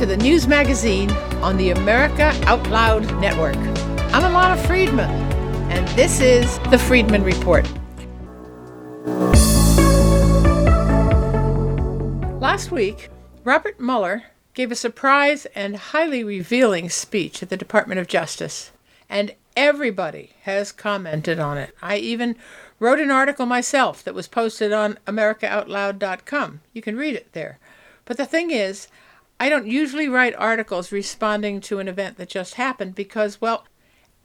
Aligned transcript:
to 0.00 0.06
the 0.06 0.16
news 0.16 0.48
magazine 0.48 1.10
on 1.42 1.58
the 1.58 1.72
America 1.72 2.32
Out 2.46 2.66
Loud 2.70 3.02
Network. 3.20 3.58
I'm 4.14 4.22
Ilana 4.22 4.56
Freedman, 4.66 5.10
and 5.70 5.86
this 5.88 6.20
is 6.20 6.58
the 6.70 6.78
Freedman 6.78 7.22
Report. 7.22 7.70
Last 12.40 12.70
week, 12.70 13.10
Robert 13.44 13.78
Mueller 13.78 14.22
gave 14.54 14.72
a 14.72 14.74
surprise 14.74 15.44
and 15.54 15.76
highly 15.76 16.24
revealing 16.24 16.88
speech 16.88 17.42
at 17.42 17.50
the 17.50 17.58
Department 17.58 18.00
of 18.00 18.06
Justice, 18.06 18.70
and 19.10 19.34
everybody 19.54 20.30
has 20.44 20.72
commented 20.72 21.38
on 21.38 21.58
it. 21.58 21.76
I 21.82 21.98
even 21.98 22.36
wrote 22.78 23.00
an 23.00 23.10
article 23.10 23.44
myself 23.44 24.02
that 24.04 24.14
was 24.14 24.28
posted 24.28 24.72
on 24.72 24.98
AmericaOutloud.com. 25.06 26.62
You 26.72 26.80
can 26.80 26.96
read 26.96 27.16
it 27.16 27.34
there. 27.34 27.58
But 28.06 28.16
the 28.16 28.24
thing 28.24 28.50
is, 28.50 28.88
I 29.42 29.48
don't 29.48 29.66
usually 29.66 30.06
write 30.06 30.34
articles 30.36 30.92
responding 30.92 31.62
to 31.62 31.78
an 31.78 31.88
event 31.88 32.18
that 32.18 32.28
just 32.28 32.54
happened 32.54 32.94
because, 32.94 33.40
well, 33.40 33.64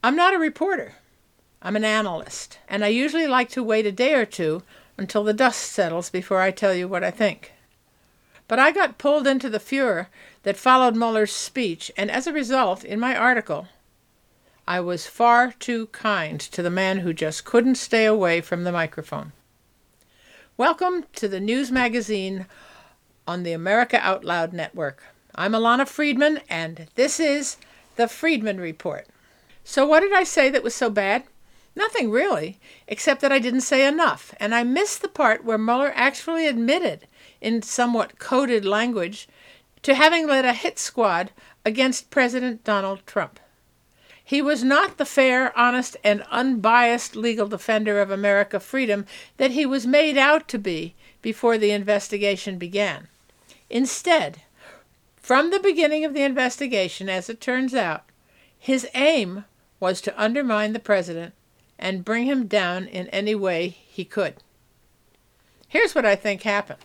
I'm 0.04 0.14
not 0.14 0.34
a 0.34 0.38
reporter. 0.38 0.96
I'm 1.62 1.74
an 1.74 1.86
analyst. 1.86 2.58
And 2.68 2.84
I 2.84 2.88
usually 2.88 3.26
like 3.26 3.48
to 3.50 3.62
wait 3.62 3.86
a 3.86 3.92
day 3.92 4.12
or 4.12 4.26
two 4.26 4.62
until 4.98 5.24
the 5.24 5.32
dust 5.32 5.72
settles 5.72 6.10
before 6.10 6.42
I 6.42 6.50
tell 6.50 6.74
you 6.74 6.86
what 6.86 7.02
I 7.02 7.10
think. 7.10 7.52
But 8.46 8.58
I 8.58 8.72
got 8.72 8.98
pulled 8.98 9.26
into 9.26 9.48
the 9.48 9.58
furor 9.58 10.08
that 10.42 10.58
followed 10.58 10.94
Mueller's 10.94 11.32
speech, 11.32 11.90
and 11.96 12.10
as 12.10 12.26
a 12.26 12.32
result, 12.32 12.84
in 12.84 13.00
my 13.00 13.16
article, 13.16 13.68
I 14.68 14.80
was 14.80 15.06
far 15.06 15.50
too 15.52 15.86
kind 15.86 16.38
to 16.40 16.62
the 16.62 16.70
man 16.70 16.98
who 16.98 17.14
just 17.14 17.46
couldn't 17.46 17.76
stay 17.76 18.04
away 18.04 18.42
from 18.42 18.64
the 18.64 18.70
microphone. 18.70 19.32
Welcome 20.58 21.06
to 21.14 21.26
the 21.26 21.40
news 21.40 21.72
magazine 21.72 22.44
on 23.26 23.42
the 23.42 23.52
America 23.52 23.98
Out 24.02 24.24
Loud 24.24 24.52
Network. 24.52 25.02
I'm 25.34 25.52
Ilana 25.52 25.86
Freedman, 25.86 26.40
and 26.48 26.86
this 26.94 27.18
is 27.18 27.56
the 27.96 28.06
Freedman 28.06 28.60
Report. 28.60 29.06
So, 29.64 29.84
what 29.84 30.00
did 30.00 30.12
I 30.12 30.22
say 30.22 30.48
that 30.48 30.62
was 30.62 30.74
so 30.74 30.90
bad? 30.90 31.24
Nothing 31.74 32.10
really, 32.10 32.58
except 32.86 33.20
that 33.22 33.32
I 33.32 33.38
didn't 33.38 33.62
say 33.62 33.86
enough, 33.86 34.32
and 34.38 34.54
I 34.54 34.62
missed 34.62 35.02
the 35.02 35.08
part 35.08 35.44
where 35.44 35.58
Mueller 35.58 35.92
actually 35.94 36.46
admitted, 36.46 37.06
in 37.40 37.62
somewhat 37.62 38.18
coded 38.18 38.64
language, 38.64 39.28
to 39.82 39.94
having 39.94 40.26
led 40.26 40.44
a 40.44 40.52
hit 40.52 40.78
squad 40.78 41.32
against 41.64 42.10
President 42.10 42.64
Donald 42.64 43.04
Trump. 43.06 43.40
He 44.24 44.40
was 44.40 44.64
not 44.64 44.98
the 44.98 45.04
fair, 45.04 45.56
honest, 45.56 45.96
and 46.02 46.24
unbiased 46.30 47.14
legal 47.14 47.46
defender 47.46 48.00
of 48.00 48.10
America 48.10 48.58
freedom 48.58 49.04
that 49.36 49.50
he 49.50 49.66
was 49.66 49.86
made 49.86 50.16
out 50.16 50.48
to 50.48 50.58
be 50.58 50.94
before 51.22 51.58
the 51.58 51.72
investigation 51.72 52.56
began. 52.56 53.08
Instead, 53.68 54.42
from 55.16 55.50
the 55.50 55.60
beginning 55.60 56.04
of 56.04 56.14
the 56.14 56.22
investigation, 56.22 57.08
as 57.08 57.28
it 57.28 57.40
turns 57.40 57.74
out, 57.74 58.04
his 58.58 58.88
aim 58.94 59.44
was 59.80 60.00
to 60.00 60.20
undermine 60.20 60.72
the 60.72 60.78
president 60.78 61.34
and 61.78 62.04
bring 62.04 62.24
him 62.26 62.46
down 62.46 62.86
in 62.86 63.08
any 63.08 63.34
way 63.34 63.68
he 63.68 64.04
could. 64.04 64.36
Here's 65.68 65.94
what 65.94 66.06
I 66.06 66.16
think 66.16 66.42
happened. 66.42 66.78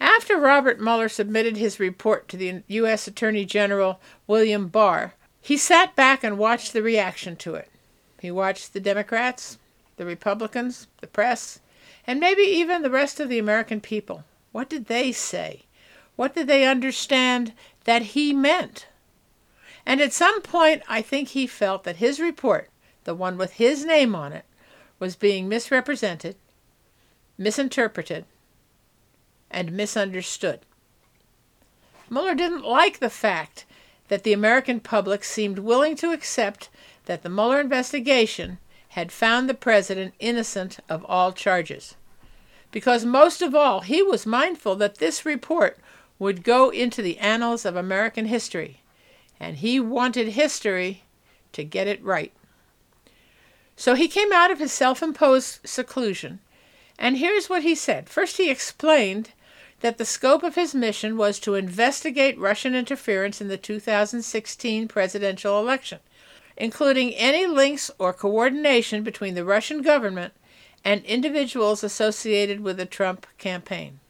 After 0.00 0.36
Robert 0.36 0.80
Mueller 0.80 1.08
submitted 1.08 1.56
his 1.56 1.78
report 1.78 2.28
to 2.28 2.36
the 2.36 2.62
U.S. 2.66 3.06
Attorney 3.06 3.44
General 3.44 4.00
William 4.26 4.68
Barr, 4.68 5.14
he 5.40 5.56
sat 5.56 5.94
back 5.94 6.24
and 6.24 6.38
watched 6.38 6.72
the 6.72 6.82
reaction 6.82 7.36
to 7.36 7.54
it. 7.54 7.70
He 8.20 8.30
watched 8.30 8.72
the 8.72 8.80
Democrats, 8.80 9.58
the 9.96 10.06
Republicans, 10.06 10.88
the 11.00 11.06
press, 11.06 11.60
and 12.06 12.18
maybe 12.18 12.42
even 12.42 12.82
the 12.82 12.90
rest 12.90 13.20
of 13.20 13.28
the 13.28 13.38
American 13.38 13.80
people. 13.80 14.24
What 14.52 14.68
did 14.68 14.86
they 14.86 15.12
say? 15.12 15.64
What 16.14 16.34
did 16.34 16.46
they 16.46 16.66
understand 16.66 17.54
that 17.84 18.02
he 18.02 18.32
meant? 18.32 18.86
And 19.84 20.00
at 20.00 20.12
some 20.12 20.42
point, 20.42 20.82
I 20.88 21.02
think 21.02 21.28
he 21.28 21.46
felt 21.46 21.84
that 21.84 21.96
his 21.96 22.20
report, 22.20 22.70
the 23.04 23.14
one 23.14 23.36
with 23.36 23.54
his 23.54 23.84
name 23.84 24.14
on 24.14 24.32
it, 24.32 24.44
was 24.98 25.16
being 25.16 25.48
misrepresented, 25.48 26.36
misinterpreted, 27.36 28.24
and 29.50 29.72
misunderstood. 29.72 30.60
Mueller 32.08 32.34
didn't 32.34 32.64
like 32.64 32.98
the 32.98 33.10
fact 33.10 33.64
that 34.08 34.22
the 34.22 34.32
American 34.32 34.78
public 34.78 35.24
seemed 35.24 35.58
willing 35.58 35.96
to 35.96 36.12
accept 36.12 36.68
that 37.06 37.22
the 37.22 37.30
Mueller 37.30 37.60
investigation 37.60 38.58
had 38.90 39.10
found 39.10 39.48
the 39.48 39.54
president 39.54 40.14
innocent 40.20 40.78
of 40.88 41.04
all 41.06 41.32
charges 41.32 41.96
because 42.72 43.04
most 43.04 43.42
of 43.42 43.54
all, 43.54 43.82
he 43.82 44.02
was 44.02 44.26
mindful 44.26 44.74
that 44.76 44.96
this 44.96 45.24
report 45.24 45.78
would 46.18 46.42
go 46.42 46.70
into 46.70 47.02
the 47.02 47.18
annals 47.18 47.64
of 47.64 47.76
American 47.76 48.26
history, 48.26 48.80
and 49.38 49.58
he 49.58 49.78
wanted 49.78 50.28
history 50.28 51.04
to 51.52 51.62
get 51.62 51.86
it 51.86 52.02
right. 52.02 52.32
So 53.76 53.94
he 53.94 54.08
came 54.08 54.32
out 54.32 54.50
of 54.50 54.58
his 54.58 54.72
self 54.72 55.02
imposed 55.02 55.60
seclusion, 55.64 56.40
and 56.98 57.18
here's 57.18 57.50
what 57.50 57.62
he 57.62 57.74
said. 57.74 58.08
First, 58.08 58.38
he 58.38 58.50
explained 58.50 59.30
that 59.80 59.98
the 59.98 60.04
scope 60.04 60.42
of 60.42 60.54
his 60.54 60.74
mission 60.74 61.16
was 61.16 61.38
to 61.40 61.54
investigate 61.54 62.38
Russian 62.38 62.74
interference 62.74 63.40
in 63.40 63.48
the 63.48 63.56
2016 63.56 64.88
presidential 64.88 65.58
election, 65.58 65.98
including 66.56 67.12
any 67.14 67.46
links 67.46 67.90
or 67.98 68.12
coordination 68.12 69.02
between 69.02 69.34
the 69.34 69.44
Russian 69.44 69.82
government 69.82 70.32
and 70.84 71.04
individuals 71.04 71.84
associated 71.84 72.60
with 72.60 72.76
the 72.76 72.86
Trump 72.86 73.26
campaign. 73.38 74.00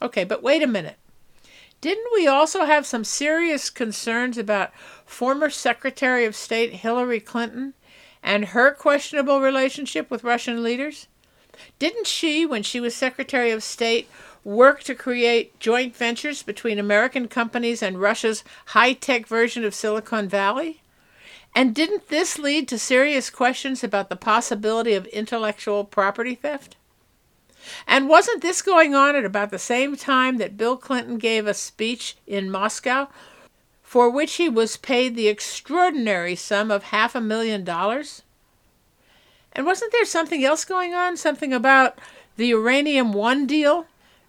Okay, 0.00 0.24
but 0.24 0.42
wait 0.42 0.62
a 0.62 0.66
minute. 0.66 0.96
Didn't 1.80 2.12
we 2.12 2.26
also 2.26 2.64
have 2.64 2.86
some 2.86 3.04
serious 3.04 3.70
concerns 3.70 4.36
about 4.36 4.74
former 5.06 5.48
Secretary 5.50 6.24
of 6.24 6.34
State 6.34 6.72
Hillary 6.74 7.20
Clinton 7.20 7.74
and 8.22 8.46
her 8.46 8.72
questionable 8.72 9.40
relationship 9.40 10.10
with 10.10 10.24
Russian 10.24 10.62
leaders? 10.62 11.06
Didn't 11.78 12.06
she, 12.06 12.44
when 12.44 12.62
she 12.62 12.80
was 12.80 12.94
Secretary 12.94 13.50
of 13.50 13.62
State, 13.62 14.08
work 14.44 14.82
to 14.84 14.94
create 14.94 15.58
joint 15.60 15.94
ventures 15.94 16.42
between 16.42 16.78
American 16.78 17.28
companies 17.28 17.82
and 17.82 18.00
Russia's 18.00 18.44
high 18.66 18.92
tech 18.92 19.26
version 19.26 19.64
of 19.64 19.74
Silicon 19.74 20.28
Valley? 20.28 20.80
And 21.54 21.74
didn't 21.74 22.08
this 22.08 22.38
lead 22.38 22.68
to 22.68 22.78
serious 22.78 23.30
questions 23.30 23.82
about 23.82 24.08
the 24.08 24.16
possibility 24.16 24.94
of 24.94 25.06
intellectual 25.06 25.84
property 25.84 26.34
theft? 26.34 26.76
And 27.86 28.08
wasn't 28.08 28.42
this 28.42 28.62
going 28.62 28.94
on 28.94 29.16
at 29.16 29.24
about 29.24 29.50
the 29.50 29.58
same 29.58 29.96
time 29.96 30.38
that 30.38 30.56
Bill 30.56 30.76
Clinton 30.76 31.18
gave 31.18 31.46
a 31.46 31.54
speech 31.54 32.16
in 32.26 32.50
Moscow 32.50 33.08
for 33.82 34.08
which 34.08 34.34
he 34.34 34.48
was 34.48 34.76
paid 34.76 35.16
the 35.16 35.28
extraordinary 35.28 36.36
sum 36.36 36.70
of 36.70 36.84
half 36.84 37.14
a 37.14 37.20
million 37.20 37.64
dollars? 37.64 38.22
And 39.52 39.66
wasn't 39.66 39.92
there 39.92 40.04
something 40.04 40.44
else 40.44 40.64
going 40.64 40.94
on? 40.94 41.16
Something 41.16 41.52
about 41.52 41.98
the 42.36 42.46
Uranium 42.48 43.12
One 43.12 43.46
deal, 43.46 43.86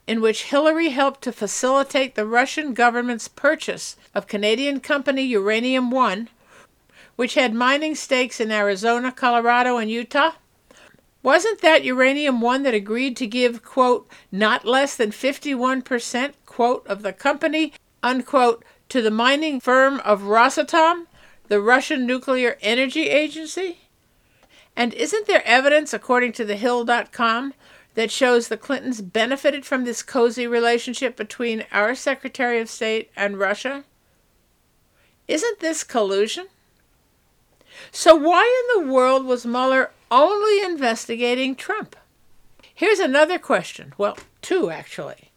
in 0.08 0.22
which 0.22 0.46
Hillary 0.46 0.90
helped 0.90 1.22
to 1.24 1.32
facilitate 1.32 2.16
the 2.16 2.26
Russian 2.26 2.74
government's 2.74 3.28
purchase 3.28 3.96
of 4.16 4.28
Canadian 4.28 4.80
company 4.80 5.22
Uranium 5.24 5.92
One 5.92 6.30
which 7.20 7.34
had 7.34 7.54
mining 7.54 7.96
stakes 7.96 8.40
in 8.40 8.50
Arizona, 8.50 9.12
Colorado, 9.12 9.76
and 9.76 9.92
Utah? 9.92 10.32
Wasn't 11.22 11.60
that 11.60 11.84
Uranium 11.84 12.40
One 12.40 12.64
that 12.64 12.74
agreed 12.74 13.18
to 13.18 13.28
give, 13.28 13.62
quote, 13.62 14.10
not 14.32 14.64
less 14.64 14.96
than 14.96 15.12
51%, 15.12 16.32
quote, 16.46 16.88
of 16.88 17.02
the 17.02 17.12
company, 17.12 17.74
unquote, 18.02 18.64
to 18.88 19.02
the 19.02 19.12
mining 19.12 19.60
firm 19.60 20.00
of 20.06 20.22
Rosatom, 20.22 21.08
the 21.50 21.60
Russian 21.60 22.08
Nuclear 22.08 22.58
Energy 22.62 23.10
Agency? 23.10 23.80
And 24.74 24.94
isn't 24.94 25.28
there 25.28 25.46
evidence, 25.46 25.94
according 25.94 26.32
to 26.34 26.46
the 26.46 26.56
Hill.com, 26.56 27.54
that 27.96 28.12
shows 28.12 28.48
the 28.48 28.56
Clintons 28.56 29.02
benefited 29.02 29.66
from 29.66 29.84
this 29.84 30.04
cozy 30.04 30.48
relationship 30.48 31.18
between 31.18 31.66
our 31.74 31.96
Secretary 31.96 32.62
of 32.62 32.70
State 32.70 33.12
and 33.18 33.38
Russia? 33.38 33.84
Isn't 35.28 35.60
this 35.60 35.84
collusion? 35.84 36.48
So, 37.92 38.16
why 38.16 38.44
in 38.44 38.86
the 38.86 38.92
world 38.92 39.26
was 39.26 39.46
Mueller 39.46 39.92
only 40.12 40.62
investigating 40.64 41.56
Trump? 41.56 41.96
Here's 42.74 43.00
another 43.00 43.38
question. 43.38 43.94
Well, 43.98 44.18
two 44.42 44.70
actually. 44.70 45.32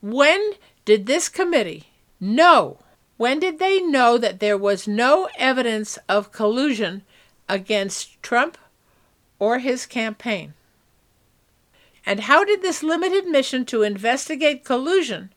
When 0.00 0.52
did 0.84 1.06
this 1.06 1.28
committee 1.28 1.88
know? 2.20 2.78
When 3.16 3.38
did 3.38 3.58
they 3.58 3.80
know 3.80 4.18
that 4.18 4.40
there 4.40 4.58
was 4.58 4.88
no 4.88 5.28
evidence 5.38 5.98
of 6.08 6.32
collusion 6.32 7.02
against 7.48 8.20
Trump 8.22 8.58
or 9.38 9.58
his 9.58 9.86
campaign? 9.86 10.54
And 12.04 12.20
how 12.20 12.44
did 12.44 12.62
this 12.62 12.82
limited 12.82 13.26
mission 13.26 13.64
to 13.66 13.82
investigate 13.82 14.64
collusion 14.64 15.32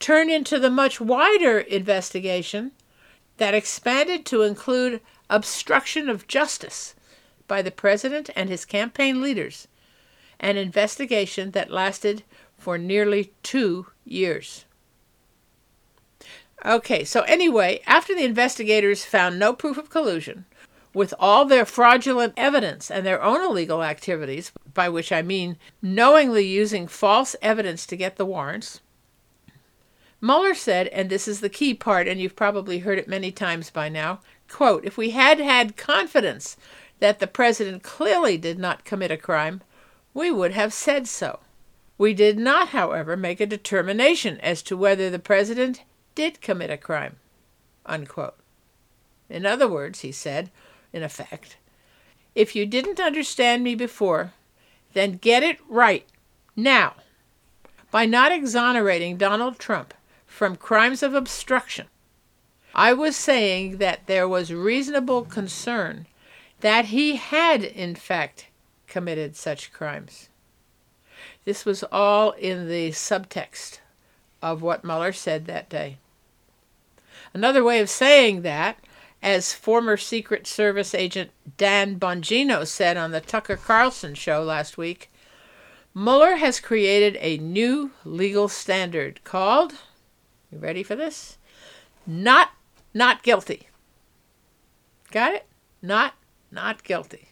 turn 0.00 0.28
into 0.28 0.58
the 0.58 0.70
much 0.70 1.00
wider 1.00 1.60
investigation 1.60 2.72
that 3.36 3.54
expanded 3.54 4.26
to 4.26 4.42
include 4.42 5.00
obstruction 5.30 6.08
of 6.08 6.28
justice 6.28 6.94
by 7.46 7.62
the 7.62 7.70
president 7.70 8.30
and 8.36 8.48
his 8.48 8.64
campaign 8.64 9.20
leaders, 9.20 9.68
an 10.40 10.56
investigation 10.56 11.50
that 11.52 11.70
lasted 11.70 12.22
for 12.58 12.78
nearly 12.78 13.32
two 13.42 13.86
years. 14.04 14.64
Okay, 16.64 17.04
so 17.04 17.22
anyway, 17.22 17.80
after 17.86 18.14
the 18.14 18.24
investigators 18.24 19.04
found 19.04 19.38
no 19.38 19.52
proof 19.52 19.76
of 19.76 19.90
collusion, 19.90 20.46
with 20.94 21.12
all 21.18 21.44
their 21.44 21.66
fraudulent 21.66 22.32
evidence 22.36 22.90
and 22.90 23.04
their 23.04 23.22
own 23.22 23.42
illegal 23.42 23.82
activities, 23.82 24.52
by 24.72 24.88
which 24.88 25.12
I 25.12 25.22
mean 25.22 25.58
knowingly 25.82 26.46
using 26.46 26.86
false 26.86 27.36
evidence 27.42 27.84
to 27.86 27.96
get 27.96 28.16
the 28.16 28.24
warrants, 28.24 28.80
Mueller 30.24 30.54
said, 30.54 30.88
and 30.88 31.10
this 31.10 31.28
is 31.28 31.40
the 31.40 31.50
key 31.50 31.74
part, 31.74 32.08
and 32.08 32.18
you've 32.18 32.34
probably 32.34 32.78
heard 32.78 32.98
it 32.98 33.06
many 33.06 33.30
times 33.30 33.68
by 33.68 33.90
now 33.90 34.20
quote, 34.54 34.84
if 34.84 34.96
we 34.96 35.10
had 35.10 35.40
had 35.40 35.76
confidence 35.76 36.56
that 37.00 37.18
the 37.18 37.26
president 37.26 37.82
clearly 37.82 38.38
did 38.38 38.56
not 38.56 38.84
commit 38.84 39.10
a 39.10 39.16
crime, 39.16 39.60
we 40.14 40.30
would 40.30 40.52
have 40.52 40.72
said 40.72 41.08
so. 41.08 41.40
We 41.98 42.14
did 42.14 42.38
not, 42.38 42.68
however, 42.68 43.16
make 43.16 43.40
a 43.40 43.46
determination 43.46 44.38
as 44.38 44.62
to 44.62 44.76
whether 44.76 45.10
the 45.10 45.18
president 45.18 45.82
did 46.14 46.40
commit 46.40 46.70
a 46.70 46.76
crime. 46.76 47.16
Unquote. 47.84 48.36
In 49.28 49.44
other 49.44 49.66
words, 49.66 50.02
he 50.02 50.12
said, 50.12 50.52
in 50.92 51.02
effect, 51.02 51.56
if 52.36 52.54
you 52.54 52.64
didn't 52.64 53.00
understand 53.00 53.64
me 53.64 53.74
before, 53.74 54.34
then 54.92 55.18
get 55.20 55.42
it 55.42 55.58
right 55.68 56.06
now 56.54 56.94
by 57.90 58.06
not 58.06 58.30
exonerating 58.30 59.16
Donald 59.16 59.58
Trump 59.58 59.94
from 60.28 60.54
crimes 60.54 61.02
of 61.02 61.12
obstruction. 61.12 61.88
I 62.74 62.92
was 62.92 63.14
saying 63.14 63.76
that 63.78 64.06
there 64.06 64.28
was 64.28 64.52
reasonable 64.52 65.24
concern 65.24 66.06
that 66.60 66.86
he 66.86 67.16
had, 67.16 67.62
in 67.62 67.94
fact, 67.94 68.48
committed 68.88 69.36
such 69.36 69.72
crimes. 69.72 70.28
This 71.44 71.64
was 71.64 71.84
all 71.84 72.32
in 72.32 72.68
the 72.68 72.90
subtext 72.90 73.78
of 74.42 74.60
what 74.60 74.84
Mueller 74.84 75.12
said 75.12 75.46
that 75.46 75.68
day. 75.68 75.98
Another 77.32 77.62
way 77.62 77.80
of 77.80 77.88
saying 77.88 78.42
that, 78.42 78.78
as 79.22 79.52
former 79.52 79.96
Secret 79.96 80.46
Service 80.46 80.94
agent 80.94 81.30
Dan 81.56 81.98
Bongino 81.98 82.66
said 82.66 82.96
on 82.96 83.10
the 83.10 83.20
Tucker 83.20 83.56
Carlson 83.56 84.14
show 84.14 84.42
last 84.42 84.76
week, 84.76 85.10
Mueller 85.94 86.36
has 86.36 86.60
created 86.60 87.16
a 87.20 87.38
new 87.38 87.92
legal 88.04 88.48
standard 88.48 89.22
called, 89.22 89.74
you 90.50 90.58
ready 90.58 90.82
for 90.82 90.96
this? 90.96 91.38
Not 92.06 92.50
not 92.94 93.22
guilty. 93.22 93.68
Got 95.10 95.34
it? 95.34 95.46
Not 95.82 96.14
not 96.50 96.84
guilty. 96.84 97.28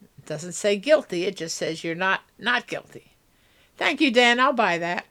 It 0.00 0.26
doesn't 0.26 0.52
say 0.52 0.76
guilty, 0.76 1.24
it 1.24 1.36
just 1.36 1.56
says 1.56 1.84
you're 1.84 1.94
not 1.94 2.22
not 2.38 2.66
guilty. 2.66 3.12
Thank 3.76 4.00
you, 4.00 4.10
Dan. 4.10 4.40
I'll 4.40 4.52
buy 4.52 4.78
that. 4.78 5.04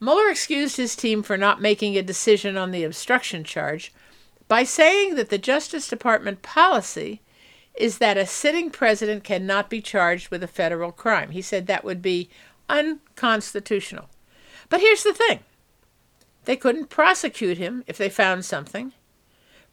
Mueller 0.00 0.30
excused 0.30 0.76
his 0.76 0.94
team 0.94 1.22
for 1.22 1.36
not 1.36 1.60
making 1.60 1.96
a 1.96 2.02
decision 2.02 2.56
on 2.56 2.70
the 2.70 2.84
obstruction 2.84 3.42
charge 3.42 3.92
by 4.46 4.62
saying 4.62 5.16
that 5.16 5.28
the 5.28 5.38
Justice 5.38 5.88
Department 5.88 6.42
policy 6.42 7.20
is 7.74 7.98
that 7.98 8.16
a 8.16 8.26
sitting 8.26 8.70
president 8.70 9.24
cannot 9.24 9.70
be 9.70 9.80
charged 9.80 10.30
with 10.30 10.42
a 10.42 10.48
federal 10.48 10.92
crime. 10.92 11.30
He 11.30 11.42
said 11.42 11.66
that 11.66 11.84
would 11.84 12.02
be 12.02 12.28
unconstitutional. 12.68 14.08
But 14.68 14.80
here's 14.80 15.04
the 15.04 15.12
thing 15.12 15.40
they 16.48 16.56
couldn't 16.56 16.88
prosecute 16.88 17.58
him 17.58 17.84
if 17.86 17.98
they 17.98 18.08
found 18.08 18.42
something, 18.42 18.94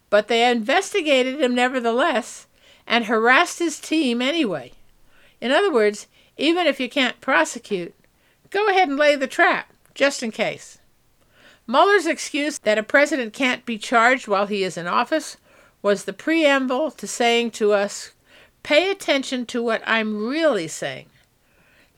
but 0.10 0.28
they 0.28 0.52
investigated 0.52 1.40
him 1.40 1.56
nevertheless 1.56 2.48
and 2.86 3.06
harassed 3.06 3.60
his 3.60 3.80
team 3.80 4.22
anyway. 4.22 4.74
In 5.40 5.54
other 5.54 5.72
words, 5.72 6.08
even 6.36 6.68
if 6.68 6.78
you 6.78 6.90
can't 6.90 7.22
prosecute, 7.22 7.96
go 8.50 8.68
ahead 8.68 8.90
and 8.90 8.98
lay 8.98 9.16
the 9.16 9.26
trap, 9.26 9.72
just 9.94 10.22
in 10.22 10.32
case. 10.32 10.80
Mueller's 11.66 12.06
excuse 12.08 12.60
that 12.60 12.78
a 12.78 12.84
president 12.84 13.32
can't 13.32 13.66
be 13.66 13.78
charged 13.78 14.28
while 14.28 14.48
he 14.48 14.62
is 14.62 14.76
in 14.76 14.86
office 14.86 15.38
was 15.82 16.04
the 16.04 16.12
preamble 16.12 16.92
to 16.92 17.08
saying 17.08 17.52
to 17.52 17.72
us, 17.72 18.12
pay 18.64 18.92
attention 18.92 19.46
to 19.46 19.64
what 19.64 19.82
I'm 19.86 20.28
really 20.28 20.68
saying. 20.68 21.06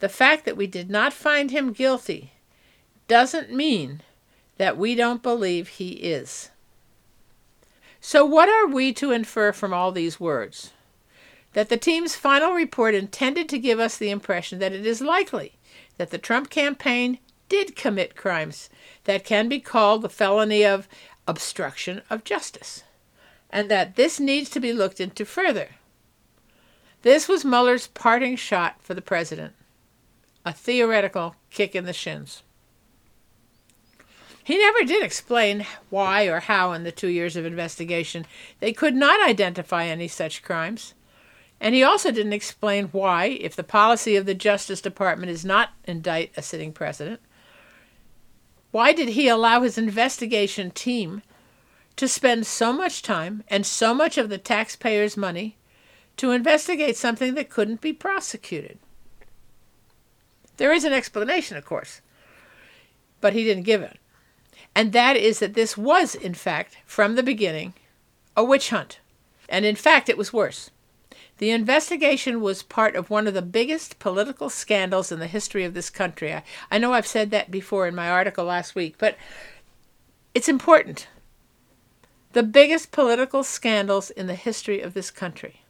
The 0.01 0.07
fact 0.07 0.45
that 0.45 0.55
we 0.55 0.67
did 0.67 0.91
not 0.91 1.13
find 1.13 1.49
him 1.49 1.73
guilty 1.73 2.33
doesn't 3.07 3.51
mean 3.51 4.03
that 4.57 4.77
we 4.77 4.95
don't 4.95 5.23
believe 5.23 5.67
he 5.67 5.91
is. 5.91 6.49
So, 7.99 8.25
what 8.25 8.49
are 8.49 8.67
we 8.67 8.93
to 8.93 9.11
infer 9.11 9.51
from 9.51 9.73
all 9.73 9.91
these 9.91 10.19
words? 10.19 10.71
That 11.53 11.69
the 11.69 11.77
team's 11.77 12.15
final 12.15 12.53
report 12.53 12.93
intended 12.93 13.49
to 13.49 13.59
give 13.59 13.79
us 13.79 13.97
the 13.97 14.11
impression 14.11 14.59
that 14.59 14.73
it 14.73 14.85
is 14.85 15.01
likely 15.01 15.53
that 15.97 16.11
the 16.11 16.17
Trump 16.17 16.49
campaign 16.49 17.19
did 17.49 17.75
commit 17.75 18.15
crimes 18.15 18.69
that 19.05 19.25
can 19.25 19.49
be 19.49 19.59
called 19.59 20.01
the 20.01 20.09
felony 20.09 20.63
of 20.63 20.87
obstruction 21.27 22.01
of 22.09 22.23
justice, 22.23 22.83
and 23.49 23.69
that 23.69 23.95
this 23.95 24.19
needs 24.19 24.49
to 24.49 24.59
be 24.59 24.73
looked 24.73 24.99
into 24.99 25.25
further. 25.25 25.69
This 27.01 27.27
was 27.27 27.45
Mueller's 27.45 27.87
parting 27.87 28.35
shot 28.35 28.81
for 28.81 28.93
the 28.93 29.01
president 29.01 29.53
a 30.45 30.53
theoretical 30.53 31.35
kick 31.49 31.75
in 31.75 31.83
the 31.83 31.91
shins. 31.91 32.41
He 34.47 34.57
never 34.57 34.85
did 34.85 35.03
explain 35.03 35.67
why 35.89 36.27
or 36.27 36.39
how 36.39 36.71
in 36.71 36.83
the 36.83 36.91
two 36.93 37.09
years 37.09 37.35
of 37.35 37.43
investigation 37.45 38.25
they 38.61 38.71
could 38.71 38.95
not 38.95 39.27
identify 39.27 39.87
any 39.87 40.07
such 40.07 40.41
crimes. 40.41 40.93
And 41.59 41.75
he 41.75 41.83
also 41.83 42.11
didn't 42.11 42.31
explain 42.31 42.85
why, 42.93 43.25
if 43.25 43.57
the 43.57 43.63
policy 43.65 44.15
of 44.15 44.25
the 44.25 44.33
Justice 44.33 44.79
Department 44.79 45.29
is 45.31 45.43
not 45.43 45.71
indict 45.83 46.31
a 46.37 46.41
sitting 46.41 46.71
president, 46.71 47.19
why 48.71 48.93
did 48.93 49.09
he 49.09 49.27
allow 49.27 49.63
his 49.63 49.77
investigation 49.77 50.71
team 50.71 51.23
to 51.97 52.07
spend 52.07 52.47
so 52.47 52.71
much 52.71 53.01
time 53.01 53.43
and 53.49 53.65
so 53.65 53.93
much 53.93 54.17
of 54.17 54.29
the 54.29 54.37
taxpayers' 54.37 55.17
money 55.17 55.57
to 56.15 56.31
investigate 56.31 56.95
something 56.95 57.33
that 57.33 57.49
couldn't 57.49 57.81
be 57.81 57.91
prosecuted? 57.91 58.79
There 60.55 60.71
is 60.71 60.85
an 60.85 60.93
explanation, 60.93 61.57
of 61.57 61.65
course, 61.65 61.99
but 63.19 63.33
he 63.33 63.43
didn't 63.43 63.63
give 63.63 63.81
it 63.81 63.99
and 64.77 64.93
that 64.93 65.17
is 65.17 65.39
that 65.39 65.55
this 65.55 65.75
was, 65.75 66.13
in 66.13 66.35
fact, 66.35 66.77
from 66.85 67.15
the 67.15 67.23
beginning, 67.23 67.73
a 68.35 68.43
witch 68.43 68.69
hunt. 68.69 68.99
And 69.49 69.65
in 69.65 69.75
fact, 69.75 70.07
it 70.07 70.19
was 70.19 70.31
worse. 70.31 70.69
The 71.39 71.49
investigation 71.49 72.41
was 72.41 72.61
part 72.61 72.95
of 72.95 73.09
one 73.09 73.25
of 73.25 73.33
the 73.33 73.41
biggest 73.41 73.97
political 73.97 74.51
scandals 74.51 75.11
in 75.11 75.17
the 75.17 75.25
history 75.25 75.63
of 75.63 75.73
this 75.73 75.89
country. 75.89 76.31
I, 76.31 76.43
I 76.69 76.77
know 76.77 76.93
I've 76.93 77.07
said 77.07 77.31
that 77.31 77.49
before 77.49 77.87
in 77.87 77.95
my 77.95 78.07
article 78.07 78.45
last 78.45 78.75
week, 78.75 78.99
but 78.99 79.17
it's 80.35 80.47
important. 80.47 81.07
The 82.33 82.43
biggest 82.43 82.91
political 82.91 83.43
scandals 83.43 84.11
in 84.11 84.27
the 84.27 84.35
history 84.35 84.81
of 84.81 84.93
this 84.93 85.09
country. 85.09 85.63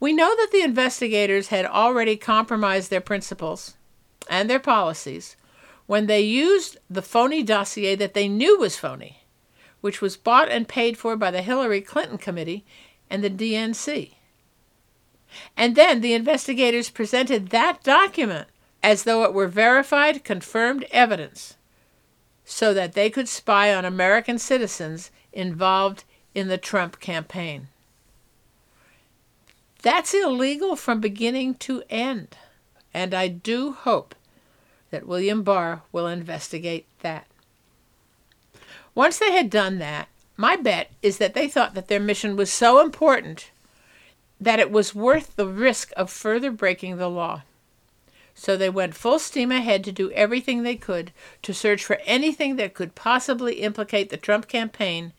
We 0.00 0.14
know 0.14 0.34
that 0.34 0.48
the 0.50 0.62
investigators 0.62 1.48
had 1.48 1.66
already 1.66 2.16
compromised 2.16 2.88
their 2.88 3.02
principles 3.02 3.76
and 4.30 4.48
their 4.48 4.60
policies 4.60 5.36
when 5.90 6.06
they 6.06 6.20
used 6.20 6.78
the 6.88 7.02
phony 7.02 7.42
dossier 7.42 7.96
that 7.96 8.14
they 8.14 8.28
knew 8.28 8.56
was 8.60 8.76
phony, 8.76 9.24
which 9.80 10.00
was 10.00 10.16
bought 10.16 10.48
and 10.48 10.68
paid 10.68 10.96
for 10.96 11.16
by 11.16 11.32
the 11.32 11.42
Hillary 11.42 11.80
Clinton 11.80 12.16
Committee 12.16 12.64
and 13.10 13.24
the 13.24 13.28
DNC. 13.28 14.12
And 15.56 15.74
then 15.74 16.00
the 16.00 16.14
investigators 16.14 16.90
presented 16.90 17.48
that 17.48 17.82
document 17.82 18.46
as 18.84 19.02
though 19.02 19.24
it 19.24 19.34
were 19.34 19.48
verified, 19.48 20.22
confirmed 20.22 20.86
evidence 20.92 21.56
so 22.44 22.72
that 22.72 22.92
they 22.92 23.10
could 23.10 23.28
spy 23.28 23.74
on 23.74 23.84
American 23.84 24.38
citizens 24.38 25.10
involved 25.32 26.04
in 26.36 26.46
the 26.46 26.56
Trump 26.56 27.00
campaign. 27.00 27.66
That's 29.82 30.14
illegal 30.14 30.76
from 30.76 31.00
beginning 31.00 31.56
to 31.56 31.82
end. 31.90 32.36
And 32.94 33.12
I 33.12 33.26
do 33.26 33.72
hope 33.72 34.14
that 34.90 35.06
William 35.06 35.42
Barr 35.42 35.82
will 35.92 36.06
investigate 36.06 36.86
that. 37.00 37.26
Once 38.94 39.18
they 39.18 39.32
had 39.32 39.50
done 39.50 39.78
that, 39.78 40.08
my 40.36 40.56
bet 40.56 40.90
is 41.02 41.18
that 41.18 41.34
they 41.34 41.48
thought 41.48 41.74
that 41.74 41.88
their 41.88 42.00
mission 42.00 42.36
was 42.36 42.50
so 42.50 42.80
important 42.80 43.50
that 44.40 44.58
it 44.58 44.70
was 44.70 44.94
worth 44.94 45.36
the 45.36 45.46
risk 45.46 45.92
of 45.96 46.10
further 46.10 46.50
breaking 46.50 46.96
the 46.96 47.08
law. 47.08 47.42
So 48.34 48.56
they 48.56 48.70
went 48.70 48.94
full 48.94 49.18
steam 49.18 49.52
ahead 49.52 49.84
to 49.84 49.92
do 49.92 50.10
everything 50.12 50.62
they 50.62 50.76
could 50.76 51.12
to 51.42 51.52
search 51.52 51.84
for 51.84 51.98
anything 52.06 52.56
that 52.56 52.74
could 52.74 52.94
possibly 52.94 53.56
implicate 53.56 54.08
the 54.08 54.16
Trump 54.16 54.48
campaign 54.48 55.12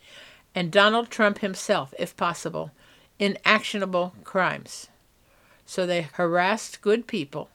and 0.55 0.71
Donald 0.71 1.09
Trump 1.09 1.39
himself, 1.39 1.93
if 1.99 2.17
possible, 2.17 2.71
in 3.19 3.37
actionable 3.45 4.15
crimes. 4.23 4.87
So 5.65 5.85
they 5.85 6.01
harassed 6.01 6.81
good 6.81 7.05
people 7.05 7.49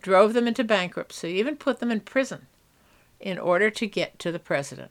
drove 0.00 0.32
them 0.32 0.48
into 0.48 0.64
bankruptcy, 0.64 1.30
even 1.30 1.56
put 1.56 1.80
them 1.80 1.90
in 1.90 2.00
prison 2.00 2.46
in 3.18 3.38
order 3.38 3.70
to 3.70 3.86
get 3.86 4.18
to 4.18 4.32
the 4.32 4.38
president. 4.38 4.90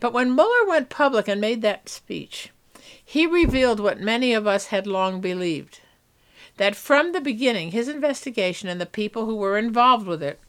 But 0.00 0.12
when 0.12 0.34
Mueller 0.34 0.66
went 0.66 0.88
public 0.88 1.28
and 1.28 1.40
made 1.40 1.62
that 1.62 1.88
speech, 1.88 2.50
he 3.04 3.26
revealed 3.26 3.80
what 3.80 4.00
many 4.00 4.34
of 4.34 4.46
us 4.46 4.66
had 4.66 4.86
long 4.86 5.20
believed 5.20 5.80
that 6.56 6.76
from 6.76 7.12
the 7.12 7.20
beginning 7.20 7.70
his 7.70 7.88
investigation 7.88 8.68
and 8.68 8.80
the 8.80 8.86
people 8.86 9.26
who 9.26 9.34
were 9.34 9.58
involved 9.58 10.06
with 10.06 10.22
it 10.22 10.40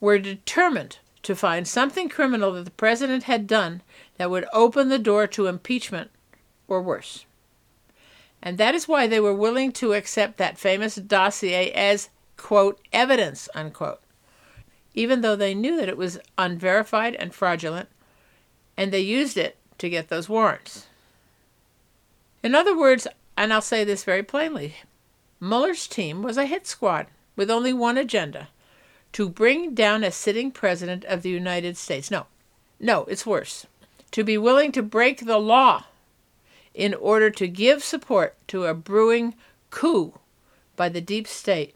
were 0.00 0.18
determined 0.18 0.98
to 1.22 1.34
find 1.34 1.66
something 1.66 2.08
criminal 2.08 2.52
that 2.52 2.64
the 2.64 2.70
president 2.72 3.24
had 3.24 3.46
done 3.46 3.82
that 4.16 4.30
would 4.30 4.46
open 4.52 4.88
the 4.88 4.98
door 4.98 5.26
to 5.26 5.46
impeachment 5.46 6.10
or 6.68 6.82
worse. 6.82 7.24
And 8.42 8.58
that 8.58 8.74
is 8.74 8.86
why 8.86 9.06
they 9.06 9.20
were 9.20 9.34
willing 9.34 9.72
to 9.72 9.94
accept 9.94 10.36
that 10.36 10.58
famous 10.58 10.96
dossier 10.96 11.70
as, 11.72 12.10
quote, 12.36 12.80
evidence, 12.92 13.48
unquote, 13.54 14.00
even 14.94 15.20
though 15.20 15.36
they 15.36 15.54
knew 15.54 15.76
that 15.76 15.88
it 15.88 15.96
was 15.96 16.18
unverified 16.38 17.14
and 17.14 17.34
fraudulent, 17.34 17.88
and 18.76 18.92
they 18.92 19.00
used 19.00 19.36
it 19.36 19.56
to 19.78 19.88
get 19.88 20.08
those 20.08 20.28
warrants. 20.28 20.86
In 22.42 22.54
other 22.54 22.76
words, 22.76 23.06
and 23.36 23.52
I'll 23.52 23.62
say 23.62 23.84
this 23.84 24.04
very 24.04 24.22
plainly, 24.22 24.76
Mueller's 25.40 25.86
team 25.86 26.22
was 26.22 26.36
a 26.36 26.46
hit 26.46 26.66
squad 26.66 27.06
with 27.36 27.50
only 27.50 27.72
one 27.72 27.98
agenda 27.98 28.48
to 29.12 29.28
bring 29.28 29.74
down 29.74 30.04
a 30.04 30.10
sitting 30.10 30.50
president 30.50 31.04
of 31.04 31.22
the 31.22 31.30
United 31.30 31.76
States. 31.76 32.10
No, 32.10 32.26
no, 32.80 33.04
it's 33.04 33.26
worse. 33.26 33.66
To 34.12 34.24
be 34.24 34.38
willing 34.38 34.72
to 34.72 34.82
break 34.82 35.26
the 35.26 35.38
law 35.38 35.84
in 36.74 36.94
order 36.94 37.30
to 37.30 37.48
give 37.48 37.82
support 37.82 38.36
to 38.48 38.66
a 38.66 38.74
brewing 38.74 39.34
coup 39.70 40.18
by 40.76 40.88
the 40.88 41.00
deep 41.00 41.26
state 41.26 41.74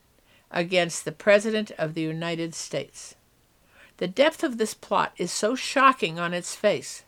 against 0.51 1.05
the 1.05 1.13
President 1.13 1.71
of 1.79 1.95
the 1.95 2.01
United 2.03 2.55
States. 2.55 3.15
The 3.99 4.09
depth 4.09 4.43
of 4.43 4.59
this 4.59 4.75
plot 4.75 5.13
is 5.17 5.33
so 5.33 5.55
shocking 5.55 6.19
on 6.19 6.33
its 6.33 6.55
face, 6.55 7.05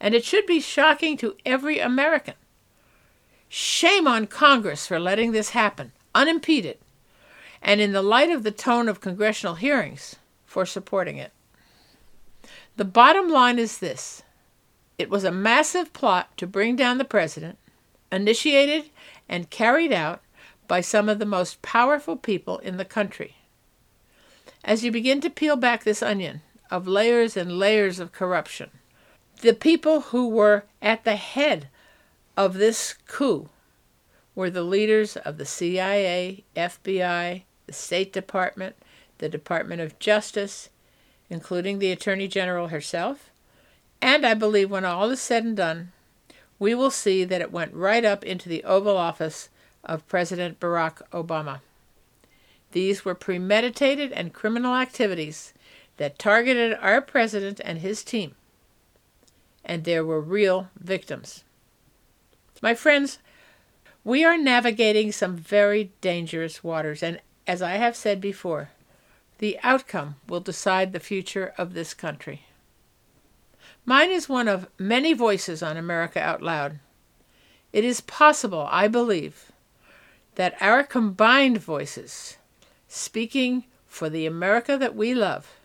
and 0.00 0.14
it 0.14 0.24
should 0.24 0.46
be 0.46 0.60
shocking 0.60 1.16
to 1.18 1.36
every 1.44 1.78
American. 1.78 2.34
Shame 3.48 4.06
on 4.06 4.26
Congress 4.26 4.86
for 4.86 4.98
letting 4.98 5.32
this 5.32 5.50
happen, 5.50 5.92
unimpeded, 6.14 6.78
and 7.62 7.80
in 7.80 7.92
the 7.92 8.02
light 8.02 8.30
of 8.30 8.42
the 8.42 8.50
tone 8.50 8.88
of 8.88 9.00
congressional 9.00 9.56
hearings, 9.56 10.16
for 10.46 10.64
supporting 10.64 11.18
it. 11.18 11.32
The 12.76 12.84
bottom 12.84 13.28
line 13.28 13.58
is 13.58 13.78
this 13.78 14.22
it 14.98 15.10
was 15.10 15.24
a 15.24 15.30
massive 15.30 15.92
plot 15.92 16.36
to 16.38 16.46
bring 16.46 16.74
down 16.74 16.98
the 16.98 17.04
president, 17.04 17.58
initiated 18.10 18.90
and 19.28 19.50
carried 19.50 19.92
out 19.92 20.20
by 20.68 20.80
some 20.80 21.08
of 21.08 21.18
the 21.18 21.26
most 21.26 21.60
powerful 21.62 22.16
people 22.16 22.58
in 22.58 22.76
the 22.76 22.84
country. 22.84 23.36
As 24.62 24.84
you 24.84 24.92
begin 24.92 25.20
to 25.22 25.30
peel 25.30 25.56
back 25.56 25.82
this 25.82 26.02
onion 26.02 26.42
of 26.70 26.86
layers 26.86 27.36
and 27.36 27.58
layers 27.58 27.98
of 27.98 28.12
corruption, 28.12 28.70
the 29.40 29.54
people 29.54 30.00
who 30.00 30.28
were 30.28 30.64
at 30.82 31.04
the 31.04 31.16
head 31.16 31.68
of 32.36 32.54
this 32.54 32.94
coup 33.06 33.48
were 34.34 34.50
the 34.50 34.62
leaders 34.62 35.16
of 35.16 35.38
the 35.38 35.46
CIA, 35.46 36.44
FBI, 36.54 37.42
the 37.66 37.72
State 37.72 38.12
Department, 38.12 38.76
the 39.18 39.28
Department 39.28 39.80
of 39.80 39.98
Justice, 39.98 40.68
including 41.30 41.78
the 41.78 41.90
Attorney 41.90 42.28
General 42.28 42.68
herself, 42.68 43.30
and 44.00 44.24
I 44.24 44.34
believe 44.34 44.70
when 44.70 44.84
all 44.84 45.10
is 45.10 45.20
said 45.20 45.44
and 45.44 45.56
done, 45.56 45.92
we 46.58 46.74
will 46.74 46.90
see 46.90 47.24
that 47.24 47.40
it 47.40 47.52
went 47.52 47.74
right 47.74 48.04
up 48.04 48.24
into 48.24 48.48
the 48.48 48.64
Oval 48.64 48.96
Office 48.96 49.48
of 49.88 50.06
President 50.06 50.60
Barack 50.60 51.00
Obama. 51.10 51.60
These 52.72 53.04
were 53.04 53.14
premeditated 53.14 54.12
and 54.12 54.32
criminal 54.32 54.76
activities 54.76 55.54
that 55.96 56.18
targeted 56.18 56.76
our 56.80 57.00
president 57.00 57.60
and 57.64 57.78
his 57.78 58.04
team. 58.04 58.34
And 59.64 59.84
there 59.84 60.04
were 60.04 60.20
real 60.20 60.68
victims. 60.78 61.44
My 62.60 62.74
friends, 62.74 63.18
we 64.04 64.24
are 64.24 64.38
navigating 64.38 65.12
some 65.12 65.36
very 65.36 65.92
dangerous 66.00 66.62
waters, 66.62 67.02
and 67.02 67.20
as 67.46 67.62
I 67.62 67.72
have 67.72 67.96
said 67.96 68.20
before, 68.20 68.70
the 69.38 69.58
outcome 69.62 70.16
will 70.28 70.40
decide 70.40 70.92
the 70.92 71.00
future 71.00 71.52
of 71.56 71.74
this 71.74 71.94
country. 71.94 72.42
Mine 73.84 74.10
is 74.10 74.28
one 74.28 74.48
of 74.48 74.68
many 74.78 75.14
voices 75.14 75.62
on 75.62 75.76
America 75.76 76.20
Out 76.20 76.42
Loud. 76.42 76.78
It 77.72 77.84
is 77.84 78.00
possible, 78.00 78.66
I 78.70 78.88
believe, 78.88 79.47
that 80.38 80.56
our 80.60 80.84
combined 80.84 81.58
voices, 81.58 82.38
speaking 82.86 83.64
for 83.88 84.08
the 84.08 84.24
America 84.24 84.78
that 84.78 84.94
we 84.94 85.12
love, 85.12 85.56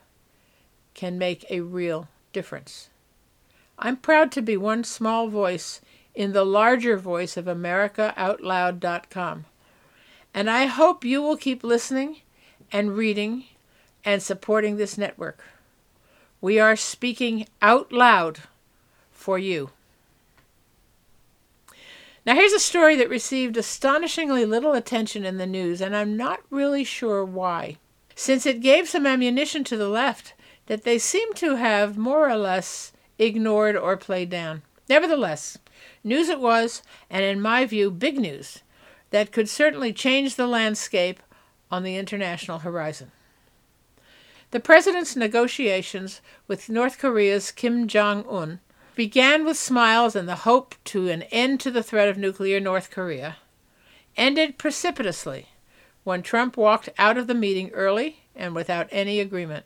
can 0.94 1.16
make 1.16 1.46
a 1.48 1.60
real 1.60 2.08
difference. 2.32 2.88
I'm 3.78 3.96
proud 3.96 4.32
to 4.32 4.42
be 4.42 4.56
one 4.56 4.82
small 4.82 5.28
voice 5.28 5.80
in 6.12 6.32
the 6.32 6.44
larger 6.44 6.96
voice 6.96 7.36
of 7.36 7.44
AmericaOutloud.com. 7.44 9.44
And 10.34 10.50
I 10.50 10.66
hope 10.66 11.04
you 11.04 11.22
will 11.22 11.36
keep 11.36 11.62
listening 11.62 12.22
and 12.72 12.96
reading 12.96 13.44
and 14.04 14.20
supporting 14.20 14.76
this 14.76 14.98
network. 14.98 15.44
We 16.40 16.58
are 16.58 16.74
speaking 16.74 17.46
out 17.62 17.92
loud 17.92 18.40
for 19.12 19.38
you. 19.38 19.70
Now, 22.26 22.34
here's 22.34 22.52
a 22.54 22.58
story 22.58 22.96
that 22.96 23.10
received 23.10 23.58
astonishingly 23.58 24.46
little 24.46 24.72
attention 24.72 25.26
in 25.26 25.36
the 25.36 25.46
news, 25.46 25.82
and 25.82 25.94
I'm 25.94 26.16
not 26.16 26.40
really 26.48 26.82
sure 26.82 27.22
why, 27.22 27.76
since 28.14 28.46
it 28.46 28.62
gave 28.62 28.88
some 28.88 29.06
ammunition 29.06 29.62
to 29.64 29.76
the 29.76 29.90
left 29.90 30.32
that 30.66 30.84
they 30.84 30.98
seem 30.98 31.34
to 31.34 31.56
have 31.56 31.98
more 31.98 32.26
or 32.26 32.36
less 32.36 32.92
ignored 33.18 33.76
or 33.76 33.98
played 33.98 34.30
down. 34.30 34.62
Nevertheless, 34.88 35.58
news 36.02 36.30
it 36.30 36.40
was, 36.40 36.82
and 37.10 37.22
in 37.22 37.42
my 37.42 37.66
view, 37.66 37.90
big 37.90 38.18
news 38.18 38.62
that 39.10 39.30
could 39.30 39.48
certainly 39.48 39.92
change 39.92 40.36
the 40.36 40.46
landscape 40.46 41.20
on 41.70 41.82
the 41.82 41.96
international 41.96 42.60
horizon. 42.60 43.12
The 44.50 44.60
president's 44.60 45.14
negotiations 45.14 46.22
with 46.48 46.70
North 46.70 46.98
Korea's 46.98 47.50
Kim 47.50 47.86
Jong 47.86 48.24
un 48.30 48.60
began 48.94 49.44
with 49.44 49.56
smiles 49.56 50.14
and 50.16 50.28
the 50.28 50.36
hope 50.36 50.74
to 50.84 51.08
an 51.08 51.22
end 51.24 51.60
to 51.60 51.70
the 51.70 51.82
threat 51.82 52.08
of 52.08 52.18
nuclear 52.18 52.60
North 52.60 52.90
Korea, 52.90 53.36
ended 54.16 54.58
precipitously 54.58 55.48
when 56.04 56.22
Trump 56.22 56.56
walked 56.56 56.88
out 56.98 57.16
of 57.16 57.26
the 57.26 57.34
meeting 57.34 57.70
early 57.70 58.20
and 58.36 58.54
without 58.54 58.88
any 58.90 59.20
agreement. 59.20 59.64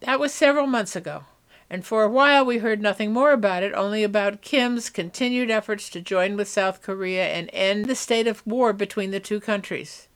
That 0.00 0.20
was 0.20 0.32
several 0.32 0.66
months 0.66 0.94
ago, 0.94 1.24
and 1.70 1.84
for 1.84 2.02
a 2.02 2.10
while 2.10 2.44
we 2.44 2.58
heard 2.58 2.82
nothing 2.82 3.12
more 3.12 3.32
about 3.32 3.62
it, 3.62 3.72
only 3.72 4.04
about 4.04 4.42
Kim's 4.42 4.90
continued 4.90 5.50
efforts 5.50 5.88
to 5.90 6.00
join 6.00 6.36
with 6.36 6.48
South 6.48 6.82
Korea 6.82 7.26
and 7.28 7.48
end 7.52 7.86
the 7.86 7.94
state 7.94 8.26
of 8.26 8.46
war 8.46 8.72
between 8.72 9.10
the 9.10 9.20
two 9.20 9.40
countries. 9.40 10.08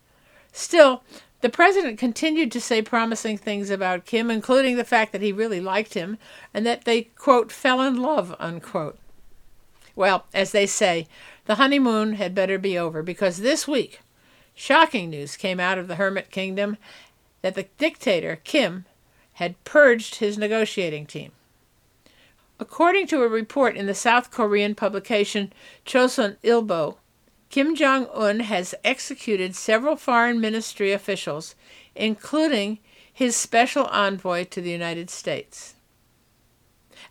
Still, 0.52 1.02
the 1.40 1.48
president 1.48 1.98
continued 1.98 2.50
to 2.52 2.60
say 2.60 2.82
promising 2.82 3.38
things 3.38 3.70
about 3.70 4.04
Kim, 4.04 4.30
including 4.30 4.76
the 4.76 4.84
fact 4.84 5.12
that 5.12 5.22
he 5.22 5.32
really 5.32 5.60
liked 5.60 5.94
him 5.94 6.18
and 6.52 6.66
that 6.66 6.84
they, 6.84 7.02
quote, 7.02 7.52
fell 7.52 7.80
in 7.80 8.00
love, 8.00 8.34
unquote. 8.40 8.98
Well, 9.94 10.26
as 10.34 10.52
they 10.52 10.66
say, 10.66 11.06
the 11.46 11.56
honeymoon 11.56 12.14
had 12.14 12.34
better 12.34 12.58
be 12.58 12.78
over 12.78 13.02
because 13.02 13.38
this 13.38 13.68
week, 13.68 14.00
shocking 14.54 15.10
news 15.10 15.36
came 15.36 15.60
out 15.60 15.78
of 15.78 15.88
the 15.88 15.96
Hermit 15.96 16.30
Kingdom 16.30 16.76
that 17.42 17.54
the 17.54 17.66
dictator, 17.78 18.40
Kim, 18.42 18.84
had 19.34 19.62
purged 19.64 20.16
his 20.16 20.36
negotiating 20.36 21.06
team. 21.06 21.30
According 22.60 23.06
to 23.08 23.22
a 23.22 23.28
report 23.28 23.76
in 23.76 23.86
the 23.86 23.94
South 23.94 24.32
Korean 24.32 24.74
publication 24.74 25.52
Chosun 25.86 26.36
Ilbo, 26.42 26.96
Kim 27.50 27.74
Jong 27.74 28.08
un 28.12 28.40
has 28.40 28.74
executed 28.84 29.56
several 29.56 29.96
foreign 29.96 30.40
ministry 30.40 30.92
officials, 30.92 31.54
including 31.94 32.78
his 33.12 33.34
special 33.34 33.86
envoy 33.86 34.44
to 34.44 34.60
the 34.60 34.70
United 34.70 35.10
States. 35.10 35.74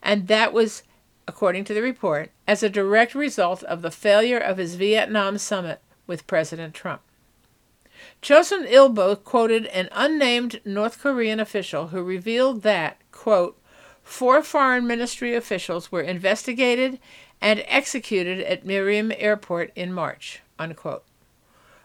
And 0.01 0.27
that 0.27 0.53
was, 0.53 0.84
according 1.27 1.65
to 1.65 1.74
the 1.74 1.82
report, 1.82 2.32
as 2.48 2.62
a 2.62 2.70
direct 2.70 3.15
result 3.15 3.63
of 3.63 3.82
the 3.82 3.91
failure 3.91 4.38
of 4.38 4.58
his 4.58 4.75
Vietnam 4.75 5.38
summit 5.38 5.82
with 6.06 6.27
President 6.27 6.74
Trump. 6.74 7.01
Chosun 8.22 8.70
Ilbo 8.70 9.22
quoted 9.24 9.65
an 9.67 9.89
unnamed 9.91 10.62
North 10.63 11.00
Korean 11.00 11.39
official 11.39 11.88
who 11.88 12.03
revealed 12.03 12.62
that, 12.62 13.00
quote, 13.12 13.60
four 14.03 14.41
foreign 14.41 14.88
ministry 14.88 15.36
officials 15.36 15.91
were 15.91 16.01
investigated 16.01 17.00
and 17.41 17.63
executed 17.67 18.39
at 18.41 18.65
Mirim 18.65 19.15
Airport 19.17 19.72
in 19.75 19.94
March. 19.94 20.41
Unquote. 20.60 21.03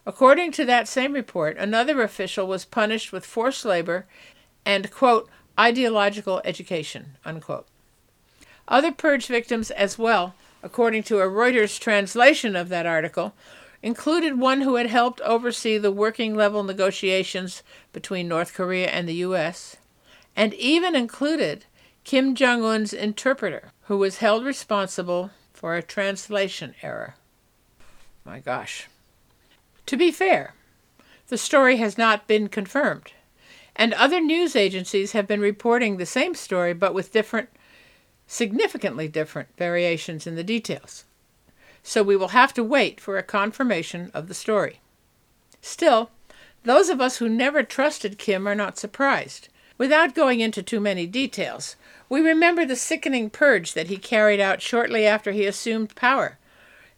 According 0.04 0.52
to 0.52 0.64
that 0.64 0.88
same 0.88 1.12
report, 1.12 1.56
another 1.56 2.02
official 2.02 2.46
was 2.46 2.64
punished 2.64 3.12
with 3.12 3.24
forced 3.24 3.64
labor 3.64 4.06
and, 4.64 4.90
quote, 4.90 5.28
ideological 5.58 6.40
education, 6.44 7.16
unquote. 7.24 7.66
Other 8.66 8.90
purge 8.90 9.26
victims 9.26 9.70
as 9.70 9.98
well, 9.98 10.34
according 10.62 11.04
to 11.04 11.20
a 11.20 11.26
Reuters 11.26 11.78
translation 11.78 12.56
of 12.56 12.68
that 12.70 12.86
article, 12.86 13.34
included 13.82 14.38
one 14.38 14.62
who 14.62 14.76
had 14.76 14.86
helped 14.86 15.20
oversee 15.20 15.76
the 15.76 15.90
working 15.90 16.34
level 16.34 16.62
negotiations 16.62 17.62
between 17.92 18.28
North 18.28 18.54
Korea 18.54 18.88
and 18.88 19.08
the 19.08 19.14
U.S., 19.14 19.76
and 20.34 20.54
even 20.54 20.96
included 20.96 21.66
Kim 22.04 22.34
Jong 22.34 22.64
un's 22.64 22.92
interpreter, 22.92 23.72
who 23.82 23.98
was 23.98 24.18
held 24.18 24.44
responsible 24.44 25.30
for 25.62 25.76
a 25.76 25.82
translation 25.82 26.74
error. 26.82 27.14
My 28.24 28.40
gosh. 28.40 28.88
To 29.86 29.96
be 29.96 30.10
fair, 30.10 30.54
the 31.28 31.38
story 31.38 31.76
has 31.76 31.96
not 31.96 32.26
been 32.26 32.48
confirmed, 32.48 33.12
And 33.76 33.94
other 33.94 34.20
news 34.20 34.56
agencies 34.56 35.12
have 35.12 35.28
been 35.28 35.40
reporting 35.40 35.96
the 35.96 36.04
same 36.04 36.34
story, 36.34 36.74
but 36.74 36.94
with 36.94 37.12
different, 37.12 37.48
significantly 38.26 39.06
different 39.06 39.56
variations 39.56 40.26
in 40.26 40.34
the 40.34 40.42
details. 40.42 41.04
So 41.84 42.02
we 42.02 42.16
will 42.16 42.28
have 42.28 42.52
to 42.54 42.64
wait 42.64 43.00
for 43.00 43.16
a 43.16 43.22
confirmation 43.22 44.10
of 44.12 44.26
the 44.26 44.34
story. 44.34 44.80
Still, 45.60 46.10
those 46.64 46.88
of 46.88 47.00
us 47.00 47.18
who 47.18 47.28
never 47.28 47.62
trusted 47.62 48.18
Kim 48.18 48.48
are 48.48 48.56
not 48.56 48.78
surprised. 48.78 49.48
Without 49.78 50.16
going 50.16 50.40
into 50.40 50.60
too 50.60 50.80
many 50.80 51.06
details, 51.06 51.76
we 52.12 52.20
remember 52.20 52.66
the 52.66 52.76
sickening 52.76 53.30
purge 53.30 53.72
that 53.72 53.86
he 53.86 53.96
carried 53.96 54.38
out 54.38 54.60
shortly 54.60 55.06
after 55.06 55.32
he 55.32 55.46
assumed 55.46 55.96
power. 55.96 56.36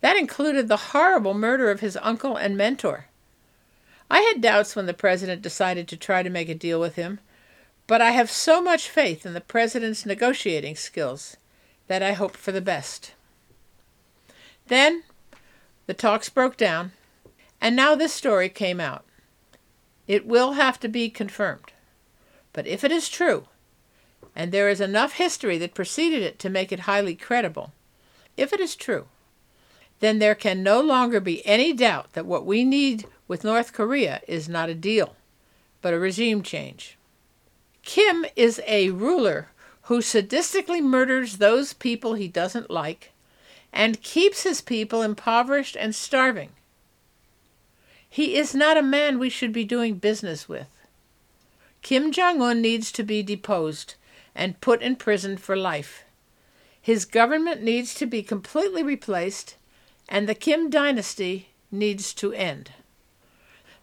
That 0.01 0.17
included 0.17 0.67
the 0.67 0.89
horrible 0.91 1.35
murder 1.35 1.71
of 1.71 1.79
his 1.79 1.97
uncle 2.03 2.35
and 2.35 2.57
mentor. 2.57 3.07
I 4.11 4.23
had 4.23 4.41
doubts 4.41 4.75
when 4.75 4.87
the 4.87 4.93
president 4.93 5.41
decided 5.41 5.87
to 5.87 5.97
try 5.97 6.25
to 6.25 6.31
make 6.31 6.49
a 6.49 6.55
deal 6.57 6.81
with 6.81 6.97
him, 6.97 7.21
but 7.87 8.03
I 8.03 8.11
have 8.11 8.29
so 8.29 8.61
much 8.61 8.89
faith 8.89 9.25
in 9.25 9.35
the 9.35 9.41
president's 9.41 10.05
negotiating 10.05 10.75
skills 10.75 11.37
that 11.87 12.03
I 12.03 12.15
hope 12.15 12.37
for 12.37 12.51
the 12.51 12.61
best. 12.61 13.13
Then 14.67 15.05
the 15.87 15.95
talks 15.95 16.29
broke 16.29 16.57
down, 16.57 16.91
and 17.61 17.77
now 17.77 17.95
this 17.95 18.13
story 18.13 18.49
came 18.49 18.81
out. 18.81 19.05
It 20.09 20.27
will 20.27 20.55
have 20.55 20.81
to 20.81 20.89
be 20.89 21.09
confirmed. 21.09 21.71
But 22.53 22.67
if 22.67 22.83
it 22.83 22.91
is 22.91 23.09
true, 23.09 23.47
and 24.35 24.51
there 24.51 24.69
is 24.69 24.81
enough 24.81 25.15
history 25.15 25.59
that 25.59 25.75
preceded 25.75 26.23
it 26.23 26.39
to 26.41 26.51
make 26.51 26.73
it 26.73 26.81
highly 26.81 27.15
credible, 27.15 27.73
if 28.37 28.53
it 28.53 28.61
is 28.61 28.75
true, 28.75 29.07
then 30.01 30.19
there 30.19 30.35
can 30.35 30.63
no 30.63 30.81
longer 30.81 31.21
be 31.21 31.47
any 31.47 31.73
doubt 31.73 32.13
that 32.15 32.27
what 32.27 32.45
we 32.45 32.65
need 32.65 33.07
with 33.29 33.45
North 33.45 33.73
Korea 33.73 34.21
is 34.27 34.49
not 34.49 34.69
a 34.69 34.75
deal, 34.75 35.17
but 35.81 35.95
a 35.95 35.99
regime 35.99 36.43
change. 36.43 36.99
Kim 37.83 38.25
is 38.35 38.61
a 38.67 38.91
ruler 38.91 39.49
who 39.83 39.99
sadistically 39.99 40.83
murders 40.83 41.37
those 41.37 41.73
people 41.75 42.15
he 42.15 42.29
doesn't 42.29 42.71
like 42.71 43.13
and 43.73 44.03
keeps 44.03 44.45
his 44.45 44.61
people 44.61 45.03
impoverished 45.03 45.77
and 45.77 45.95
starving. 45.95 46.51
He 48.09 48.37
is 48.37 48.55
not 48.55 48.77
a 48.77 48.83
man 48.83 49.19
we 49.19 49.29
should 49.29 49.53
be 49.53 49.65
doing 49.65 49.97
business 49.97 50.49
with. 50.49 50.69
Kim 51.83 52.13
Jong 52.13 52.41
un 52.41 52.63
needs 52.63 52.91
to 52.93 53.03
be 53.03 53.23
deposed 53.23 53.95
and 54.35 54.61
put 54.61 54.83
in 54.83 54.97
prison 54.97 55.37
for 55.37 55.57
life. 55.57 56.05
His 56.81 57.05
government 57.05 57.63
needs 57.63 57.95
to 57.95 58.07
be 58.07 58.23
completely 58.23 58.83
replaced, 58.83 59.57
and 60.09 60.29
the 60.29 60.35
Kim 60.35 60.69
dynasty 60.69 61.49
needs 61.71 62.13
to 62.15 62.33
end. 62.33 62.73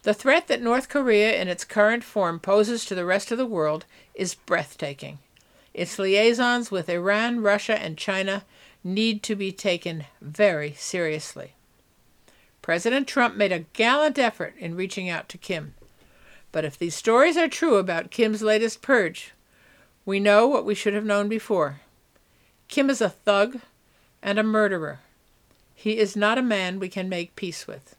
The 0.02 0.14
threat 0.14 0.48
that 0.48 0.62
North 0.62 0.88
Korea 0.88 1.40
in 1.40 1.48
its 1.48 1.64
current 1.64 2.04
form 2.04 2.40
poses 2.40 2.84
to 2.84 2.94
the 2.94 3.04
rest 3.04 3.30
of 3.30 3.38
the 3.38 3.46
world 3.46 3.84
is 4.14 4.34
breathtaking. 4.34 5.18
Its 5.72 5.98
liaisons 5.98 6.70
with 6.70 6.88
Iran, 6.88 7.40
Russia, 7.40 7.80
and 7.80 7.96
China 7.96 8.44
need 8.84 9.22
to 9.22 9.36
be 9.36 9.52
taken 9.52 10.04
very 10.20 10.74
seriously. 10.74 11.52
President 12.62 13.08
Trump 13.08 13.36
made 13.36 13.52
a 13.52 13.64
gallant 13.72 14.18
effort 14.18 14.54
in 14.58 14.76
reaching 14.76 15.08
out 15.08 15.28
to 15.28 15.38
Kim. 15.38 15.74
But 16.52 16.64
if 16.64 16.78
these 16.78 16.94
stories 16.94 17.36
are 17.36 17.48
true 17.48 17.76
about 17.76 18.10
Kim's 18.10 18.42
latest 18.42 18.82
purge, 18.82 19.32
we 20.04 20.20
know 20.20 20.46
what 20.46 20.64
we 20.64 20.74
should 20.74 20.94
have 20.94 21.04
known 21.04 21.28
before. 21.28 21.80
Kim 22.68 22.90
is 22.90 23.00
a 23.00 23.10
thug 23.10 23.60
and 24.22 24.38
a 24.38 24.42
murderer. 24.42 25.00
He 25.74 25.98
is 25.98 26.16
not 26.16 26.38
a 26.38 26.42
man 26.42 26.78
we 26.78 26.88
can 26.88 27.08
make 27.08 27.36
peace 27.36 27.66
with. 27.66 27.96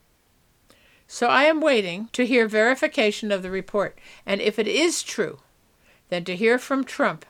So 1.08 1.28
I 1.28 1.44
am 1.44 1.62
waiting 1.62 2.10
to 2.14 2.26
hear 2.26 2.48
verification 2.48 3.32
of 3.32 3.44
the 3.44 3.52
report, 3.52 3.98
and 4.26 4.42
if 4.42 4.58
it 4.58 4.68
is 4.68 5.04
true, 5.04 5.40
then 6.10 6.24
to 6.26 6.36
hear 6.36 6.58
from 6.58 6.84
Trump 6.84 7.26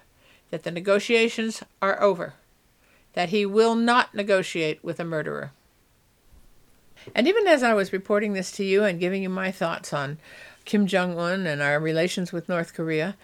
that 0.52 0.64
the 0.64 0.72
negotiations 0.72 1.64
are 1.82 2.02
over, 2.02 2.36
that 3.14 3.30
he 3.30 3.46
will 3.46 3.76
not 3.76 4.14
negotiate 4.14 4.84
with 4.84 5.00
a 5.00 5.04
murderer. 5.04 5.52
And 7.14 7.28
even 7.28 7.48
as 7.48 7.64
I 7.64 7.74
was 7.74 7.92
reporting 7.92 8.34
this 8.34 8.52
to 8.54 8.64
you 8.64 8.84
and 8.84 9.00
giving 9.00 9.24
you 9.24 9.30
my 9.30 9.52
thoughts 9.52 9.92
on 9.92 10.18
Kim 10.66 10.88
Jong 10.88 11.18
un 11.18 11.46
and 11.46 11.62
our 11.62 11.80
relations 11.80 12.32
with 12.32 12.48
North 12.48 12.74
Korea, 12.74 13.16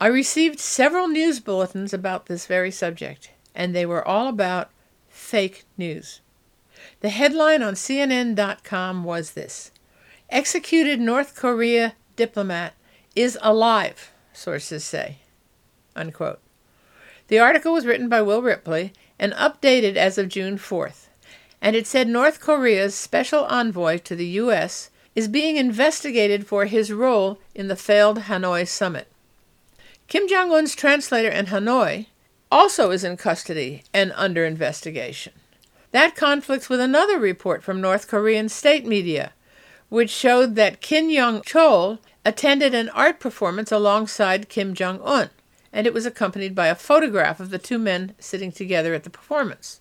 I 0.00 0.06
received 0.06 0.60
several 0.60 1.08
news 1.08 1.40
bulletins 1.40 1.94
about 1.94 2.26
this 2.26 2.46
very 2.46 2.70
subject, 2.70 3.30
and 3.54 3.74
they 3.74 3.86
were 3.86 4.06
all 4.06 4.28
about 4.28 4.70
fake 5.08 5.64
news. 5.76 6.20
The 7.00 7.08
headline 7.08 7.62
on 7.62 7.74
CNN.com 7.74 9.04
was 9.04 9.32
this 9.32 9.70
Executed 10.28 11.00
North 11.00 11.34
Korea 11.34 11.94
diplomat 12.16 12.74
is 13.14 13.38
alive, 13.40 14.12
sources 14.32 14.84
say. 14.84 15.18
Unquote. 15.94 16.40
The 17.28 17.38
article 17.38 17.72
was 17.72 17.86
written 17.86 18.08
by 18.08 18.22
Will 18.22 18.42
Ripley 18.42 18.92
and 19.18 19.32
updated 19.32 19.96
as 19.96 20.18
of 20.18 20.28
June 20.28 20.58
4th 20.58 21.06
and 21.60 21.74
it 21.74 21.86
said 21.86 22.08
North 22.08 22.40
Korea's 22.40 22.94
special 22.94 23.44
envoy 23.46 23.98
to 23.98 24.14
the 24.14 24.26
U.S. 24.26 24.90
is 25.14 25.28
being 25.28 25.56
investigated 25.56 26.46
for 26.46 26.66
his 26.66 26.92
role 26.92 27.40
in 27.54 27.68
the 27.68 27.76
failed 27.76 28.20
Hanoi 28.20 28.68
summit. 28.68 29.08
Kim 30.08 30.28
Jong 30.28 30.52
un's 30.52 30.76
translator 30.76 31.28
in 31.28 31.46
Hanoi 31.46 32.06
also 32.50 32.92
is 32.92 33.02
in 33.02 33.16
custody 33.16 33.82
and 33.92 34.12
under 34.14 34.44
investigation. 34.44 35.32
That 35.90 36.14
conflicts 36.14 36.68
with 36.68 36.78
another 36.78 37.18
report 37.18 37.64
from 37.64 37.80
North 37.80 38.06
Korean 38.06 38.48
state 38.48 38.86
media, 38.86 39.32
which 39.88 40.10
showed 40.10 40.54
that 40.54 40.80
Kim 40.80 41.10
Yong 41.10 41.40
Chol 41.40 41.98
attended 42.24 42.72
an 42.72 42.88
art 42.90 43.18
performance 43.18 43.72
alongside 43.72 44.48
Kim 44.48 44.74
Jong 44.74 45.00
un, 45.02 45.30
and 45.72 45.88
it 45.88 45.94
was 45.94 46.06
accompanied 46.06 46.54
by 46.54 46.68
a 46.68 46.76
photograph 46.76 47.40
of 47.40 47.50
the 47.50 47.58
two 47.58 47.78
men 47.78 48.14
sitting 48.20 48.52
together 48.52 48.94
at 48.94 49.02
the 49.02 49.10
performance. 49.10 49.80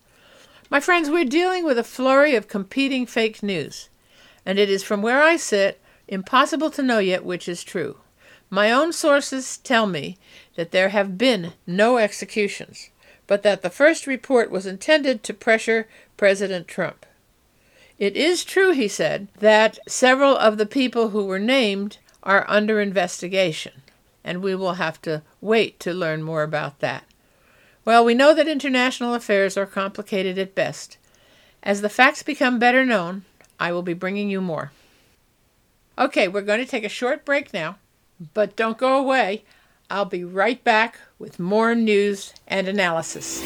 My 0.71 0.79
friends, 0.79 1.07
we're 1.07 1.25
dealing 1.25 1.65
with 1.65 1.77
a 1.77 1.83
flurry 1.83 2.35
of 2.35 2.47
competing 2.47 3.05
fake 3.05 3.43
news, 3.43 3.89
and 4.43 4.57
it 4.57 4.71
is 4.71 4.83
from 4.83 5.03
where 5.03 5.21
I 5.21 5.35
sit 5.35 5.79
impossible 6.07 6.71
to 6.71 6.81
know 6.81 6.97
yet 6.97 7.23
which 7.23 7.47
is 7.47 7.63
true. 7.63 7.97
My 8.49 8.71
own 8.71 8.93
sources 8.93 9.57
tell 9.57 9.87
me 9.87 10.17
that 10.55 10.71
there 10.71 10.89
have 10.89 11.17
been 11.17 11.53
no 11.65 11.97
executions, 11.97 12.89
but 13.27 13.43
that 13.43 13.61
the 13.61 13.69
first 13.69 14.07
report 14.07 14.51
was 14.51 14.65
intended 14.65 15.23
to 15.23 15.33
pressure 15.33 15.87
President 16.17 16.67
Trump. 16.67 17.05
It 17.97 18.15
is 18.15 18.43
true, 18.43 18.71
he 18.71 18.87
said, 18.87 19.27
that 19.39 19.79
several 19.87 20.37
of 20.37 20.57
the 20.57 20.65
people 20.65 21.09
who 21.09 21.25
were 21.25 21.39
named 21.39 21.97
are 22.23 22.45
under 22.47 22.81
investigation, 22.81 23.81
and 24.23 24.41
we 24.41 24.53
will 24.53 24.73
have 24.73 25.01
to 25.03 25.21
wait 25.41 25.79
to 25.79 25.93
learn 25.93 26.21
more 26.21 26.43
about 26.43 26.79
that. 26.79 27.05
Well, 27.85 28.03
we 28.03 28.13
know 28.13 28.33
that 28.33 28.47
international 28.47 29.13
affairs 29.13 29.57
are 29.57 29.65
complicated 29.65 30.37
at 30.37 30.55
best. 30.55 30.97
As 31.63 31.81
the 31.81 31.89
facts 31.89 32.23
become 32.23 32.59
better 32.59 32.85
known, 32.85 33.23
I 33.59 33.71
will 33.71 33.83
be 33.83 33.93
bringing 33.93 34.29
you 34.29 34.41
more. 34.41 34.71
Okay, 35.97 36.27
we're 36.27 36.41
going 36.41 36.59
to 36.59 36.69
take 36.69 36.83
a 36.83 36.89
short 36.89 37.23
break 37.23 37.53
now, 37.53 37.77
but 38.33 38.55
don't 38.55 38.77
go 38.77 38.97
away. 38.97 39.43
I'll 39.89 40.05
be 40.05 40.23
right 40.23 40.63
back 40.63 40.99
with 41.19 41.39
more 41.39 41.75
news 41.75 42.33
and 42.47 42.67
analysis. 42.67 43.43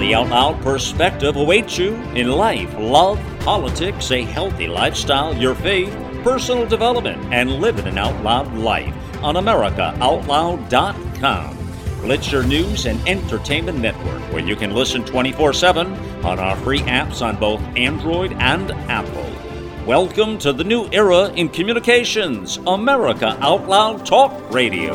The 0.00 0.14
Out 0.14 0.30
Loud 0.30 0.62
perspective 0.62 1.36
awaits 1.36 1.76
you 1.76 1.92
in 2.14 2.32
life, 2.32 2.74
love, 2.78 3.20
politics, 3.40 4.10
a 4.10 4.22
healthy 4.22 4.66
lifestyle, 4.66 5.36
your 5.36 5.54
faith, 5.54 5.92
personal 6.24 6.66
development, 6.66 7.22
and 7.30 7.60
living 7.60 7.86
an 7.86 7.98
out 7.98 8.24
loud 8.24 8.50
life 8.56 8.94
on 9.22 9.34
AmericaOutloud.com. 9.34 11.56
Blitzer 12.00 12.48
News 12.48 12.86
and 12.86 13.06
Entertainment 13.06 13.78
Network, 13.78 14.22
where 14.32 14.42
you 14.42 14.56
can 14.56 14.74
listen 14.74 15.04
24 15.04 15.52
7 15.52 15.92
on 16.24 16.38
our 16.38 16.56
free 16.56 16.80
apps 16.80 17.20
on 17.20 17.36
both 17.36 17.60
Android 17.76 18.32
and 18.32 18.70
Apple. 18.90 19.49
Welcome 19.86 20.36
to 20.40 20.52
the 20.52 20.62
new 20.62 20.90
era 20.92 21.30
in 21.30 21.48
communications, 21.48 22.58
America 22.66 23.34
Out 23.40 23.66
Loud 23.66 24.04
Talk 24.04 24.30
Radio. 24.52 24.94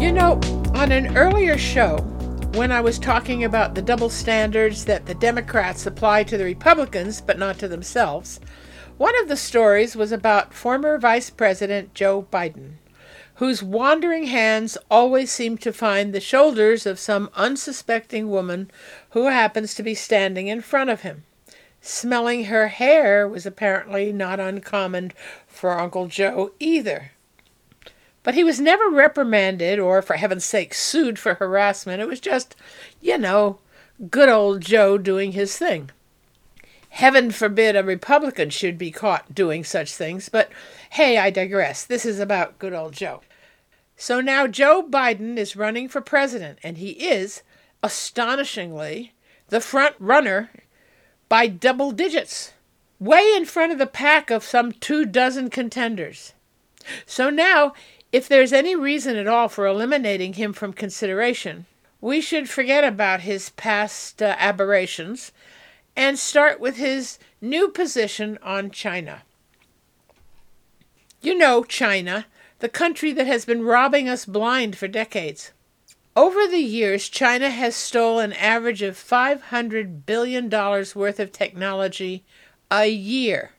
You 0.00 0.10
know, 0.10 0.32
on 0.74 0.90
an 0.90 1.16
earlier 1.16 1.56
show, 1.56 1.98
when 2.54 2.72
I 2.72 2.80
was 2.80 2.98
talking 2.98 3.44
about 3.44 3.76
the 3.76 3.82
double 3.82 4.10
standards 4.10 4.84
that 4.86 5.06
the 5.06 5.14
Democrats 5.14 5.86
apply 5.86 6.24
to 6.24 6.36
the 6.36 6.44
Republicans 6.44 7.20
but 7.20 7.38
not 7.38 7.56
to 7.60 7.68
themselves, 7.68 8.40
one 8.98 9.16
of 9.20 9.28
the 9.28 9.36
stories 9.36 9.94
was 9.94 10.10
about 10.10 10.52
former 10.52 10.98
Vice 10.98 11.30
President 11.30 11.94
Joe 11.94 12.26
Biden, 12.32 12.78
whose 13.36 13.62
wandering 13.62 14.24
hands 14.24 14.78
always 14.90 15.30
seem 15.30 15.58
to 15.58 15.72
find 15.72 16.12
the 16.12 16.20
shoulders 16.20 16.86
of 16.86 16.98
some 16.98 17.30
unsuspecting 17.34 18.30
woman 18.30 18.70
who 19.10 19.26
happens 19.26 19.74
to 19.74 19.82
be 19.82 19.94
standing 19.94 20.48
in 20.48 20.60
front 20.60 20.90
of 20.90 21.02
him. 21.02 21.24
Smelling 21.80 22.44
her 22.44 22.68
hair 22.68 23.28
was 23.28 23.46
apparently 23.46 24.10
not 24.12 24.40
uncommon 24.40 25.12
for 25.46 25.78
Uncle 25.78 26.08
Joe 26.08 26.52
either. 26.58 27.12
But 28.22 28.34
he 28.34 28.42
was 28.42 28.58
never 28.58 28.88
reprimanded 28.88 29.78
or, 29.78 30.02
for 30.02 30.16
heaven's 30.16 30.44
sake, 30.44 30.74
sued 30.74 31.18
for 31.18 31.34
harassment. 31.34 32.02
It 32.02 32.08
was 32.08 32.18
just, 32.18 32.56
you 33.00 33.18
know, 33.18 33.60
good 34.10 34.28
old 34.28 34.62
Joe 34.62 34.98
doing 34.98 35.32
his 35.32 35.56
thing. 35.56 35.90
Heaven 36.96 37.30
forbid 37.30 37.76
a 37.76 37.84
Republican 37.84 38.48
should 38.48 38.78
be 38.78 38.90
caught 38.90 39.34
doing 39.34 39.64
such 39.64 39.92
things, 39.92 40.30
but 40.30 40.48
hey, 40.92 41.18
I 41.18 41.28
digress. 41.28 41.84
This 41.84 42.06
is 42.06 42.18
about 42.18 42.58
good 42.58 42.72
old 42.72 42.94
Joe. 42.94 43.20
So 43.98 44.22
now 44.22 44.46
Joe 44.46 44.82
Biden 44.82 45.36
is 45.36 45.56
running 45.56 45.90
for 45.90 46.00
president, 46.00 46.58
and 46.62 46.78
he 46.78 46.92
is, 46.92 47.42
astonishingly, 47.82 49.12
the 49.48 49.60
front 49.60 49.94
runner 49.98 50.50
by 51.28 51.48
double 51.48 51.92
digits, 51.92 52.54
way 52.98 53.30
in 53.36 53.44
front 53.44 53.72
of 53.72 53.78
the 53.78 53.86
pack 53.86 54.30
of 54.30 54.42
some 54.42 54.72
two 54.72 55.04
dozen 55.04 55.50
contenders. 55.50 56.32
So 57.04 57.28
now, 57.28 57.74
if 58.10 58.26
there's 58.26 58.54
any 58.54 58.74
reason 58.74 59.16
at 59.16 59.28
all 59.28 59.50
for 59.50 59.66
eliminating 59.66 60.32
him 60.32 60.54
from 60.54 60.72
consideration, 60.72 61.66
we 62.00 62.22
should 62.22 62.48
forget 62.48 62.84
about 62.84 63.20
his 63.20 63.50
past 63.50 64.22
uh, 64.22 64.34
aberrations 64.38 65.30
and 65.96 66.18
start 66.18 66.60
with 66.60 66.76
his 66.76 67.18
new 67.40 67.68
position 67.68 68.38
on 68.42 68.70
China. 68.70 69.22
You 71.22 71.36
know, 71.36 71.64
China, 71.64 72.26
the 72.58 72.68
country 72.68 73.12
that 73.12 73.26
has 73.26 73.44
been 73.44 73.64
robbing 73.64 74.08
us 74.08 74.24
blind 74.26 74.76
for 74.76 74.88
decades. 74.88 75.52
Over 76.14 76.46
the 76.46 76.60
years, 76.60 77.08
China 77.08 77.50
has 77.50 77.76
stolen 77.76 78.32
an 78.32 78.38
average 78.38 78.82
of 78.82 78.96
$500 78.96 80.06
billion 80.06 80.48
worth 80.48 81.20
of 81.20 81.32
technology 81.32 82.24
a 82.70 82.86
year, 82.86 83.52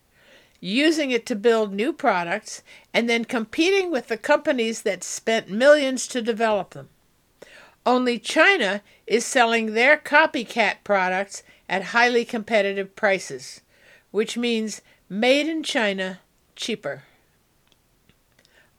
using 0.59 1.11
it 1.11 1.25
to 1.27 1.35
build 1.35 1.73
new 1.73 1.93
products 1.93 2.63
and 2.93 3.07
then 3.07 3.25
competing 3.25 3.91
with 3.91 4.07
the 4.07 4.17
companies 4.17 4.81
that 4.81 5.03
spent 5.03 5.49
millions 5.49 6.07
to 6.07 6.21
develop 6.21 6.71
them. 6.71 6.89
Only 7.85 8.17
China 8.19 8.81
is 9.05 9.23
selling 9.23 9.73
their 9.73 9.97
copycat 9.97 10.77
products 10.83 11.43
at 11.69 11.85
highly 11.85 12.25
competitive 12.25 12.95
prices, 12.95 13.61
which 14.11 14.37
means 14.37 14.81
made 15.09 15.47
in 15.47 15.63
China 15.63 16.19
cheaper. 16.55 17.03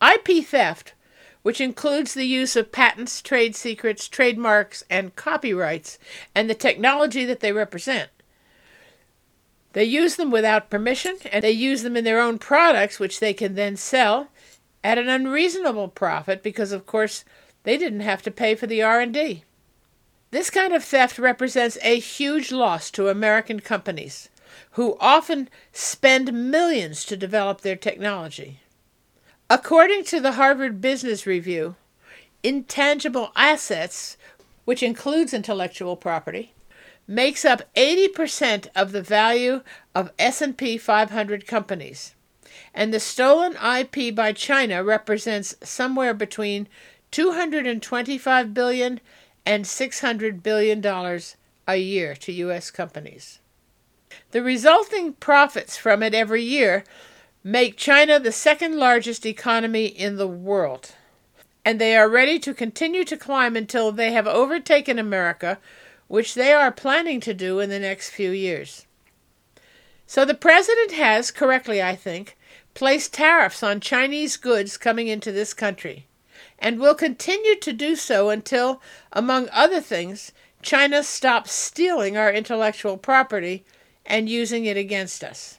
IP 0.02 0.44
theft, 0.44 0.94
which 1.42 1.60
includes 1.60 2.14
the 2.14 2.26
use 2.26 2.56
of 2.56 2.72
patents, 2.72 3.22
trade 3.22 3.56
secrets, 3.56 4.08
trademarks, 4.08 4.84
and 4.90 5.16
copyrights, 5.16 5.98
and 6.34 6.48
the 6.48 6.54
technology 6.54 7.24
that 7.24 7.40
they 7.40 7.52
represent. 7.52 8.10
They 9.72 9.84
use 9.84 10.16
them 10.16 10.30
without 10.30 10.70
permission, 10.70 11.16
and 11.30 11.44
they 11.44 11.50
use 11.50 11.82
them 11.82 11.96
in 11.96 12.04
their 12.04 12.20
own 12.20 12.38
products, 12.38 12.98
which 12.98 13.20
they 13.20 13.34
can 13.34 13.54
then 13.54 13.76
sell 13.76 14.28
at 14.82 14.98
an 14.98 15.08
unreasonable 15.08 15.88
profit 15.88 16.42
because, 16.42 16.72
of 16.72 16.86
course, 16.86 17.24
they 17.64 17.76
didn't 17.76 18.00
have 18.00 18.22
to 18.22 18.30
pay 18.30 18.54
for 18.54 18.66
the 18.66 18.82
R&D. 18.82 19.44
This 20.30 20.50
kind 20.50 20.74
of 20.74 20.84
theft 20.84 21.18
represents 21.18 21.78
a 21.82 21.98
huge 21.98 22.52
loss 22.52 22.90
to 22.90 23.08
American 23.08 23.60
companies, 23.60 24.28
who 24.72 24.96
often 25.00 25.48
spend 25.72 26.50
millions 26.50 27.04
to 27.06 27.16
develop 27.16 27.62
their 27.62 27.76
technology. 27.76 28.60
According 29.48 30.04
to 30.04 30.20
the 30.20 30.32
Harvard 30.32 30.82
Business 30.82 31.26
Review, 31.26 31.76
intangible 32.42 33.32
assets, 33.34 34.18
which 34.66 34.82
includes 34.82 35.32
intellectual 35.32 35.96
property, 35.96 36.52
makes 37.06 37.46
up 37.46 37.62
80% 37.74 38.68
of 38.76 38.92
the 38.92 39.00
value 39.00 39.62
of 39.94 40.12
S&P 40.18 40.76
500 40.76 41.46
companies. 41.46 42.14
And 42.74 42.92
the 42.92 43.00
stolen 43.00 43.56
IP 43.56 44.14
by 44.14 44.32
China 44.32 44.84
represents 44.84 45.56
somewhere 45.62 46.12
between 46.12 46.68
225 47.12 48.52
billion 48.52 49.00
and 49.48 49.64
$600 49.64 50.42
billion 50.42 50.84
a 51.66 51.76
year 51.76 52.14
to 52.14 52.32
U.S. 52.32 52.70
companies. 52.70 53.38
The 54.32 54.42
resulting 54.42 55.14
profits 55.14 55.74
from 55.74 56.02
it 56.02 56.14
every 56.14 56.42
year 56.42 56.84
make 57.42 57.78
China 57.78 58.20
the 58.20 58.30
second 58.30 58.76
largest 58.76 59.24
economy 59.24 59.86
in 59.86 60.16
the 60.16 60.28
world. 60.28 60.92
And 61.64 61.80
they 61.80 61.96
are 61.96 62.10
ready 62.10 62.38
to 62.40 62.52
continue 62.52 63.04
to 63.04 63.16
climb 63.16 63.56
until 63.56 63.90
they 63.90 64.12
have 64.12 64.26
overtaken 64.26 64.98
America, 64.98 65.58
which 66.08 66.34
they 66.34 66.52
are 66.52 66.70
planning 66.70 67.18
to 67.20 67.32
do 67.32 67.58
in 67.58 67.70
the 67.70 67.78
next 67.78 68.10
few 68.10 68.30
years. 68.30 68.84
So 70.06 70.26
the 70.26 70.34
president 70.34 70.92
has, 70.92 71.30
correctly 71.30 71.82
I 71.82 71.96
think, 71.96 72.36
placed 72.74 73.14
tariffs 73.14 73.62
on 73.62 73.80
Chinese 73.80 74.36
goods 74.36 74.76
coming 74.76 75.08
into 75.08 75.32
this 75.32 75.54
country 75.54 76.06
and 76.58 76.78
will 76.78 76.94
continue 76.94 77.56
to 77.56 77.72
do 77.72 77.96
so 77.96 78.30
until, 78.30 78.82
among 79.12 79.48
other 79.52 79.80
things, 79.80 80.32
China 80.62 81.02
stops 81.02 81.52
stealing 81.52 82.16
our 82.16 82.32
intellectual 82.32 82.96
property 82.96 83.64
and 84.04 84.28
using 84.28 84.64
it 84.64 84.76
against 84.76 85.22
us. 85.22 85.58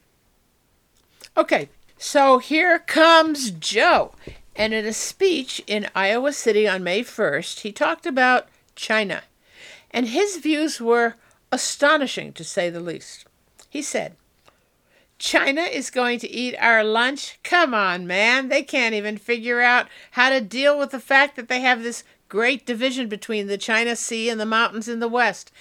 Okay, 1.38 1.70
so 1.98 2.40
here 2.40 2.80
comes 2.80 3.52
Joe. 3.52 4.14
And 4.56 4.74
in 4.74 4.86
a 4.86 4.94
speech 4.94 5.64
in 5.68 5.88
Iowa 5.96 6.34
City 6.34 6.68
on 6.68 6.84
May 6.84 7.02
1st, 7.02 7.62
he 7.62 7.72
talked 7.72 8.06
about 8.06 8.50
China. 8.76 9.24
And 9.92 10.10
his 10.10 10.38
views 10.38 10.82
were 10.82 11.16
astonishing, 11.52 12.34
to 12.34 12.44
say 12.44 12.70
the 12.70 12.82
least. 12.82 13.26
He 13.70 13.82
said, 13.82 14.16
China 15.20 15.62
is 15.62 15.90
going 15.90 16.18
to 16.20 16.32
eat 16.32 16.56
our 16.60 16.84
lunch? 16.84 17.40
Come 17.44 17.74
on, 17.74 18.08
man. 18.08 18.48
They 18.48 18.64
can't 18.64 18.96
even 18.96 19.18
figure 19.18 19.60
out 19.60 19.88
how 20.12 20.30
to 20.30 20.40
deal 20.40 20.80
with 20.80 20.92
the 20.92 21.00
fact 21.00 21.36
that 21.36 21.50
they 21.50 21.60
have 21.60 21.84
this 21.84 22.06
great 22.30 22.66
division 22.66 23.10
between 23.10 23.48
the 23.48 23.58
China 23.58 23.96
Sea 23.96 24.30
and 24.30 24.40
the 24.40 24.46
mountains 24.46 24.88
in 24.88 25.02
the 25.02 25.10
west. 25.10 25.52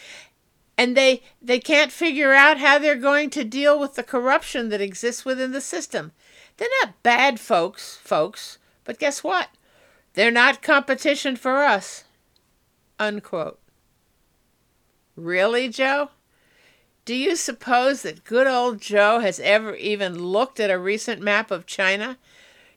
And 0.77 0.97
they 0.97 1.23
they 1.43 1.59
can't 1.59 1.91
figure 1.91 2.33
out 2.33 2.59
how 2.59 2.79
they're 2.79 2.95
going 2.95 3.31
to 3.31 3.43
deal 3.43 3.81
with 3.81 3.95
the 3.95 4.05
corruption 4.05 4.69
that 4.69 4.81
exists 4.81 5.25
within 5.25 5.51
the 5.51 5.61
system. 5.61 6.13
They're 6.57 6.69
not 6.83 7.03
bad 7.03 7.41
folks, 7.41 7.97
folks, 7.97 8.59
but 8.85 9.01
guess 9.01 9.25
what? 9.25 9.49
They're 10.15 10.31
not 10.31 10.63
competition 10.63 11.35
for 11.35 11.65
us. 11.65 12.05
Unquote. 13.01 13.59
Really, 15.17 15.69
Joe? 15.69 16.11
Do 17.09 17.15
you 17.15 17.37
suppose 17.37 18.03
that 18.03 18.25
good 18.25 18.47
old 18.47 18.83
Joe 18.83 19.21
has 19.21 19.41
ever 19.41 19.75
even 19.77 20.25
looked 20.25 20.61
at 20.61 20.71
a 20.71 20.79
recent 20.79 21.23
map 21.23 21.51
of 21.51 21.65
China? 21.65 22.19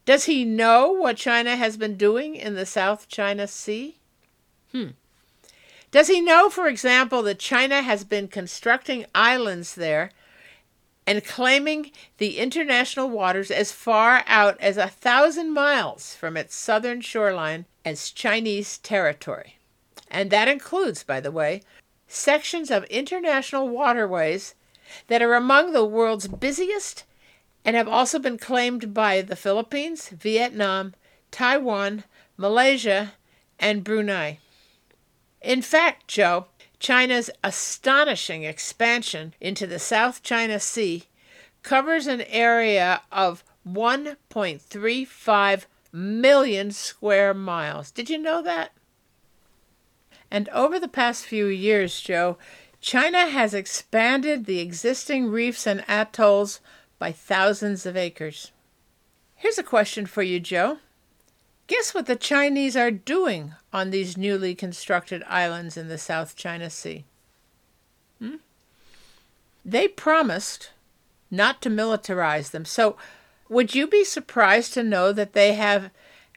Does 0.06 0.24
he 0.24 0.46
know 0.46 0.90
what 0.90 1.18
China 1.18 1.58
has 1.58 1.76
been 1.76 1.98
doing 1.98 2.36
in 2.36 2.56
the 2.56 2.66
South 2.66 3.10
China 3.10 3.46
Sea? 3.46 3.98
Hmm. 4.72 4.92
Does 5.92 6.08
he 6.08 6.22
know, 6.22 6.50
for 6.50 6.70
example, 6.70 7.22
that 7.24 7.40
China 7.40 7.82
has 7.82 8.06
been 8.06 8.30
constructing 8.30 9.06
islands 9.14 9.76
there 9.76 10.12
and 11.06 11.26
claiming 11.26 11.92
the 12.18 12.38
international 12.38 13.10
waters 13.10 13.52
as 13.52 13.74
far 13.74 14.24
out 14.28 14.58
as 14.62 14.78
a 14.78 14.88
thousand 14.88 15.52
miles 15.52 16.16
from 16.16 16.38
its 16.38 16.56
southern 16.56 17.02
shoreline 17.02 17.66
as 17.84 18.10
Chinese 18.10 18.78
territory? 18.78 19.58
And 20.10 20.32
that 20.32 20.48
includes, 20.48 21.04
by 21.04 21.20
the 21.20 21.32
way, 21.32 21.64
sections 22.12 22.70
of 22.70 22.84
international 22.86 23.70
waterways 23.70 24.54
that 25.08 25.22
are 25.22 25.34
among 25.34 25.72
the 25.72 25.86
world's 25.86 26.28
busiest 26.28 27.06
and 27.64 27.76
have 27.76 27.88
also 27.88 28.20
been 28.20 28.38
claimed 28.38 28.94
by 28.94 29.22
the 29.22 29.36
Philippines, 29.36 30.10
Vietnam, 30.10 30.94
Taiwan, 31.32 32.04
Malaysia, 32.38 33.14
and 33.60 33.84
Brunei. 33.84 34.40
In 35.42 35.62
fact, 35.62 36.08
Joe, 36.08 36.48
China's 36.80 37.30
astonishing 37.44 38.44
expansion 38.44 39.34
into 39.40 39.66
the 39.68 39.80
South 39.80 40.24
China 40.24 40.60
Sea 40.60 41.04
covers 41.64 42.08
an 42.08 42.22
area 42.22 43.02
of 43.12 43.44
1.35 43.68 45.66
million 45.92 46.72
square 46.72 47.34
miles. 47.34 47.92
Did 47.92 48.10
you 48.10 48.18
know 48.18 48.42
that? 48.42 48.72
And 50.32 50.48
over 50.50 50.80
the 50.80 50.88
past 50.88 51.26
few 51.26 51.48
years, 51.48 52.00
Joe, 52.00 52.38
China 52.80 53.28
has 53.28 53.54
expanded 53.54 54.46
the 54.46 54.60
existing 54.60 55.30
reefs 55.30 55.68
and 55.68 55.84
atolls 55.88 56.62
by 56.98 57.12
thousands 57.12 57.86
of 57.86 57.98
acres. 57.98 58.52
Here's 59.36 59.60
a 59.60 59.64
question 59.64 60.06
for 60.06 60.24
you, 60.24 60.40
Joe. 60.40 60.78
Guess 61.68 61.94
what 61.94 62.06
the 62.06 62.16
Chinese 62.16 62.76
are 62.78 62.92
doing 62.92 63.54
on 63.74 63.92
these 63.92 64.18
newly 64.18 64.56
constructed 64.56 65.24
islands 65.28 65.78
in 65.78 65.90
the 65.90 65.98
South 65.98 66.36
China 66.36 66.70
Sea? 66.70 67.06
Hmm? 68.20 68.36
They 69.66 69.88
promised 69.88 70.72
not 71.30 71.62
to 71.62 71.70
militarize 71.70 72.52
them. 72.52 72.66
So, 72.66 72.98
would 73.48 73.76
you 73.76 73.88
be 73.88 74.04
surprised 74.04 74.74
to 74.74 74.84
know 74.84 75.12
that 75.12 75.34
they 75.34 75.54
have 75.54 75.92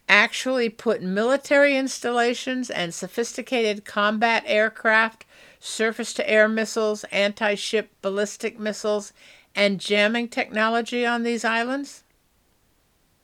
actually 0.08 0.68
put 0.68 1.02
military 1.02 1.76
installations 1.76 2.70
and 2.70 2.92
sophisticated 2.92 3.84
combat 3.84 4.42
aircraft, 4.46 5.24
surface 5.58 6.12
to 6.14 6.28
air 6.28 6.48
missiles, 6.48 7.04
anti 7.04 7.54
ship 7.54 7.90
ballistic 8.02 8.58
missiles, 8.58 9.12
and 9.54 9.80
jamming 9.80 10.28
technology 10.28 11.06
on 11.06 11.22
these 11.22 11.44
islands? 11.44 12.02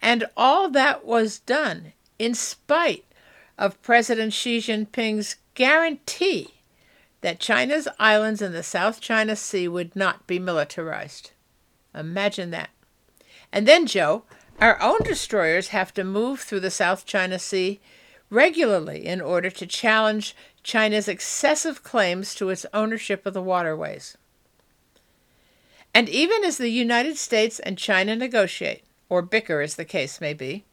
And 0.01 0.25
all 0.37 0.71
that 0.71 1.05
was 1.05 1.41
done 1.41 1.93
in 2.19 2.35
spite 2.35 3.05
of 3.59 3.81
President 3.83 4.33
Xi 4.33 4.59
Jinping's 4.59 5.37
guarantee 5.55 6.55
that 7.21 7.41
China's 7.41 7.87
islands 7.99 8.41
in 8.41 8.53
the 8.53 8.63
South 8.63 9.01
China 9.01 9.37
Sea 9.37 9.69
would 9.69 9.95
not 9.95 10.27
be 10.27 10.39
militarized. 10.39 11.33
Imagine 11.95 12.51
that. 12.51 12.71
And 13.53 13.69
then, 13.69 13.87
Joe, 13.87 14.25
our 14.61 14.81
own 14.83 14.99
destroyers 15.05 15.69
have 15.69 15.95
to 15.95 16.05
move 16.05 16.41
through 16.41 16.61
the 16.61 16.71
South 16.71 17.07
China 17.07 17.39
Sea 17.39 17.81
regularly 18.29 19.07
in 19.07 19.21
order 19.21 19.51
to 19.51 19.67
challenge 19.67 20.37
China's 20.63 21.09
excessive 21.09 21.83
claims 21.83 22.35
to 22.35 22.51
its 22.51 22.67
ownership 22.75 23.25
of 23.25 23.35
the 23.35 23.43
waterways. 23.43 24.17
And 25.95 26.09
even 26.09 26.45
as 26.45 26.59
the 26.59 26.69
United 26.69 27.17
States 27.17 27.59
and 27.59 27.77
China 27.77 28.15
negotiate, 28.15 28.85
or 29.09 29.23
bicker 29.23 29.61
as 29.61 29.75
the 29.75 29.85
case 29.85 30.21
may 30.21 30.35
be, 30.35 30.65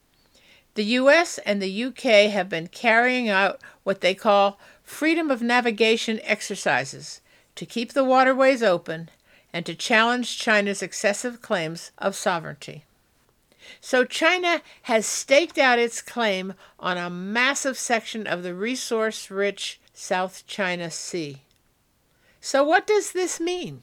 the 0.75 0.83
US 0.83 1.39
and 1.39 1.59
the 1.59 1.83
UK 1.85 2.29
have 2.31 2.49
been 2.49 2.67
carrying 2.67 3.29
out 3.29 3.59
what 3.83 4.01
they 4.01 4.13
call 4.13 4.59
freedom 4.83 5.31
of 5.31 5.41
navigation 5.41 6.19
exercises 6.23 7.21
to 7.55 7.65
keep 7.65 7.93
the 7.93 8.03
waterways 8.03 8.61
open 8.61 9.09
and 9.51 9.65
to 9.65 9.73
challenge 9.73 10.37
China's 10.37 10.83
excessive 10.83 11.41
claims 11.41 11.91
of 11.97 12.15
sovereignty. 12.15 12.83
So 13.81 14.05
China 14.05 14.61
has 14.83 15.05
staked 15.05 15.57
out 15.57 15.79
its 15.79 16.01
claim 16.01 16.53
on 16.79 16.97
a 16.97 17.09
massive 17.09 17.77
section 17.77 18.27
of 18.27 18.43
the 18.43 18.53
resource 18.53 19.29
rich 19.29 19.79
South 19.93 20.45
China 20.47 20.91
Sea. 20.91 21.41
So, 22.39 22.63
what 22.63 22.85
does 22.87 23.11
this 23.11 23.39
mean? 23.39 23.81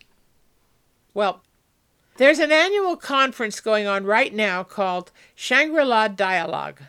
Well, 1.12 1.42
there's 2.16 2.38
an 2.38 2.52
annual 2.52 2.96
conference 2.96 3.60
going 3.60 3.86
on 3.86 4.04
right 4.04 4.32
now 4.32 4.62
called 4.62 5.10
Shangri 5.34 5.84
La 5.84 6.08
Dialogue. 6.08 6.80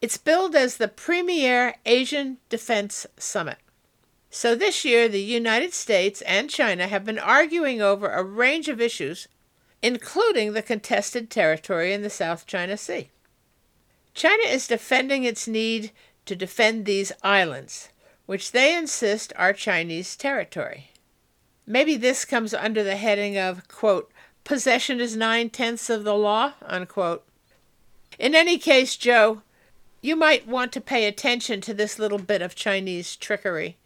It's 0.00 0.16
billed 0.18 0.54
as 0.54 0.76
the 0.76 0.88
premier 0.88 1.74
Asian 1.84 2.38
Defense 2.48 3.06
Summit. 3.18 3.58
So 4.30 4.54
this 4.54 4.84
year, 4.84 5.08
the 5.08 5.20
United 5.20 5.74
States 5.74 6.22
and 6.22 6.48
China 6.48 6.86
have 6.86 7.04
been 7.04 7.18
arguing 7.18 7.82
over 7.82 8.08
a 8.08 8.22
range 8.22 8.68
of 8.68 8.80
issues 8.80 9.28
including 9.82 10.52
the 10.52 10.62
contested 10.62 11.30
territory 11.30 11.92
in 11.92 12.02
the 12.02 12.10
South 12.10 12.46
China 12.46 12.76
Sea. 12.76 13.10
China 14.14 14.42
is 14.46 14.66
defending 14.66 15.24
its 15.24 15.48
need 15.48 15.90
to 16.26 16.36
defend 16.36 16.84
these 16.84 17.12
islands, 17.22 17.88
which 18.26 18.52
they 18.52 18.76
insist 18.76 19.32
are 19.36 19.52
Chinese 19.52 20.16
territory. 20.16 20.90
Maybe 21.66 21.96
this 21.96 22.24
comes 22.24 22.52
under 22.52 22.82
the 22.82 22.96
heading 22.96 23.38
of, 23.38 23.68
quote, 23.68 24.10
possession 24.44 25.00
is 25.00 25.16
nine 25.16 25.50
tenths 25.50 25.88
of 25.88 26.04
the 26.04 26.14
law, 26.14 26.54
unquote. 26.62 27.24
In 28.18 28.34
any 28.34 28.58
case, 28.58 28.96
Joe, 28.96 29.42
you 30.02 30.16
might 30.16 30.46
want 30.46 30.72
to 30.72 30.80
pay 30.80 31.06
attention 31.06 31.60
to 31.62 31.74
this 31.74 31.98
little 31.98 32.18
bit 32.18 32.42
of 32.42 32.54
Chinese 32.54 33.16
trickery 33.16 33.76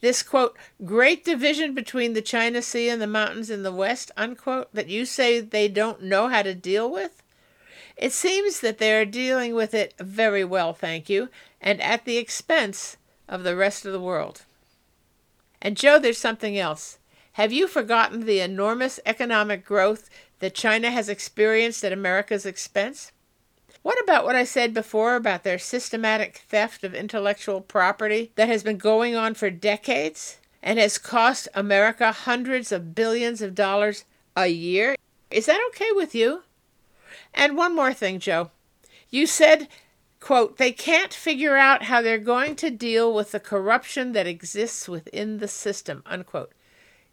this 0.00 0.22
quote 0.22 0.56
great 0.84 1.24
division 1.24 1.74
between 1.74 2.12
the 2.12 2.22
China 2.22 2.62
Sea 2.62 2.88
and 2.88 3.00
the 3.00 3.06
mountains 3.06 3.50
in 3.50 3.62
the 3.62 3.72
west 3.72 4.10
unquote 4.16 4.72
that 4.74 4.88
you 4.88 5.04
say 5.04 5.40
they 5.40 5.68
don't 5.68 6.02
know 6.02 6.28
how 6.28 6.42
to 6.42 6.54
deal 6.54 6.90
with? 6.90 7.22
It 7.96 8.12
seems 8.12 8.60
that 8.60 8.78
they 8.78 8.94
are 8.94 9.04
dealing 9.04 9.54
with 9.54 9.74
it 9.74 9.94
very 9.98 10.44
well, 10.44 10.72
thank 10.72 11.10
you, 11.10 11.28
and 11.60 11.80
at 11.82 12.06
the 12.06 12.16
expense 12.16 12.96
of 13.28 13.42
the 13.42 13.54
rest 13.54 13.84
of 13.84 13.92
the 13.92 14.00
world. 14.00 14.42
And 15.60 15.76
Joe, 15.76 15.98
there's 15.98 16.18
something 16.18 16.58
else. 16.58 16.98
Have 17.32 17.52
you 17.52 17.68
forgotten 17.68 18.24
the 18.24 18.40
enormous 18.40 18.98
economic 19.04 19.64
growth 19.64 20.08
that 20.40 20.54
China 20.54 20.90
has 20.90 21.08
experienced 21.08 21.84
at 21.84 21.92
America's 21.92 22.46
expense? 22.46 23.12
What 23.82 23.98
about 24.02 24.26
what 24.26 24.36
I 24.36 24.44
said 24.44 24.74
before 24.74 25.16
about 25.16 25.42
their 25.42 25.58
systematic 25.58 26.44
theft 26.48 26.84
of 26.84 26.94
intellectual 26.94 27.62
property 27.62 28.30
that 28.34 28.48
has 28.48 28.62
been 28.62 28.76
going 28.76 29.16
on 29.16 29.34
for 29.34 29.48
decades 29.48 30.38
and 30.62 30.78
has 30.78 30.98
cost 30.98 31.48
America 31.54 32.12
hundreds 32.12 32.72
of 32.72 32.94
billions 32.94 33.40
of 33.40 33.54
dollars 33.54 34.04
a 34.36 34.48
year? 34.48 34.96
Is 35.30 35.46
that 35.46 35.64
okay 35.70 35.92
with 35.92 36.14
you? 36.14 36.42
And 37.32 37.56
one 37.56 37.74
more 37.74 37.94
thing, 37.94 38.18
Joe. 38.18 38.50
You 39.08 39.26
said, 39.26 39.66
quote, 40.20 40.58
they 40.58 40.72
can't 40.72 41.14
figure 41.14 41.56
out 41.56 41.84
how 41.84 42.02
they're 42.02 42.18
going 42.18 42.56
to 42.56 42.70
deal 42.70 43.14
with 43.14 43.32
the 43.32 43.40
corruption 43.40 44.12
that 44.12 44.26
exists 44.26 44.90
within 44.90 45.38
the 45.38 45.48
system, 45.48 46.02
unquote. 46.04 46.52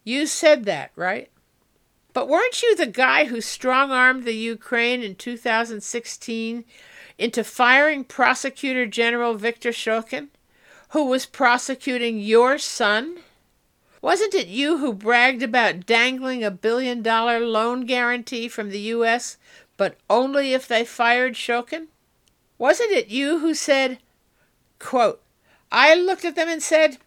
You 0.03 0.27
said 0.27 0.65
that, 0.65 0.91
right? 0.97 1.30
But 2.17 2.30
weren't 2.30 2.63
you 2.63 2.75
the 2.75 2.88
guy 2.88 3.25
who 3.25 3.41
strong 3.41 3.91
armed 3.91 4.23
the 4.23 4.34
Ukraine 4.34 5.03
in 5.03 5.13
2016 5.13 6.65
into 7.19 7.43
firing 7.43 8.03
Prosecutor 8.03 8.88
General 8.88 9.36
Viktor 9.36 9.69
Shokin, 9.69 10.30
who 10.89 11.06
was 11.06 11.27
prosecuting 11.27 12.19
your 12.19 12.58
son? 12.58 13.19
Wasn't 14.01 14.34
it 14.34 14.47
you 14.47 14.80
who 14.80 14.93
bragged 14.93 15.43
about 15.43 15.86
dangling 15.86 16.43
a 16.43 16.49
billion 16.49 17.03
dollar 17.03 17.39
loan 17.39 17.86
guarantee 17.86 18.47
from 18.47 18.71
the 18.71 18.80
U.S., 18.97 19.38
but 19.77 19.95
only 20.10 20.56
if 20.56 20.67
they 20.67 20.84
fired 20.84 21.36
Shokin? 21.36 21.86
Wasn't 22.58 22.89
it 22.89 23.10
you 23.10 23.38
who 23.38 23.53
said, 23.53 23.99
quote, 24.80 25.21
I 25.71 25.93
looked 25.93 26.25
at 26.25 26.36
them 26.36 26.49
and 26.49 26.63
said, 26.63 26.97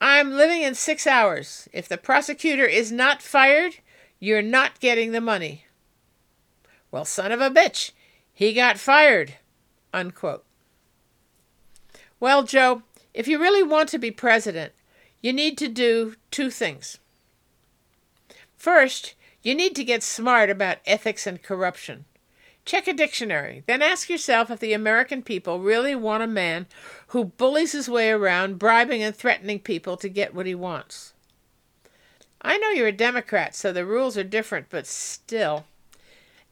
I'm 0.00 0.30
living 0.30 0.62
in 0.62 0.76
six 0.76 1.08
hours. 1.08 1.68
If 1.72 1.88
the 1.88 1.98
prosecutor 1.98 2.66
is 2.66 2.92
not 2.92 3.20
fired, 3.20 3.78
you're 4.26 4.42
not 4.42 4.80
getting 4.80 5.12
the 5.12 5.20
money. 5.20 5.66
Well, 6.90 7.04
son 7.04 7.30
of 7.30 7.40
a 7.40 7.48
bitch, 7.48 7.92
he 8.32 8.52
got 8.52 8.76
fired. 8.76 9.34
Unquote. 9.94 10.44
Well, 12.18 12.42
Joe, 12.42 12.82
if 13.14 13.28
you 13.28 13.38
really 13.38 13.62
want 13.62 13.88
to 13.90 13.98
be 13.98 14.10
president, 14.10 14.72
you 15.20 15.32
need 15.32 15.56
to 15.58 15.68
do 15.68 16.16
two 16.32 16.50
things. 16.50 16.98
First, 18.56 19.14
you 19.42 19.54
need 19.54 19.76
to 19.76 19.84
get 19.84 20.02
smart 20.02 20.50
about 20.50 20.78
ethics 20.86 21.24
and 21.28 21.40
corruption. 21.40 22.04
Check 22.64 22.88
a 22.88 22.92
dictionary, 22.92 23.62
then 23.68 23.80
ask 23.80 24.10
yourself 24.10 24.50
if 24.50 24.58
the 24.58 24.72
American 24.72 25.22
people 25.22 25.60
really 25.60 25.94
want 25.94 26.24
a 26.24 26.26
man 26.26 26.66
who 27.08 27.26
bullies 27.26 27.70
his 27.70 27.88
way 27.88 28.10
around, 28.10 28.58
bribing 28.58 29.04
and 29.04 29.14
threatening 29.14 29.60
people 29.60 29.96
to 29.98 30.08
get 30.08 30.34
what 30.34 30.46
he 30.46 30.54
wants. 30.56 31.14
I 32.46 32.58
know 32.58 32.70
you're 32.70 32.86
a 32.86 32.92
Democrat, 32.92 33.56
so 33.56 33.72
the 33.72 33.84
rules 33.84 34.16
are 34.16 34.22
different, 34.22 34.70
but 34.70 34.86
still. 34.86 35.64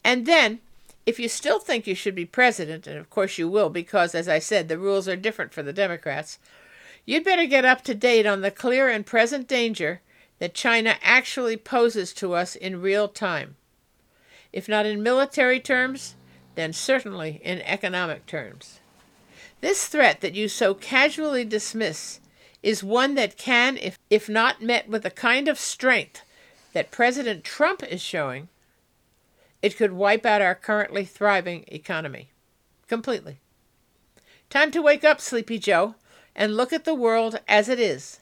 And 0.03 0.25
then, 0.25 0.59
if 1.05 1.19
you 1.19 1.29
still 1.29 1.57
think 1.57 1.87
you 1.87 1.95
should 1.95 2.15
be 2.15 2.25
president, 2.25 2.85
and 2.85 2.97
of 2.97 3.09
course 3.09 3.37
you 3.37 3.47
will, 3.47 3.69
because, 3.69 4.13
as 4.13 4.27
I 4.27 4.39
said, 4.39 4.67
the 4.67 4.77
rules 4.77 5.07
are 5.07 5.15
different 5.15 5.53
for 5.53 5.63
the 5.63 5.71
Democrats, 5.71 6.37
you'd 7.05 7.23
better 7.23 7.45
get 7.45 7.63
up 7.63 7.81
to 7.85 7.95
date 7.95 8.25
on 8.25 8.41
the 8.41 8.51
clear 8.51 8.89
and 8.89 9.05
present 9.05 9.47
danger 9.47 10.01
that 10.39 10.53
China 10.53 10.95
actually 11.01 11.55
poses 11.55 12.11
to 12.15 12.33
us 12.33 12.57
in 12.57 12.81
real 12.81 13.07
time. 13.07 13.55
If 14.51 14.67
not 14.67 14.85
in 14.85 15.01
military 15.01 15.61
terms, 15.61 16.15
then 16.55 16.73
certainly 16.73 17.39
in 17.41 17.61
economic 17.61 18.25
terms. 18.25 18.81
This 19.61 19.87
threat 19.87 20.19
that 20.19 20.35
you 20.35 20.49
so 20.49 20.73
casually 20.73 21.45
dismiss 21.45 22.19
is 22.65 22.83
one 22.83 23.13
that 23.13 23.37
can, 23.37 23.77
if, 23.77 23.99
if 24.09 24.27
not 24.27 24.59
met 24.59 24.89
with 24.89 25.03
the 25.03 25.11
kind 25.11 25.47
of 25.47 25.59
strength 25.59 26.23
that 26.73 26.89
President 26.89 27.43
Trump 27.43 27.83
is 27.83 28.01
showing, 28.01 28.47
it 29.61 29.77
could 29.77 29.93
wipe 29.93 30.25
out 30.25 30.41
our 30.41 30.55
currently 30.55 31.05
thriving 31.05 31.63
economy 31.67 32.29
completely. 32.87 33.37
Time 34.49 34.71
to 34.71 34.81
wake 34.81 35.03
up, 35.03 35.21
Sleepy 35.21 35.59
Joe, 35.59 35.93
and 36.35 36.57
look 36.57 36.73
at 36.73 36.85
the 36.85 36.95
world 36.95 37.39
as 37.47 37.69
it 37.69 37.79
is. 37.79 38.19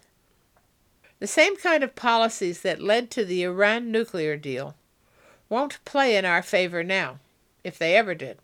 The 1.19 1.27
same 1.27 1.55
kind 1.55 1.81
of 1.81 1.95
policies 1.95 2.63
that 2.63 2.81
led 2.81 3.09
to 3.11 3.23
the 3.23 3.43
Iran 3.43 3.93
nuclear 3.93 4.35
deal 4.35 4.75
won't 5.47 5.83
play 5.85 6.17
in 6.17 6.25
our 6.25 6.43
favor 6.43 6.83
now, 6.83 7.19
if 7.63 7.79
they 7.79 7.95
ever 7.95 8.13
did. 8.13 8.39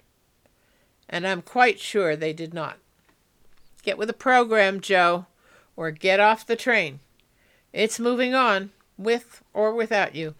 And 1.09 1.27
I'm 1.27 1.41
quite 1.41 1.77
sure 1.77 2.15
they 2.15 2.31
did 2.31 2.53
not. 2.53 2.77
Get 3.83 3.97
with 3.97 4.07
the 4.07 4.13
program, 4.13 4.79
Joe 4.79 5.25
or 5.79 5.91
get 5.91 6.19
off 6.19 6.45
the 6.45 6.57
train. 6.57 6.99
It's 7.71 8.01
moving 8.01 8.33
on, 8.33 8.71
with 8.97 9.41
or 9.53 9.73
without 9.73 10.13
you. 10.13 10.35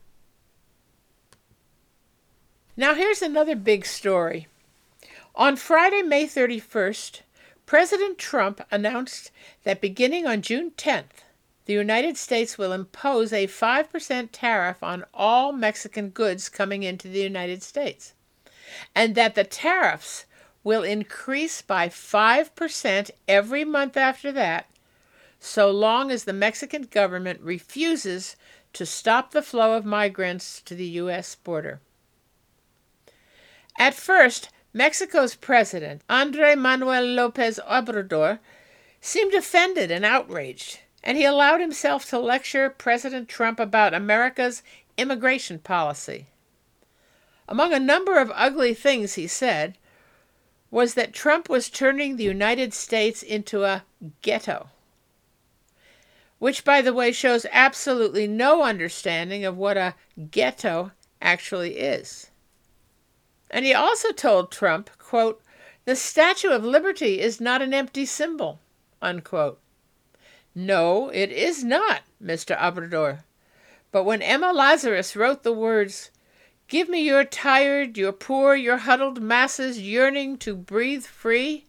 Now, 2.75 2.93
here's 2.93 3.21
another 3.21 3.55
big 3.55 3.85
story. 3.85 4.47
On 5.35 5.55
Friday, 5.55 6.01
May 6.01 6.25
31st, 6.25 7.21
President 7.65 8.17
Trump 8.17 8.59
announced 8.69 9.31
that 9.63 9.79
beginning 9.79 10.27
on 10.27 10.41
June 10.41 10.71
10th, 10.71 11.23
the 11.63 11.73
United 11.73 12.17
States 12.17 12.57
will 12.57 12.73
impose 12.73 13.31
a 13.31 13.47
5% 13.47 14.29
tariff 14.33 14.83
on 14.83 15.05
all 15.13 15.53
Mexican 15.53 16.09
goods 16.09 16.49
coming 16.49 16.83
into 16.83 17.07
the 17.07 17.21
United 17.21 17.63
States, 17.63 18.13
and 18.93 19.15
that 19.15 19.35
the 19.35 19.45
tariffs 19.45 20.25
will 20.65 20.83
increase 20.83 21.61
by 21.61 21.87
5% 21.87 23.11
every 23.25 23.63
month 23.63 23.95
after 23.95 24.33
that 24.33 24.65
so 25.39 25.71
long 25.71 26.11
as 26.11 26.23
the 26.25 26.33
Mexican 26.33 26.83
government 26.83 27.39
refuses 27.41 28.35
to 28.73 28.85
stop 28.85 29.31
the 29.31 29.41
flow 29.41 29.73
of 29.73 29.85
migrants 29.85 30.61
to 30.61 30.75
the 30.75 30.85
U.S. 30.85 31.35
border. 31.35 31.79
At 33.77 33.93
first, 33.93 34.49
Mexico's 34.73 35.35
president, 35.35 36.01
Andre 36.09 36.55
Manuel 36.55 37.05
Lopez 37.05 37.59
Obrador, 37.67 38.39
seemed 39.01 39.33
offended 39.33 39.89
and 39.89 40.05
outraged. 40.05 40.79
and 41.03 41.17
he 41.17 41.23
allowed 41.23 41.61
himself 41.61 42.05
to 42.09 42.19
lecture 42.19 42.69
President 42.69 43.29
Trump 43.29 43.59
about 43.59 43.93
America's 43.93 44.61
immigration 44.97 45.59
policy. 45.59 46.27
Among 47.47 47.73
a 47.73 47.79
number 47.79 48.19
of 48.19 48.31
ugly 48.35 48.73
things 48.73 49.13
he 49.13 49.27
said 49.27 49.77
was 50.69 50.93
that 50.93 51.13
Trump 51.13 51.49
was 51.49 51.69
turning 51.69 52.15
the 52.15 52.23
United 52.25 52.73
States 52.73 53.23
into 53.23 53.63
a 53.63 53.83
ghetto, 54.21 54.69
which, 56.39 56.63
by 56.63 56.81
the 56.81 56.93
way, 56.93 57.11
shows 57.11 57.45
absolutely 57.51 58.27
no 58.27 58.63
understanding 58.63 59.45
of 59.45 59.57
what 59.57 59.77
a 59.77 59.95
ghetto 60.31 60.91
actually 61.21 61.77
is. 61.77 62.31
And 63.51 63.65
he 63.65 63.73
also 63.73 64.11
told 64.11 64.51
Trump, 64.51 64.89
quote, 64.97 65.41
the 65.85 65.95
Statue 65.95 66.49
of 66.49 66.63
Liberty 66.63 67.19
is 67.19 67.41
not 67.41 67.61
an 67.61 67.73
empty 67.73 68.05
symbol, 68.05 68.59
unquote. 69.01 69.59
No, 70.53 71.09
it 71.09 71.31
is 71.31 71.63
not, 71.63 72.01
Mr. 72.23 72.57
Obrador. 72.57 73.23
But 73.91 74.03
when 74.03 74.21
Emma 74.21 74.51
Lazarus 74.53 75.15
wrote 75.15 75.43
the 75.43 75.53
words, 75.53 76.11
Give 76.67 76.87
me 76.87 77.01
your 77.01 77.23
tired, 77.23 77.97
your 77.97 78.11
poor, 78.11 78.55
your 78.55 78.77
huddled 78.77 79.19
masses 79.19 79.79
yearning 79.79 80.37
to 80.37 80.55
breathe 80.55 81.05
free, 81.05 81.65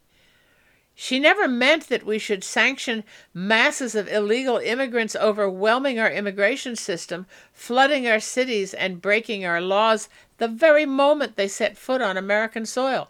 she 1.03 1.19
never 1.19 1.49
meant 1.49 1.89
that 1.89 2.05
we 2.05 2.19
should 2.19 2.45
sanction 2.45 3.03
masses 3.33 3.95
of 3.95 4.07
illegal 4.07 4.59
immigrants 4.59 5.17
overwhelming 5.17 5.99
our 5.99 6.11
immigration 6.11 6.77
system, 6.77 7.25
flooding 7.55 8.07
our 8.07 8.21
cities, 8.21 8.75
and 8.75 9.01
breaking 9.01 9.43
our 9.43 9.63
laws 9.63 10.11
the 10.37 10.47
very 10.47 10.85
moment 10.85 11.37
they 11.37 11.49
set 11.49 11.79
foot 11.79 12.03
on 12.03 12.19
American 12.19 12.67
soil. 12.67 13.09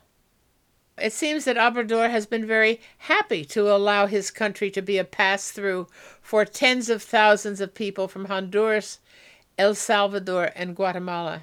It 0.99 1.13
seems 1.13 1.45
that 1.47 1.57
Obrador 1.57 2.09
has 2.09 2.27
been 2.27 2.47
very 2.47 2.81
happy 2.97 3.45
to 3.47 3.69
allow 3.69 4.07
his 4.07 4.31
country 4.31 4.71
to 4.71 4.81
be 4.81 4.97
a 4.97 5.03
pass 5.03 5.51
through 5.51 5.89
for 6.23 6.45
tens 6.45 6.91
of 6.91 7.03
thousands 7.03 7.61
of 7.61 7.75
people 7.75 8.07
from 8.07 8.27
Honduras, 8.27 9.01
El 9.59 9.75
Salvador, 9.75 10.53
and 10.55 10.77
Guatemala. 10.77 11.43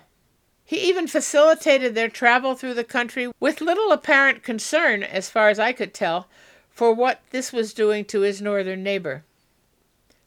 He 0.67 0.89
even 0.89 1.08
facilitated 1.08 1.95
their 1.95 2.10
travel 2.10 2.53
through 2.53 2.73
the 2.73 2.84
country 2.84 3.32
with 3.39 3.62
little 3.62 3.93
apparent 3.93 4.43
concern, 4.43 5.01
as 5.01 5.30
far 5.30 5.47
as 5.47 5.60
I 5.60 5.71
could 5.71 5.93
tell, 5.93 6.27
for 6.69 6.93
what 6.93 7.21
this 7.30 7.53
was 7.53 7.73
doing 7.73 8.03
to 8.06 8.19
his 8.19 8.41
northern 8.41 8.84
neighbor. 8.84 9.23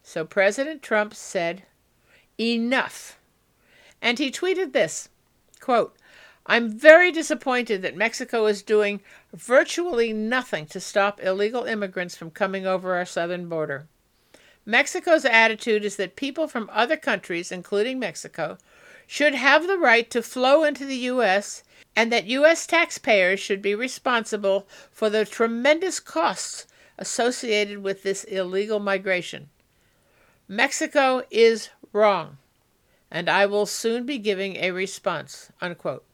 So 0.02 0.24
President 0.24 0.80
Trump 0.82 1.14
said, 1.14 1.64
Enough. 2.38 3.18
And 4.00 4.18
he 4.18 4.30
tweeted 4.30 4.72
this 4.72 5.10
quote, 5.60 5.94
I'm 6.46 6.70
very 6.70 7.12
disappointed 7.12 7.82
that 7.82 7.94
Mexico 7.94 8.46
is 8.46 8.62
doing 8.62 9.02
virtually 9.34 10.14
nothing 10.14 10.64
to 10.68 10.80
stop 10.80 11.22
illegal 11.22 11.64
immigrants 11.64 12.16
from 12.16 12.30
coming 12.30 12.66
over 12.66 12.94
our 12.96 13.04
southern 13.04 13.46
border. 13.50 13.88
Mexico's 14.64 15.26
attitude 15.26 15.84
is 15.84 15.96
that 15.96 16.16
people 16.16 16.48
from 16.48 16.70
other 16.72 16.96
countries, 16.96 17.52
including 17.52 17.98
Mexico, 17.98 18.56
should 19.12 19.34
have 19.34 19.66
the 19.66 19.76
right 19.76 20.08
to 20.08 20.22
flow 20.22 20.62
into 20.62 20.86
the 20.86 20.98
U.S. 21.10 21.64
and 21.96 22.12
that 22.12 22.26
U.S. 22.26 22.64
taxpayers 22.64 23.40
should 23.40 23.60
be 23.60 23.74
responsible 23.74 24.68
for 24.92 25.10
the 25.10 25.24
tremendous 25.24 25.98
costs 25.98 26.68
associated 26.96 27.78
with 27.78 28.04
this 28.04 28.22
illegal 28.22 28.78
migration. 28.78 29.48
Mexico 30.46 31.24
is 31.28 31.70
wrong, 31.92 32.38
and 33.10 33.28
I 33.28 33.46
will 33.46 33.66
soon 33.66 34.06
be 34.06 34.16
giving 34.16 34.54
a 34.54 34.70
response. 34.70 35.50
Unquote. 35.60 36.04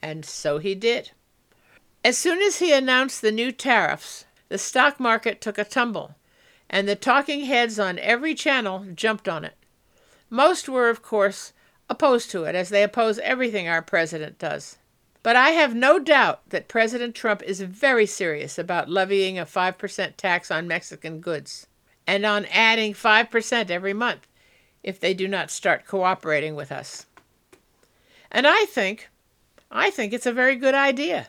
And 0.00 0.24
so 0.24 0.58
he 0.58 0.76
did. 0.76 1.10
As 2.04 2.16
soon 2.16 2.40
as 2.40 2.60
he 2.60 2.72
announced 2.72 3.22
the 3.22 3.32
new 3.32 3.50
tariffs, 3.50 4.24
the 4.48 4.58
stock 4.58 5.00
market 5.00 5.40
took 5.40 5.58
a 5.58 5.64
tumble, 5.64 6.14
and 6.70 6.88
the 6.88 6.94
talking 6.94 7.46
heads 7.46 7.80
on 7.80 7.98
every 7.98 8.36
channel 8.36 8.86
jumped 8.94 9.28
on 9.28 9.44
it. 9.44 9.56
Most 10.30 10.68
were, 10.68 10.90
of 10.90 11.02
course, 11.02 11.52
opposed 11.88 12.30
to 12.30 12.44
it, 12.44 12.54
as 12.54 12.68
they 12.68 12.82
oppose 12.82 13.18
everything 13.20 13.68
our 13.68 13.82
president 13.82 14.38
does. 14.38 14.78
But 15.22 15.36
I 15.36 15.50
have 15.50 15.74
no 15.74 15.98
doubt 15.98 16.48
that 16.50 16.68
President 16.68 17.14
Trump 17.14 17.42
is 17.42 17.60
very 17.60 18.06
serious 18.06 18.58
about 18.58 18.88
levying 18.88 19.38
a 19.38 19.44
5% 19.44 20.16
tax 20.16 20.50
on 20.50 20.68
Mexican 20.68 21.20
goods 21.20 21.66
and 22.06 22.24
on 22.24 22.46
adding 22.46 22.94
5% 22.94 23.70
every 23.70 23.92
month 23.92 24.26
if 24.82 25.00
they 25.00 25.12
do 25.12 25.28
not 25.28 25.50
start 25.50 25.86
cooperating 25.86 26.54
with 26.54 26.72
us. 26.72 27.06
And 28.30 28.46
I 28.46 28.64
think 28.66 29.08
I 29.70 29.90
think 29.90 30.12
it's 30.12 30.26
a 30.26 30.32
very 30.32 30.56
good 30.56 30.74
idea. 30.74 31.28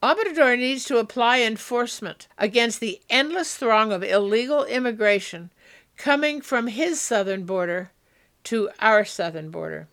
Obrador 0.00 0.56
needs 0.56 0.84
to 0.84 0.98
apply 0.98 1.40
enforcement 1.40 2.28
against 2.38 2.78
the 2.78 3.00
endless 3.10 3.56
throng 3.56 3.90
of 3.90 4.04
illegal 4.04 4.64
immigration 4.64 5.50
coming 5.96 6.40
from 6.40 6.68
his 6.68 7.00
southern 7.00 7.44
border 7.44 7.90
to 8.44 8.70
our 8.80 9.04
southern 9.04 9.50
border, 9.50 9.88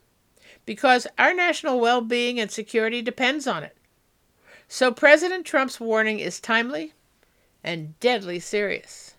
because 0.65 1.07
our 1.17 1.33
national 1.33 1.79
well 1.79 2.01
being 2.01 2.39
and 2.39 2.51
security 2.51 3.01
depends 3.01 3.47
on 3.47 3.63
it. 3.63 3.75
So 4.67 4.91
President 4.91 5.45
Trump's 5.45 5.79
warning 5.79 6.19
is 6.19 6.39
timely 6.39 6.93
and 7.63 7.99
deadly 7.99 8.39
serious. 8.39 9.15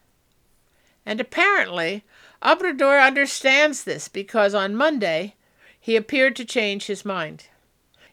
And 1.04 1.20
apparently, 1.20 2.04
Obrador 2.42 3.04
understands 3.04 3.84
this 3.84 4.08
because 4.08 4.54
on 4.54 4.74
Monday 4.74 5.34
he 5.80 5.96
appeared 5.96 6.34
to 6.36 6.44
change 6.44 6.86
his 6.86 7.04
mind. 7.04 7.46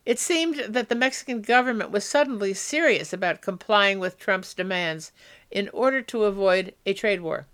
It 0.06 0.20
seemed 0.20 0.58
that 0.68 0.90
the 0.90 0.96
Mexican 0.96 1.42
government 1.42 1.92
was 1.92 2.04
suddenly 2.04 2.54
serious 2.54 3.14
about 3.14 3.42
complying 3.42 4.00
with 4.00 4.20
Trump's 4.20 4.54
demands 4.54 5.12
in 5.50 5.70
order 5.70 6.02
to 6.02 6.26
avoid 6.26 6.74
a 6.86 6.94
trade 6.94 7.22
war. 7.22 7.48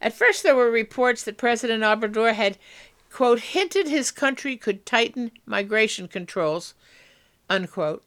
At 0.00 0.12
first, 0.12 0.42
there 0.42 0.54
were 0.54 0.70
reports 0.70 1.22
that 1.24 1.38
President 1.38 1.82
Obrador 1.82 2.34
had, 2.34 2.58
quote, 3.10 3.40
hinted 3.40 3.88
his 3.88 4.10
country 4.10 4.56
could 4.56 4.84
tighten 4.84 5.32
migration 5.46 6.08
controls, 6.08 6.74
unquote, 7.48 8.02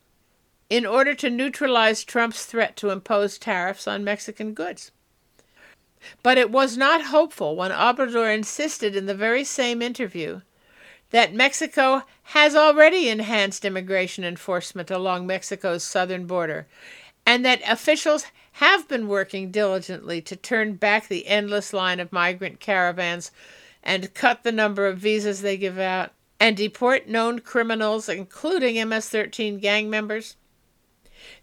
in 0.70 0.86
order 0.86 1.16
to 1.16 1.30
neutralize 1.30 2.04
Trump's 2.04 2.46
threat 2.46 2.76
to 2.78 2.92
impose 2.92 3.38
tariffs 3.38 3.88
on 3.88 4.04
Mexican 4.04 4.54
goods. 4.54 4.92
But 6.24 6.38
it 6.38 6.52
was 6.52 6.78
not 6.78 7.06
hopeful 7.06 7.56
when 7.56 7.72
Obrador 7.72 8.34
insisted 8.34 8.96
in 8.96 9.06
the 9.06 9.16
very 9.16 9.44
same 9.44 9.82
interview 9.82 10.42
that 11.10 11.34
Mexico 11.34 12.04
has 12.24 12.56
already 12.56 13.10
enhanced 13.10 13.66
immigration 13.66 14.24
enforcement 14.24 14.92
along 14.92 15.26
Mexico's 15.26 15.84
southern 15.84 16.28
border, 16.28 16.68
and 17.26 17.44
that 17.44 17.62
officials 17.68 18.26
have 18.60 18.90
been 18.90 19.08
working 19.08 19.52
diligently 19.52 20.22
to 20.22 20.36
turn 20.36 20.74
back 20.74 21.08
the 21.08 21.28
endless 21.28 21.72
line 21.72 21.98
of 21.98 22.12
migrant 22.12 22.60
caravans 22.60 23.32
and 23.82 24.14
cut 24.14 24.44
the 24.44 24.52
number 24.52 24.86
of 24.86 24.98
visas 24.98 25.42
they 25.42 25.56
give 25.56 25.80
out 25.80 26.12
and 26.42 26.58
deport 26.58 27.08
known 27.08 27.40
criminals, 27.40 28.10
including 28.10 28.76
MS 28.90 29.08
13 29.08 29.60
gang 29.60 29.90
members. 29.90 30.36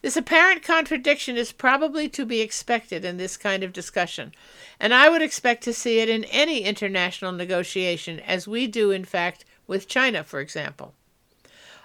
This 0.02 0.14
apparent 0.14 0.62
contradiction 0.62 1.38
is 1.38 1.52
probably 1.52 2.06
to 2.10 2.26
be 2.26 2.42
expected 2.42 3.02
in 3.02 3.16
this 3.16 3.38
kind 3.38 3.62
of 3.62 3.72
discussion, 3.72 4.34
and 4.78 4.92
I 4.92 5.08
would 5.08 5.22
expect 5.22 5.64
to 5.64 5.72
see 5.72 6.00
it 6.00 6.10
in 6.10 6.24
any 6.24 6.64
international 6.64 7.32
negotiation, 7.32 8.20
as 8.20 8.46
we 8.46 8.66
do, 8.66 8.90
in 8.90 9.06
fact, 9.06 9.46
with 9.66 9.88
China, 9.88 10.22
for 10.22 10.40
example. 10.40 10.92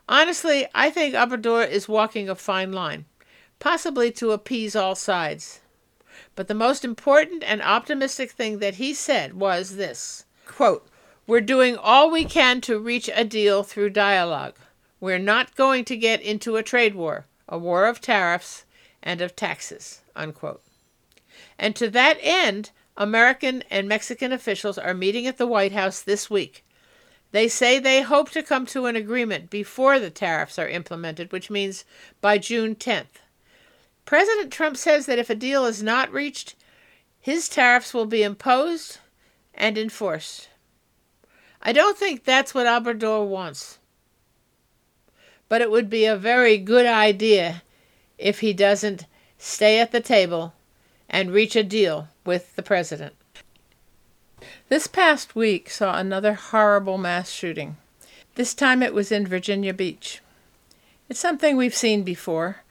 Honestly, 0.10 0.68
I 0.76 0.90
think 0.90 1.16
Obrador 1.16 1.66
is 1.66 1.88
walking 1.88 2.28
a 2.28 2.36
fine 2.36 2.74
line, 2.74 3.06
possibly 3.62 4.12
to 4.12 4.32
appease 4.32 4.76
all 4.76 4.96
sides. 4.96 5.62
But 6.36 6.50
the 6.50 6.54
most 6.54 6.84
important 6.84 7.44
and 7.44 7.62
optimistic 7.62 8.32
thing 8.32 8.60
that 8.60 8.76
he 8.76 8.94
said 8.94 9.36
was 9.36 9.78
this 9.78 10.26
quote, 10.46 10.86
We're 11.26 11.40
doing 11.40 11.78
all 11.78 12.12
we 12.12 12.26
can 12.26 12.60
to 12.62 12.78
reach 12.78 13.10
a 13.14 13.24
deal 13.24 13.64
through 13.64 13.92
dialogue. 13.92 14.56
We're 15.00 15.18
not 15.18 15.56
going 15.56 15.86
to 15.86 15.96
get 15.96 16.22
into 16.22 16.58
a 16.58 16.64
trade 16.64 16.96
war, 16.96 17.28
a 17.48 17.58
war 17.58 17.86
of 17.86 18.02
tariffs 18.02 18.66
and 19.02 19.22
of 19.22 19.38
taxes. 19.38 20.02
Unquote. 20.14 20.62
And 21.58 21.74
to 21.78 21.90
that 21.92 22.18
end, 22.20 22.72
American 22.98 23.64
and 23.72 23.88
Mexican 23.88 24.34
officials 24.34 24.78
are 24.78 24.94
meeting 24.94 25.26
at 25.26 25.38
the 25.38 25.48
White 25.48 25.72
House 25.72 26.02
this 26.02 26.30
week 26.30 26.66
they 27.32 27.48
say 27.48 27.80
they 27.80 28.02
hope 28.02 28.30
to 28.32 28.44
come 28.44 28.66
to 28.68 28.86
an 28.86 28.96
agreement 28.96 29.50
before 29.50 30.00
the 30.00 30.10
tariffs 30.10 30.60
are 30.60 30.68
implemented, 30.68 31.32
which 31.32 31.50
means 31.50 31.86
by 32.20 32.38
June 32.38 32.76
10th. 32.76 33.21
President 34.06 34.52
Trump 34.52 34.78
says 34.78 35.06
that 35.06 35.20
if 35.20 35.30
a 35.30 35.36
deal 35.36 35.66
is 35.66 35.82
not 35.84 36.12
reached, 36.12 36.56
his 37.20 37.48
tariffs 37.48 37.94
will 37.94 38.06
be 38.06 38.24
imposed 38.24 38.98
and 39.54 39.78
enforced. 39.78 40.50
I 41.62 41.72
don't 41.72 41.98
think 41.98 42.24
that's 42.24 42.54
what 42.54 42.66
Obrador 42.66 43.28
wants. 43.28 43.78
But 45.48 45.62
it 45.62 45.70
would 45.70 45.90
be 45.90 46.06
a 46.06 46.16
very 46.16 46.58
good 46.58 46.86
idea 46.86 47.62
if 48.18 48.40
he 48.40 48.54
doesn't 48.54 49.06
stay 49.38 49.80
at 49.80 49.92
the 49.92 50.02
table 50.02 50.54
and 51.10 51.32
reach 51.32 51.56
a 51.56 51.64
deal 51.64 52.08
with 52.26 52.56
the 52.56 52.64
president. 52.64 53.14
This 54.70 54.88
past 54.88 55.36
week 55.36 55.70
saw 55.70 55.98
another 55.98 56.34
horrible 56.34 56.98
mass 56.98 57.30
shooting. 57.30 57.78
This 58.36 58.54
time 58.54 58.82
it 58.82 58.94
was 58.94 59.12
in 59.12 59.28
Virginia 59.28 59.74
Beach. 59.74 60.22
It's 61.10 61.20
something 61.20 61.58
we've 61.58 61.76
seen 61.76 62.04
before, 62.04 62.62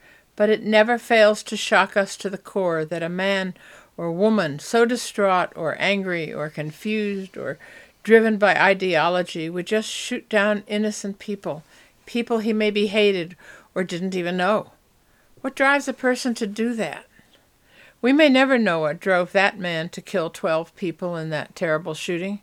but 0.41 0.49
it 0.49 0.63
never 0.63 0.97
fails 0.97 1.43
to 1.43 1.55
shock 1.55 1.99
us 1.99 2.17
to 2.17 2.31
the 2.31 2.39
core 2.39 2.83
that 2.83 3.03
a 3.03 3.11
man 3.11 3.53
or 3.99 4.11
woman 4.11 4.59
so 4.59 4.87
distraught 4.87 5.53
or 5.55 5.77
angry 5.79 6.33
or 6.33 6.49
confused 6.49 7.37
or 7.37 7.59
driven 8.03 8.39
by 8.39 8.59
ideology 8.59 9.51
would 9.51 9.67
just 9.67 9.87
shoot 9.87 10.27
down 10.31 10.65
innocent 10.67 11.19
people, 11.19 11.63
people 12.07 12.39
he 12.39 12.55
maybe 12.55 12.87
hated 12.87 13.37
or 13.75 13.85
didn't 13.85 14.15
even 14.15 14.39
know? 14.39 14.71
What 15.43 15.55
drives 15.55 15.89
a 15.89 15.93
person 15.93 16.33
to 16.37 16.47
do 16.47 16.73
that? 16.73 17.05
We 18.01 18.11
may 18.11 18.31
never 18.31 18.57
know 18.57 18.79
what 18.79 18.99
drove 18.99 19.33
that 19.33 19.59
man 19.59 19.91
to 19.91 20.01
kill 20.01 20.31
12 20.31 20.75
people 20.75 21.17
in 21.19 21.29
that 21.29 21.55
terrible 21.55 21.93
shooting, 21.93 22.41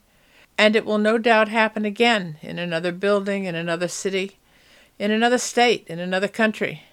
and 0.55 0.75
it 0.75 0.85
will 0.85 0.99
no 0.99 1.17
doubt 1.17 1.47
happen 1.47 1.83
again 1.83 2.37
in 2.43 2.59
another 2.59 2.91
building, 2.91 3.45
in 3.45 3.55
another 3.55 3.87
city, 3.87 4.37
in 4.99 5.09
another 5.09 5.39
state, 5.39 5.87
in 5.87 5.97
another 5.97 6.27
country. 6.27 6.83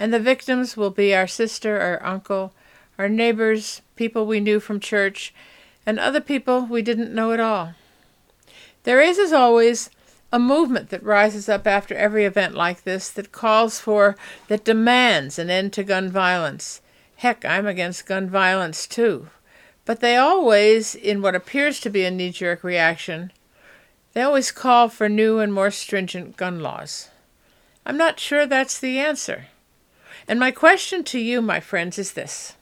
And 0.00 0.14
the 0.14 0.18
victims 0.18 0.78
will 0.78 0.88
be 0.88 1.14
our 1.14 1.26
sister, 1.26 1.78
our 1.78 2.02
uncle, 2.02 2.54
our 2.98 3.06
neighbors, 3.06 3.82
people 3.96 4.24
we 4.24 4.40
knew 4.40 4.58
from 4.58 4.80
church, 4.80 5.34
and 5.84 6.00
other 6.00 6.22
people 6.22 6.62
we 6.64 6.80
didn't 6.80 7.14
know 7.14 7.32
at 7.32 7.38
all. 7.38 7.74
There 8.84 9.02
is, 9.02 9.18
as 9.18 9.34
always, 9.34 9.90
a 10.32 10.38
movement 10.38 10.88
that 10.88 11.02
rises 11.02 11.50
up 11.50 11.66
after 11.66 11.94
every 11.94 12.24
event 12.24 12.54
like 12.54 12.84
this 12.84 13.10
that 13.10 13.30
calls 13.30 13.78
for, 13.78 14.16
that 14.48 14.64
demands 14.64 15.38
an 15.38 15.50
end 15.50 15.74
to 15.74 15.84
gun 15.84 16.10
violence. 16.10 16.80
Heck, 17.16 17.44
I'm 17.44 17.66
against 17.66 18.06
gun 18.06 18.30
violence 18.30 18.86
too. 18.86 19.28
But 19.84 20.00
they 20.00 20.16
always, 20.16 20.94
in 20.94 21.20
what 21.20 21.34
appears 21.34 21.78
to 21.80 21.90
be 21.90 22.06
a 22.06 22.10
knee 22.10 22.30
jerk 22.30 22.64
reaction, 22.64 23.32
they 24.14 24.22
always 24.22 24.50
call 24.50 24.88
for 24.88 25.10
new 25.10 25.40
and 25.40 25.52
more 25.52 25.70
stringent 25.70 26.38
gun 26.38 26.60
laws. 26.60 27.10
I'm 27.84 27.98
not 27.98 28.18
sure 28.18 28.46
that's 28.46 28.80
the 28.80 28.98
answer. 28.98 29.48
And 30.30 30.38
my 30.38 30.52
question 30.52 31.02
to 31.06 31.18
you, 31.18 31.42
my 31.42 31.58
friends, 31.58 31.98
is 31.98 32.12
this 32.12 32.54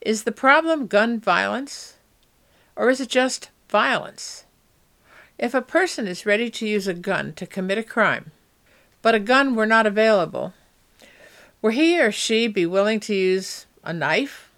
is 0.00 0.24
the 0.24 0.32
problem 0.32 0.86
gun 0.86 1.20
violence? 1.20 1.98
Or 2.74 2.88
is 2.88 3.02
it 3.02 3.10
just 3.10 3.50
violence? 3.68 4.46
If 5.38 5.52
a 5.52 5.60
person 5.60 6.06
is 6.06 6.24
ready 6.24 6.48
to 6.48 6.66
use 6.66 6.86
a 6.86 6.94
gun 6.94 7.34
to 7.34 7.46
commit 7.46 7.76
a 7.76 7.82
crime, 7.82 8.32
but 9.02 9.14
a 9.14 9.18
gun 9.18 9.54
were 9.54 9.66
not 9.66 9.84
available, 9.84 10.54
will 11.60 11.72
he 11.72 12.00
or 12.00 12.10
she 12.10 12.48
be 12.48 12.64
willing 12.64 13.00
to 13.00 13.14
use 13.14 13.66
a 13.84 13.92
knife, 13.92 14.50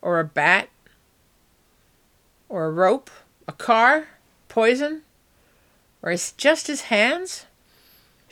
or 0.00 0.20
a 0.20 0.24
bat, 0.24 0.70
or 2.48 2.64
a 2.64 2.70
rope, 2.70 3.10
a 3.46 3.52
car, 3.52 4.08
poison, 4.48 5.02
or 6.00 6.16
just 6.38 6.68
his 6.68 6.82
hands? 6.88 7.44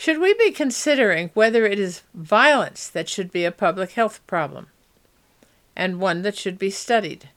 Should 0.03 0.18
we 0.18 0.34
be 0.34 0.50
considering 0.50 1.30
whether 1.32 1.64
it 1.64 1.78
is 1.78 2.03
violence 2.12 2.88
that 2.88 3.09
should 3.09 3.30
be 3.30 3.44
a 3.44 3.53
public 3.53 3.92
health 3.92 4.18
problem? 4.26 4.66
and 5.76 6.00
one 6.00 6.22
that 6.22 6.36
should 6.36 6.59
be 6.59 6.70
studied. 6.70 7.28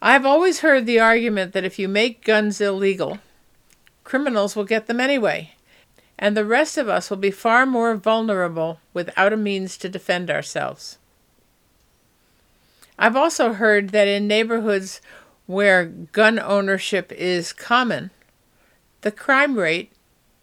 I 0.00 0.12
have 0.12 0.24
always 0.24 0.60
heard 0.60 0.86
the 0.86 1.00
argument 1.00 1.52
that 1.52 1.64
if 1.64 1.76
you 1.76 1.88
make 1.88 2.24
guns 2.24 2.60
illegal, 2.60 3.18
criminals 4.04 4.54
will 4.54 4.64
get 4.64 4.86
them 4.86 5.00
anyway, 5.00 5.54
and 6.16 6.36
the 6.36 6.44
rest 6.44 6.78
of 6.78 6.88
us 6.88 7.10
will 7.10 7.16
be 7.16 7.32
far 7.32 7.66
more 7.66 7.96
vulnerable 7.96 8.78
without 8.92 9.32
a 9.32 9.36
means 9.36 9.76
to 9.78 9.88
defend 9.88 10.30
ourselves. 10.30 10.98
I've 12.96 13.16
also 13.16 13.54
heard 13.54 13.90
that 13.90 14.06
in 14.06 14.28
neighborhoods 14.28 15.00
where 15.46 15.86
gun 15.86 16.38
ownership 16.38 17.10
is 17.10 17.52
common, 17.52 18.12
the 19.00 19.10
crime 19.10 19.58
rate 19.58 19.90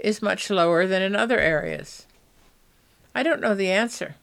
is 0.01 0.21
much 0.21 0.49
lower 0.49 0.85
than 0.85 1.01
in 1.01 1.15
other 1.15 1.39
areas. 1.39 2.05
I 3.15 3.23
don't 3.23 3.41
know 3.41 3.55
the 3.55 3.71
answer 3.71 4.15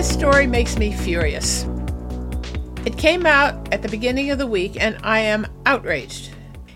This 0.00 0.14
story 0.14 0.46
makes 0.46 0.78
me 0.78 0.92
furious. 0.92 1.66
It 2.86 2.96
came 2.96 3.26
out 3.26 3.70
at 3.70 3.82
the 3.82 3.88
beginning 3.90 4.30
of 4.30 4.38
the 4.38 4.46
week, 4.46 4.80
and 4.80 4.96
I 5.02 5.18
am 5.18 5.46
outraged. 5.66 6.30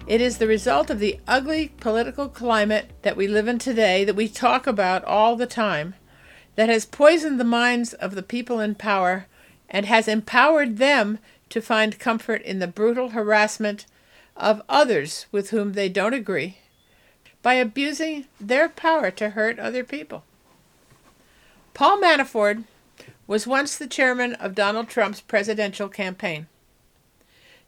It 0.06 0.20
is 0.20 0.36
the 0.36 0.46
result 0.46 0.90
of 0.90 0.98
the 0.98 1.18
ugly 1.26 1.68
political 1.80 2.28
climate 2.28 2.90
that 3.00 3.16
we 3.16 3.26
live 3.26 3.48
in 3.48 3.58
today, 3.58 4.04
that 4.04 4.14
we 4.14 4.28
talk 4.28 4.66
about 4.66 5.02
all 5.04 5.36
the 5.36 5.46
time, 5.46 5.94
that 6.56 6.68
has 6.68 6.84
poisoned 6.84 7.40
the 7.40 7.44
minds 7.44 7.94
of 7.94 8.14
the 8.14 8.22
people 8.22 8.60
in 8.60 8.74
power 8.74 9.24
and 9.70 9.86
has 9.86 10.06
empowered 10.06 10.76
them 10.76 11.18
to 11.48 11.62
find 11.62 11.98
comfort 11.98 12.42
in 12.42 12.58
the 12.58 12.68
brutal 12.68 13.08
harassment 13.08 13.86
of 14.36 14.60
others 14.68 15.24
with 15.32 15.48
whom 15.48 15.72
they 15.72 15.88
don't 15.88 16.12
agree 16.12 16.58
by 17.40 17.54
abusing 17.54 18.26
their 18.38 18.68
power 18.68 19.10
to 19.12 19.30
hurt 19.30 19.58
other 19.58 19.82
people. 19.82 20.24
Paul 21.72 22.02
Manafort 22.02 22.64
was 23.26 23.46
once 23.46 23.76
the 23.76 23.86
chairman 23.86 24.34
of 24.34 24.54
Donald 24.54 24.88
Trump's 24.88 25.20
presidential 25.20 25.88
campaign. 25.88 26.46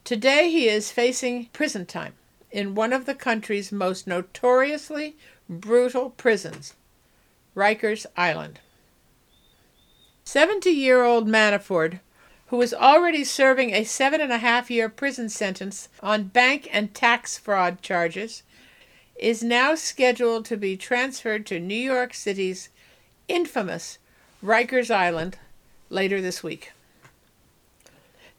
Today 0.05 0.51
he 0.51 0.69
is 0.69 0.93
facing 0.93 1.47
prison 1.47 1.87
time 1.87 2.15
in 2.51 2.75
one 2.75 2.93
of 2.93 3.07
the 3.07 3.15
country's 3.15 3.73
most 3.73 4.07
notoriously 4.07 5.17
brutal 5.49 6.11
prisons, 6.11 6.75
Rikers 7.57 8.07
Island. 8.17 8.61
70 10.25 10.71
year 10.71 11.03
old 11.05 11.27
Manafort, 11.27 12.01
who 12.49 12.61
is 12.61 12.75
already 12.75 13.25
serving 13.25 13.73
a 13.73 13.85
seven 13.85 14.21
and 14.21 14.33
a 14.33 14.39
half 14.39 14.71
year 14.71 14.89
prison 14.89 15.29
sentence 15.29 15.89
on 16.03 16.25
bank 16.25 16.69
and 16.71 16.95
tax 16.95 17.39
fraud 17.39 17.81
charges, 17.81 18.43
is 19.17 19.43
now 19.43 19.75
scheduled 19.75 20.45
to 20.45 20.57
be 20.57 20.77
transferred 20.77 21.47
to 21.47 21.59
New 21.59 21.75
York 21.75 22.13
City's 22.13 22.69
infamous 23.29 23.99
Rikers 24.45 24.91
Island 24.95 25.39
later 25.91 26.21
this 26.21 26.43
week. 26.43 26.73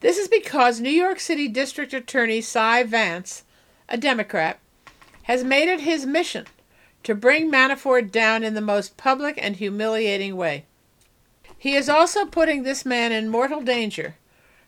This 0.00 0.18
is 0.18 0.28
because 0.28 0.80
New 0.80 0.90
York 0.90 1.20
City 1.20 1.48
District 1.48 1.92
Attorney 1.92 2.40
Cy 2.40 2.84
Vance 2.84 3.42
a 3.88 3.96
Democrat, 3.96 4.58
has 5.24 5.42
made 5.42 5.68
it 5.68 5.80
his 5.80 6.04
mission 6.04 6.46
to 7.02 7.14
bring 7.14 7.50
Manafort 7.50 8.10
down 8.10 8.42
in 8.42 8.54
the 8.54 8.60
most 8.60 8.96
public 8.96 9.38
and 9.40 9.56
humiliating 9.56 10.36
way. 10.36 10.64
He 11.56 11.74
is 11.74 11.88
also 11.88 12.26
putting 12.26 12.62
this 12.62 12.84
man 12.84 13.12
in 13.12 13.28
mortal 13.28 13.62
danger 13.62 14.16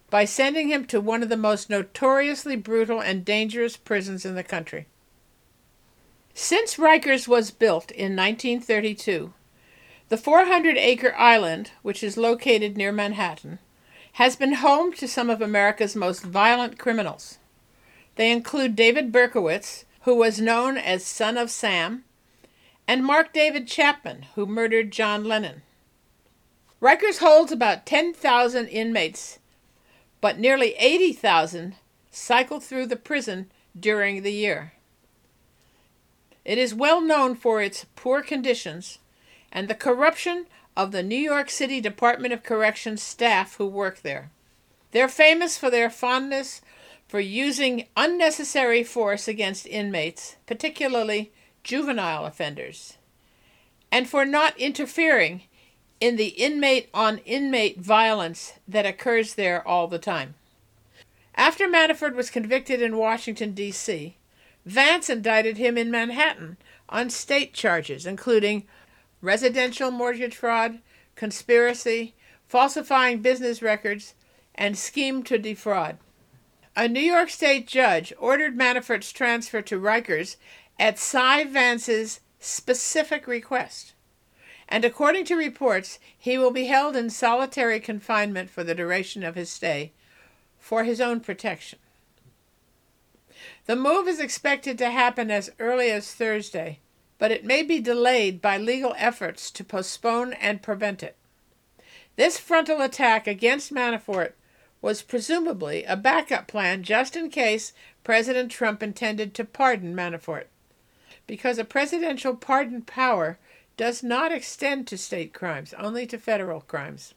by 0.09 0.25
sending 0.25 0.71
him 0.71 0.87
to 0.87 1.01
one 1.01 1.23
of 1.23 1.29
the 1.29 1.37
most 1.37 1.71
notoriously 1.71 2.57
brutal 2.57 3.01
and 3.01 3.25
dangerous 3.25 3.77
prisons 3.77 4.25
in 4.25 4.35
the 4.35 4.43
country. 4.43 4.87
Since 6.35 6.77
Rikers 6.77 7.29
was 7.29 7.51
built 7.51 7.91
in 7.91 8.17
1932, 8.17 9.33
the 10.11 10.17
400 10.17 10.77
acre 10.77 11.15
island, 11.17 11.71
which 11.83 12.03
is 12.03 12.17
located 12.17 12.77
near 12.77 12.91
Manhattan, 12.91 13.61
has 14.15 14.35
been 14.35 14.55
home 14.55 14.93
to 14.95 15.07
some 15.07 15.31
of 15.31 15.41
America's 15.41 15.95
most 15.95 16.25
violent 16.25 16.79
criminals. 16.79 17.39
They 18.17 18.33
include 18.33 18.75
David 18.75 19.13
Berkowitz, 19.13 19.85
who 20.03 20.17
was 20.17 20.41
known 20.41 20.77
as 20.77 21.07
Son 21.07 21.37
of 21.37 21.49
Sam, 21.49 22.03
and 22.89 23.05
Mark 23.05 23.33
David 23.33 23.69
Chapman, 23.69 24.27
who 24.35 24.47
murdered 24.47 24.91
John 24.91 25.23
Lennon. 25.23 25.63
Rikers 26.83 27.19
holds 27.19 27.53
about 27.53 27.87
10,000 27.87 28.67
inmates, 28.67 29.39
but 30.21 30.41
nearly 30.41 30.75
80,000 30.77 31.77
cycle 32.11 32.59
through 32.59 32.87
the 32.87 32.97
prison 32.97 33.49
during 33.79 34.25
the 34.25 34.33
year. 34.33 34.73
It 36.45 36.59
is 36.59 36.75
well 36.75 37.01
known 37.01 37.37
for 37.37 37.63
its 37.63 37.87
poor 37.95 38.23
conditions 38.23 38.99
and 39.53 39.69
the 39.69 39.75
corruption 39.75 40.47
of 40.77 40.93
the 40.93 41.03
New 41.03 41.17
York 41.19 41.51
City 41.51 41.81
Department 41.81 42.33
of 42.33 42.43
Corrections 42.43 43.03
staff 43.03 43.57
who 43.57 43.67
work 43.67 44.03
there. 44.03 44.31
They're 44.93 45.09
famous 45.09 45.57
for 45.57 45.71
their 45.71 45.91
fondness 45.91 46.61
for 47.07 47.21
using 47.21 47.87
unnecessary 47.97 48.85
force 48.85 49.27
against 49.27 49.67
inmates, 49.67 50.37
particularly 50.47 51.33
juvenile 51.65 52.25
offenders, 52.25 52.99
and 53.91 54.09
for 54.09 54.25
not 54.25 54.57
interfering 54.59 55.43
in 56.01 56.17
the 56.17 56.29
inmate 56.29 56.89
on 56.95 57.19
inmate 57.19 57.81
violence 57.81 58.55
that 58.67 58.87
occurs 58.87 59.35
there 59.35 59.67
all 59.67 59.87
the 59.87 59.99
time. 59.99 60.35
After 61.35 61.69
Manafort 61.69 62.15
was 62.15 62.31
convicted 62.31 62.81
in 62.81 62.97
Washington, 62.97 63.53
D.C., 63.53 64.17
Vance 64.65 65.09
indicted 65.09 65.57
him 65.57 65.79
in 65.79 65.91
Manhattan 65.91 66.59
on 66.89 67.09
state 67.11 67.55
charges, 67.55 68.07
including 68.07 68.67
residential 69.21 69.91
mortgage 69.91 70.37
fraud, 70.37 70.81
conspiracy, 71.15 72.15
falsifying 72.47 73.21
business 73.21 73.63
records, 73.63 74.15
and 74.55 74.77
scheme 74.77 75.23
to 75.23 75.39
defraud. 75.39 75.99
A 76.77 76.89
New 76.89 77.01
York 77.01 77.31
State 77.31 77.67
judge 77.67 78.13
ordered 78.19 78.57
Manafort's 78.57 79.13
transfer 79.13 79.63
to 79.63 79.81
Rikers 79.81 80.37
at 80.79 80.99
Cy 80.99 81.45
Vance's 81.45 82.21
specific 82.39 83.27
request 83.27 83.95
and 84.71 84.85
according 84.85 85.25
to 85.25 85.35
reports, 85.35 85.99
he 86.17 86.39
will 86.39 86.53
be 86.53 86.67
held 86.67 86.95
in 86.95 87.11
solitary 87.11 87.81
confinement 87.81 88.49
for 88.49 88.63
the 88.63 88.75
duration 88.75 89.25
of 89.25 89.35
his 89.35 89.51
stay 89.51 89.93
for 90.59 90.85
his 90.85 91.01
own 91.01 91.21
protection. 91.21 91.79
The 93.67 93.75
move 93.75 94.07
is 94.07 94.21
expected 94.21 94.79
to 94.79 94.91
happen 94.91 95.31
as 95.31 95.51
early 95.59 95.91
as 95.91 96.15
Thursday, 96.15 96.79
but 97.21 97.31
it 97.31 97.45
may 97.45 97.63
be 97.63 97.79
delayed 97.79 98.41
by 98.41 98.57
legal 98.57 98.95
efforts 98.97 99.51
to 99.51 99.63
postpone 99.63 100.33
and 100.33 100.63
prevent 100.63 101.03
it. 101.03 101.17
This 102.17 102.39
frontal 102.39 102.81
attack 102.81 103.27
against 103.27 103.73
Manafort 103.73 104.33
was 104.81 105.03
presumably 105.03 105.85
a 105.85 105.97
backup 105.97 106.49
plan 106.49 106.83
just 106.83 107.15
in 107.15 107.29
case 107.29 107.75
President 108.03 108.51
Trump 108.51 108.83
intended 108.83 109.35
to 109.35 109.45
pardon 109.45 109.95
Manafort. 109.95 110.45
Because 111.27 111.59
a 111.59 111.65
presidential 111.65 112.35
pardon 112.35 112.81
power 112.81 113.39
does 113.77 114.03
not 114.03 114.33
extend 114.33 114.87
to 114.87 114.97
state 114.97 115.35
crimes, 115.35 115.75
only 115.75 116.07
to 116.07 116.17
federal 116.17 116.63
crimes. 116.63 117.13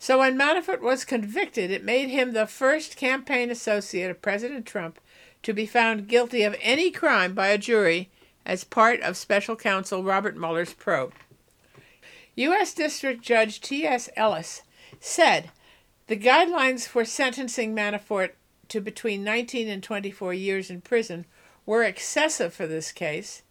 So 0.00 0.18
when 0.18 0.36
Manafort 0.36 0.80
was 0.80 1.04
convicted, 1.04 1.70
it 1.70 1.84
made 1.84 2.08
him 2.08 2.32
the 2.32 2.48
first 2.48 2.96
campaign 2.96 3.48
associate 3.48 4.10
of 4.10 4.20
President 4.20 4.66
Trump 4.66 4.98
to 5.44 5.52
be 5.52 5.66
found 5.66 6.08
guilty 6.08 6.42
of 6.42 6.56
any 6.60 6.90
crime 6.90 7.32
by 7.32 7.48
a 7.48 7.58
jury 7.58 8.10
as 8.44 8.64
part 8.64 9.00
of 9.00 9.16
special 9.16 9.56
counsel 9.56 10.02
Robert 10.02 10.36
Mueller's 10.36 10.74
probe. 10.74 11.14
U.S. 12.34 12.72
District 12.72 13.22
Judge 13.22 13.60
T.S. 13.60 14.08
Ellis 14.16 14.62
said 15.00 15.50
the 16.06 16.16
guidelines 16.16 16.86
for 16.86 17.04
sentencing 17.04 17.74
Manafort 17.74 18.30
to 18.68 18.80
between 18.80 19.22
19 19.22 19.68
and 19.68 19.82
24 19.82 20.34
years 20.34 20.70
in 20.70 20.80
prison 20.80 21.26
were 21.66 21.82
excessive 21.82 22.54
for 22.54 22.66
this 22.66 22.90
case. 22.90 23.42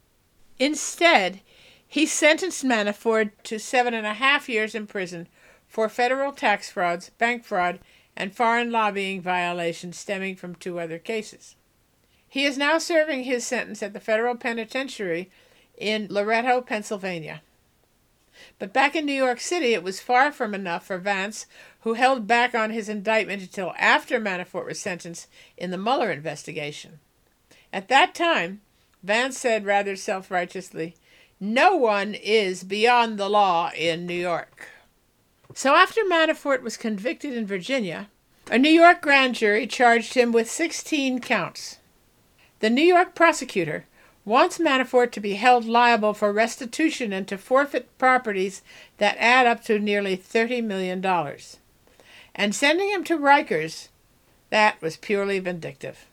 Instead, 0.59 1.41
he 1.87 2.05
sentenced 2.05 2.63
Manafort 2.63 3.31
to 3.43 3.59
seven 3.59 3.93
and 3.93 4.07
a 4.07 4.13
half 4.13 4.47
years 4.49 4.73
in 4.73 4.87
prison 4.87 5.27
for 5.67 5.87
federal 5.89 6.31
tax 6.31 6.69
frauds, 6.69 7.09
bank 7.11 7.43
fraud, 7.43 7.79
and 8.15 8.35
foreign 8.35 8.71
lobbying 8.71 9.21
violations 9.21 9.97
stemming 9.97 10.35
from 10.35 10.55
two 10.55 10.79
other 10.79 10.99
cases. 10.99 11.55
He 12.31 12.45
is 12.45 12.57
now 12.57 12.77
serving 12.77 13.25
his 13.25 13.45
sentence 13.45 13.83
at 13.83 13.91
the 13.91 13.99
federal 13.99 14.37
penitentiary 14.37 15.29
in 15.77 16.07
Loretto, 16.09 16.61
Pennsylvania. 16.61 17.41
But 18.57 18.71
back 18.71 18.95
in 18.95 19.05
New 19.05 19.11
York 19.11 19.41
City, 19.41 19.73
it 19.73 19.83
was 19.83 19.99
far 19.99 20.31
from 20.31 20.55
enough 20.55 20.85
for 20.85 20.97
Vance, 20.97 21.45
who 21.81 21.95
held 21.95 22.27
back 22.27 22.55
on 22.55 22.69
his 22.69 22.87
indictment 22.87 23.41
until 23.41 23.73
after 23.77 24.17
Manafort 24.17 24.65
was 24.65 24.79
sentenced 24.79 25.27
in 25.57 25.71
the 25.71 25.77
Mueller 25.77 26.09
investigation. 26.09 26.99
At 27.73 27.89
that 27.89 28.15
time, 28.15 28.61
Vance 29.03 29.37
said 29.37 29.65
rather 29.65 29.97
self 29.97 30.31
righteously, 30.31 30.95
no 31.37 31.75
one 31.75 32.13
is 32.13 32.63
beyond 32.63 33.17
the 33.17 33.29
law 33.29 33.71
in 33.75 34.05
New 34.05 34.13
York. 34.13 34.69
So 35.53 35.75
after 35.75 35.99
Manafort 36.05 36.61
was 36.61 36.77
convicted 36.77 37.33
in 37.33 37.45
Virginia, 37.45 38.07
a 38.49 38.57
New 38.57 38.69
York 38.71 39.01
grand 39.01 39.35
jury 39.35 39.67
charged 39.67 40.13
him 40.13 40.31
with 40.31 40.49
16 40.49 41.19
counts. 41.19 41.79
The 42.61 42.69
New 42.69 42.83
York 42.83 43.15
prosecutor 43.15 43.85
wants 44.23 44.59
Manafort 44.59 45.11
to 45.13 45.19
be 45.19 45.33
held 45.33 45.65
liable 45.65 46.13
for 46.13 46.31
restitution 46.31 47.11
and 47.11 47.27
to 47.27 47.37
forfeit 47.37 47.97
properties 47.97 48.61
that 48.99 49.17
add 49.17 49.47
up 49.47 49.63
to 49.63 49.79
nearly 49.79 50.15
$30 50.15 50.63
million. 50.63 51.03
And 52.35 52.53
sending 52.53 52.91
him 52.91 53.03
to 53.05 53.17
Rikers, 53.17 53.87
that 54.51 54.79
was 54.79 54.95
purely 54.95 55.39
vindictive. 55.39 56.05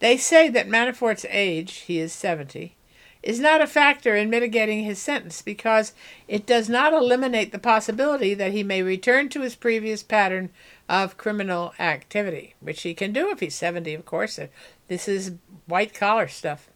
They 0.00 0.16
say 0.16 0.48
that 0.48 0.68
Manafort's 0.68 1.26
age, 1.30 1.76
he 1.86 2.00
is 2.00 2.12
70, 2.12 2.74
is 3.22 3.38
not 3.38 3.60
a 3.60 3.66
factor 3.66 4.16
in 4.16 4.30
mitigating 4.30 4.84
his 4.84 4.98
sentence 4.98 5.42
because 5.42 5.92
it 6.26 6.46
does 6.46 6.68
not 6.68 6.92
eliminate 6.92 7.52
the 7.52 7.58
possibility 7.58 8.34
that 8.34 8.52
he 8.52 8.62
may 8.62 8.82
return 8.82 9.28
to 9.28 9.42
his 9.42 9.54
previous 9.54 10.02
pattern 10.02 10.50
of 10.88 11.16
criminal 11.16 11.74
activity, 11.78 12.54
which 12.60 12.82
he 12.82 12.94
can 12.94 13.12
do 13.12 13.30
if 13.30 13.40
he's 13.40 13.54
70, 13.54 13.94
of 13.94 14.06
course. 14.06 14.38
This 14.88 15.06
is 15.06 15.34
white 15.66 15.94
collar 15.94 16.28
stuff. 16.28 16.68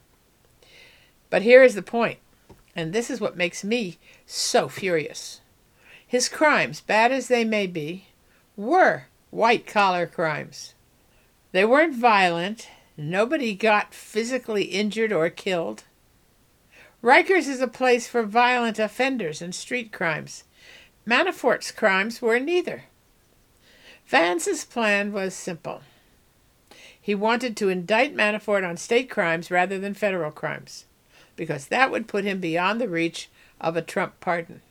But 1.29 1.41
here 1.41 1.63
is 1.63 1.75
the 1.75 1.81
point, 1.81 2.19
and 2.75 2.93
this 2.93 3.09
is 3.09 3.19
what 3.19 3.35
makes 3.35 3.63
me 3.63 3.97
so 4.25 4.69
furious. 4.69 5.41
His 6.05 6.29
crimes, 6.29 6.79
bad 6.79 7.11
as 7.11 7.27
they 7.27 7.43
may 7.43 7.65
be, 7.65 8.07
were 8.55 9.07
white 9.31 9.65
collar 9.65 10.05
crimes. 10.05 10.75
They 11.51 11.65
weren't 11.65 11.95
violent, 11.95 12.69
nobody 12.95 13.55
got 13.55 13.95
physically 13.95 14.65
injured 14.65 15.11
or 15.11 15.29
killed. 15.31 15.83
Rikers 17.03 17.47
is 17.47 17.61
a 17.61 17.67
place 17.67 18.07
for 18.07 18.23
violent 18.23 18.77
offenders 18.77 19.41
and 19.41 19.53
street 19.53 19.91
crimes. 19.91 20.43
Manafort's 21.05 21.71
crimes 21.71 22.21
were 22.21 22.39
neither. 22.39 22.83
Vance's 24.05 24.63
plan 24.63 25.11
was 25.11 25.33
simple. 25.33 25.81
He 27.03 27.13
wanted 27.13 27.57
to 27.57 27.67
indict 27.67 28.15
Manafort 28.15 28.65
on 28.65 28.77
state 28.77 29.09
crimes 29.09 29.51
rather 29.51 29.77
than 29.77 29.93
federal 29.93 30.31
crimes, 30.31 30.85
because 31.35 31.67
that 31.67 31.91
would 31.91 32.07
put 32.07 32.23
him 32.23 32.39
beyond 32.39 32.79
the 32.79 32.87
reach 32.87 33.29
of 33.59 33.75
a 33.75 33.81
Trump 33.81 34.21
pardon. 34.21 34.61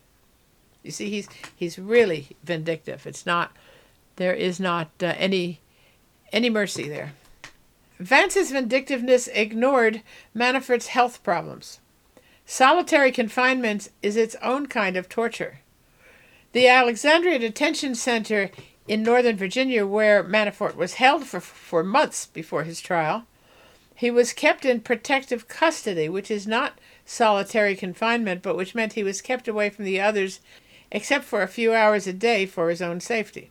You 0.82 0.92
see, 0.92 1.10
he's 1.10 1.28
he's 1.54 1.78
really 1.78 2.30
vindictive. 2.42 3.06
It's 3.06 3.26
not 3.26 3.52
there 4.16 4.32
is 4.32 4.58
not 4.58 4.88
uh, 5.02 5.12
any 5.18 5.60
any 6.32 6.48
mercy 6.48 6.88
there. 6.88 7.12
Vance's 7.98 8.50
vindictiveness 8.50 9.28
ignored 9.28 10.00
Manafort's 10.34 10.86
health 10.86 11.22
problems. 11.22 11.80
Solitary 12.46 13.12
confinement 13.12 13.90
is 14.00 14.16
its 14.16 14.36
own 14.42 14.68
kind 14.68 14.96
of 14.96 15.10
torture. 15.10 15.60
The 16.52 16.66
Alexandria 16.66 17.38
Detention 17.38 17.94
Center 17.94 18.50
in 18.88 19.02
Northern 19.02 19.36
Virginia, 19.36 19.86
where 19.86 20.24
Manafort 20.24 20.74
was 20.74 20.94
held 20.94 21.26
for, 21.26 21.40
for 21.40 21.82
months 21.84 22.26
before 22.26 22.64
his 22.64 22.80
trial, 22.80 23.26
he 23.94 24.10
was 24.10 24.32
kept 24.32 24.64
in 24.64 24.80
protective 24.80 25.46
custody, 25.46 26.08
which 26.08 26.30
is 26.30 26.46
not 26.46 26.78
solitary 27.04 27.76
confinement, 27.76 28.42
but 28.42 28.56
which 28.56 28.74
meant 28.74 28.94
he 28.94 29.04
was 29.04 29.20
kept 29.20 29.46
away 29.46 29.70
from 29.70 29.84
the 29.84 30.00
others 30.00 30.40
except 30.90 31.24
for 31.24 31.42
a 31.42 31.48
few 31.48 31.72
hours 31.72 32.06
a 32.06 32.12
day 32.12 32.44
for 32.44 32.68
his 32.68 32.82
own 32.82 33.00
safety. 33.00 33.50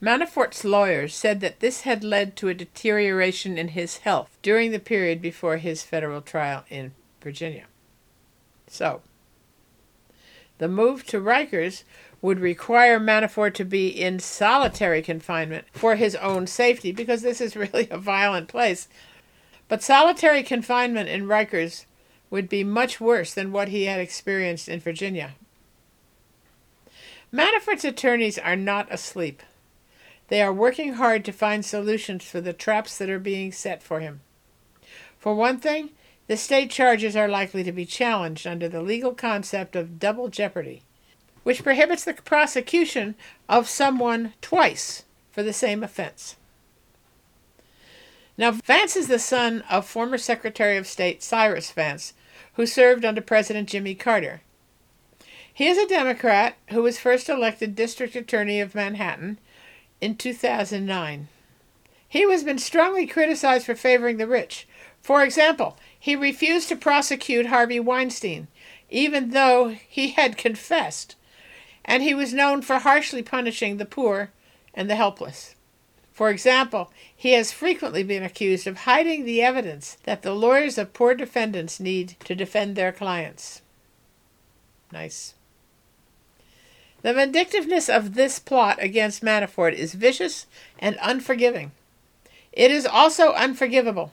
Manafort's 0.00 0.64
lawyers 0.64 1.14
said 1.14 1.40
that 1.40 1.60
this 1.60 1.80
had 1.80 2.04
led 2.04 2.36
to 2.36 2.48
a 2.48 2.54
deterioration 2.54 3.58
in 3.58 3.68
his 3.68 3.98
health 3.98 4.38
during 4.42 4.70
the 4.70 4.78
period 4.78 5.20
before 5.20 5.56
his 5.56 5.82
federal 5.82 6.22
trial 6.22 6.64
in 6.70 6.92
Virginia. 7.20 7.66
So, 8.68 9.02
the 10.58 10.68
move 10.68 11.04
to 11.06 11.20
Rikers 11.20 11.82
would 12.20 12.40
require 12.40 12.98
Manafort 12.98 13.54
to 13.54 13.64
be 13.64 13.88
in 13.88 14.18
solitary 14.18 15.02
confinement 15.02 15.66
for 15.72 15.96
his 15.96 16.16
own 16.16 16.46
safety 16.46 16.92
because 16.92 17.22
this 17.22 17.40
is 17.40 17.56
really 17.56 17.88
a 17.90 17.98
violent 17.98 18.48
place. 18.48 18.88
But 19.68 19.82
solitary 19.82 20.42
confinement 20.42 21.08
in 21.08 21.26
Rikers 21.26 21.84
would 22.30 22.48
be 22.48 22.64
much 22.64 23.00
worse 23.00 23.32
than 23.32 23.52
what 23.52 23.68
he 23.68 23.84
had 23.84 24.00
experienced 24.00 24.68
in 24.68 24.80
Virginia. 24.80 25.34
Manafort's 27.32 27.84
attorneys 27.84 28.38
are 28.38 28.56
not 28.56 28.92
asleep. 28.92 29.42
They 30.28 30.42
are 30.42 30.52
working 30.52 30.94
hard 30.94 31.24
to 31.26 31.32
find 31.32 31.64
solutions 31.64 32.24
for 32.24 32.40
the 32.40 32.52
traps 32.52 32.96
that 32.98 33.10
are 33.10 33.18
being 33.18 33.52
set 33.52 33.82
for 33.82 34.00
him. 34.00 34.20
For 35.18 35.34
one 35.34 35.58
thing, 35.58 35.90
the 36.26 36.36
state 36.36 36.70
charges 36.70 37.16
are 37.16 37.28
likely 37.28 37.62
to 37.64 37.72
be 37.72 37.86
challenged 37.86 38.46
under 38.46 38.68
the 38.68 38.82
legal 38.82 39.14
concept 39.14 39.74
of 39.74 39.98
double 39.98 40.28
jeopardy, 40.28 40.82
which 41.48 41.64
prohibits 41.64 42.04
the 42.04 42.12
prosecution 42.12 43.14
of 43.48 43.70
someone 43.70 44.34
twice 44.42 45.04
for 45.30 45.42
the 45.42 45.50
same 45.54 45.82
offense. 45.82 46.36
Now, 48.36 48.50
Vance 48.50 48.96
is 48.96 49.08
the 49.08 49.18
son 49.18 49.64
of 49.70 49.86
former 49.86 50.18
Secretary 50.18 50.76
of 50.76 50.86
State 50.86 51.22
Cyrus 51.22 51.70
Vance, 51.70 52.12
who 52.56 52.66
served 52.66 53.02
under 53.02 53.22
President 53.22 53.66
Jimmy 53.66 53.94
Carter. 53.94 54.42
He 55.50 55.68
is 55.68 55.78
a 55.78 55.88
Democrat 55.88 56.58
who 56.68 56.82
was 56.82 57.00
first 57.00 57.30
elected 57.30 57.74
District 57.74 58.14
Attorney 58.14 58.60
of 58.60 58.74
Manhattan 58.74 59.38
in 60.02 60.16
2009. 60.16 61.28
He 62.06 62.30
has 62.30 62.44
been 62.44 62.58
strongly 62.58 63.06
criticized 63.06 63.64
for 63.64 63.74
favoring 63.74 64.18
the 64.18 64.26
rich. 64.26 64.68
For 65.00 65.22
example, 65.22 65.78
he 65.98 66.14
refused 66.14 66.68
to 66.68 66.76
prosecute 66.76 67.46
Harvey 67.46 67.80
Weinstein, 67.80 68.48
even 68.90 69.30
though 69.30 69.68
he 69.88 70.08
had 70.08 70.36
confessed, 70.36 71.14
and 71.88 72.02
he 72.02 72.14
was 72.14 72.34
known 72.34 72.60
for 72.60 72.78
harshly 72.78 73.22
punishing 73.22 73.78
the 73.78 73.86
poor 73.86 74.30
and 74.74 74.90
the 74.90 74.94
helpless. 74.94 75.54
For 76.12 76.28
example, 76.28 76.92
he 77.16 77.32
has 77.32 77.50
frequently 77.50 78.02
been 78.02 78.22
accused 78.22 78.66
of 78.66 78.80
hiding 78.80 79.24
the 79.24 79.40
evidence 79.40 79.96
that 80.02 80.20
the 80.20 80.34
lawyers 80.34 80.76
of 80.76 80.92
poor 80.92 81.14
defendants 81.14 81.80
need 81.80 82.16
to 82.24 82.34
defend 82.34 82.76
their 82.76 82.92
clients. 82.92 83.62
Nice. 84.92 85.34
The 87.00 87.14
vindictiveness 87.14 87.88
of 87.88 88.14
this 88.14 88.38
plot 88.38 88.78
against 88.82 89.24
Manafort 89.24 89.72
is 89.72 89.94
vicious 89.94 90.46
and 90.78 90.98
unforgiving. 91.00 91.72
It 92.52 92.70
is 92.70 92.84
also 92.84 93.32
unforgivable. 93.32 94.12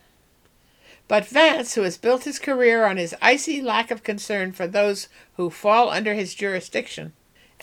But 1.07 1.27
Vance, 1.27 1.75
who 1.75 1.81
has 1.81 1.97
built 1.97 2.23
his 2.23 2.39
career 2.39 2.85
on 2.85 2.97
his 2.97 3.15
icy 3.21 3.61
lack 3.61 3.91
of 3.91 4.03
concern 4.03 4.53
for 4.53 4.65
those 4.65 5.09
who 5.35 5.49
fall 5.49 5.89
under 5.89 6.13
his 6.13 6.35
jurisdiction, 6.35 7.13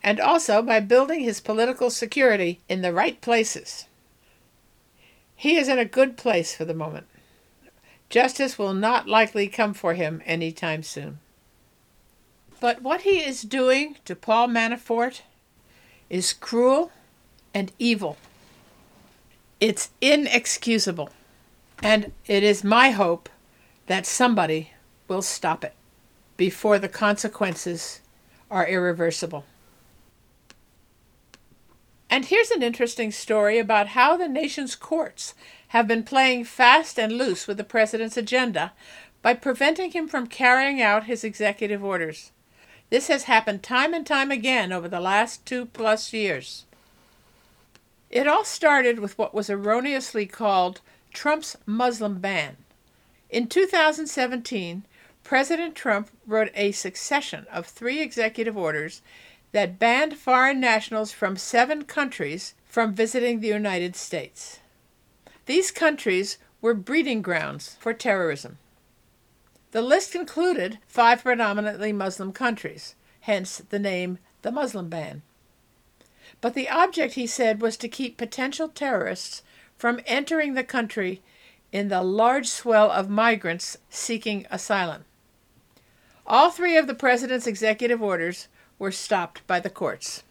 and 0.02 0.20
also 0.20 0.62
by 0.62 0.80
building 0.80 1.20
his 1.20 1.40
political 1.40 1.90
security 1.90 2.60
in 2.68 2.82
the 2.82 2.92
right 2.92 3.20
places, 3.20 3.86
he 5.36 5.56
is 5.56 5.68
in 5.68 5.78
a 5.78 5.84
good 5.84 6.16
place 6.16 6.54
for 6.54 6.64
the 6.64 6.74
moment. 6.74 7.06
Justice 8.10 8.58
will 8.58 8.74
not 8.74 9.08
likely 9.08 9.48
come 9.48 9.74
for 9.74 9.94
him 9.94 10.22
any 10.26 10.52
time 10.52 10.82
soon. 10.82 11.18
But 12.60 12.82
what 12.82 13.00
he 13.00 13.24
is 13.24 13.42
doing 13.42 13.96
to 14.04 14.14
Paul 14.14 14.48
Manafort 14.48 15.22
is 16.10 16.32
cruel 16.32 16.92
and 17.54 17.72
evil. 17.78 18.18
It's 19.60 19.90
inexcusable. 20.00 21.10
And 21.82 22.12
it 22.26 22.42
is 22.42 22.62
my 22.62 22.90
hope 22.90 23.28
that 23.86 24.06
somebody 24.06 24.72
will 25.08 25.22
stop 25.22 25.64
it 25.64 25.74
before 26.36 26.78
the 26.78 26.88
consequences 26.88 28.00
are 28.50 28.68
irreversible. 28.68 29.44
And 32.12 32.26
here's 32.26 32.50
an 32.50 32.62
interesting 32.62 33.10
story 33.10 33.58
about 33.58 33.88
how 33.96 34.18
the 34.18 34.28
nation's 34.28 34.76
courts 34.76 35.32
have 35.68 35.88
been 35.88 36.04
playing 36.04 36.44
fast 36.44 36.98
and 36.98 37.10
loose 37.10 37.46
with 37.46 37.56
the 37.56 37.64
president's 37.64 38.18
agenda 38.18 38.74
by 39.22 39.32
preventing 39.32 39.92
him 39.92 40.06
from 40.08 40.26
carrying 40.26 40.82
out 40.82 41.04
his 41.04 41.24
executive 41.24 41.82
orders. 41.82 42.30
This 42.90 43.08
has 43.08 43.22
happened 43.22 43.62
time 43.62 43.94
and 43.94 44.06
time 44.06 44.30
again 44.30 44.74
over 44.74 44.88
the 44.88 45.00
last 45.00 45.46
two 45.46 45.64
plus 45.64 46.12
years. 46.12 46.66
It 48.10 48.28
all 48.28 48.44
started 48.44 48.98
with 48.98 49.16
what 49.16 49.32
was 49.32 49.48
erroneously 49.48 50.26
called 50.26 50.82
Trump's 51.14 51.56
Muslim 51.64 52.18
ban. 52.18 52.58
In 53.30 53.46
2017, 53.46 54.84
President 55.24 55.74
Trump 55.74 56.10
wrote 56.26 56.50
a 56.54 56.72
succession 56.72 57.46
of 57.50 57.64
three 57.64 58.02
executive 58.02 58.58
orders 58.58 59.00
that 59.52 59.78
banned 59.78 60.16
foreign 60.16 60.58
nationals 60.60 61.12
from 61.12 61.36
seven 61.36 61.84
countries 61.84 62.54
from 62.66 62.94
visiting 62.94 63.40
the 63.40 63.48
United 63.48 63.94
States. 63.94 64.60
These 65.46 65.70
countries 65.70 66.38
were 66.60 66.74
breeding 66.74 67.22
grounds 67.22 67.76
for 67.78 67.92
terrorism. 67.92 68.58
The 69.72 69.82
list 69.82 70.14
included 70.14 70.78
five 70.86 71.22
predominantly 71.22 71.92
Muslim 71.92 72.32
countries, 72.32 72.94
hence 73.20 73.58
the 73.58 73.78
name 73.78 74.18
the 74.42 74.52
Muslim 74.52 74.88
ban. 74.88 75.22
But 76.40 76.54
the 76.54 76.68
object, 76.68 77.14
he 77.14 77.26
said, 77.26 77.60
was 77.60 77.76
to 77.78 77.88
keep 77.88 78.16
potential 78.16 78.68
terrorists 78.68 79.42
from 79.76 80.00
entering 80.06 80.54
the 80.54 80.64
country 80.64 81.22
in 81.72 81.88
the 81.88 82.02
large 82.02 82.48
swell 82.48 82.90
of 82.90 83.08
migrants 83.08 83.78
seeking 83.88 84.46
asylum. 84.50 85.04
All 86.26 86.50
three 86.50 86.76
of 86.76 86.86
the 86.86 86.94
president's 86.94 87.46
executive 87.46 88.02
orders 88.02 88.48
were 88.82 88.90
stopped 88.90 89.46
by 89.46 89.60
the 89.60 89.70
courts. 89.70 90.24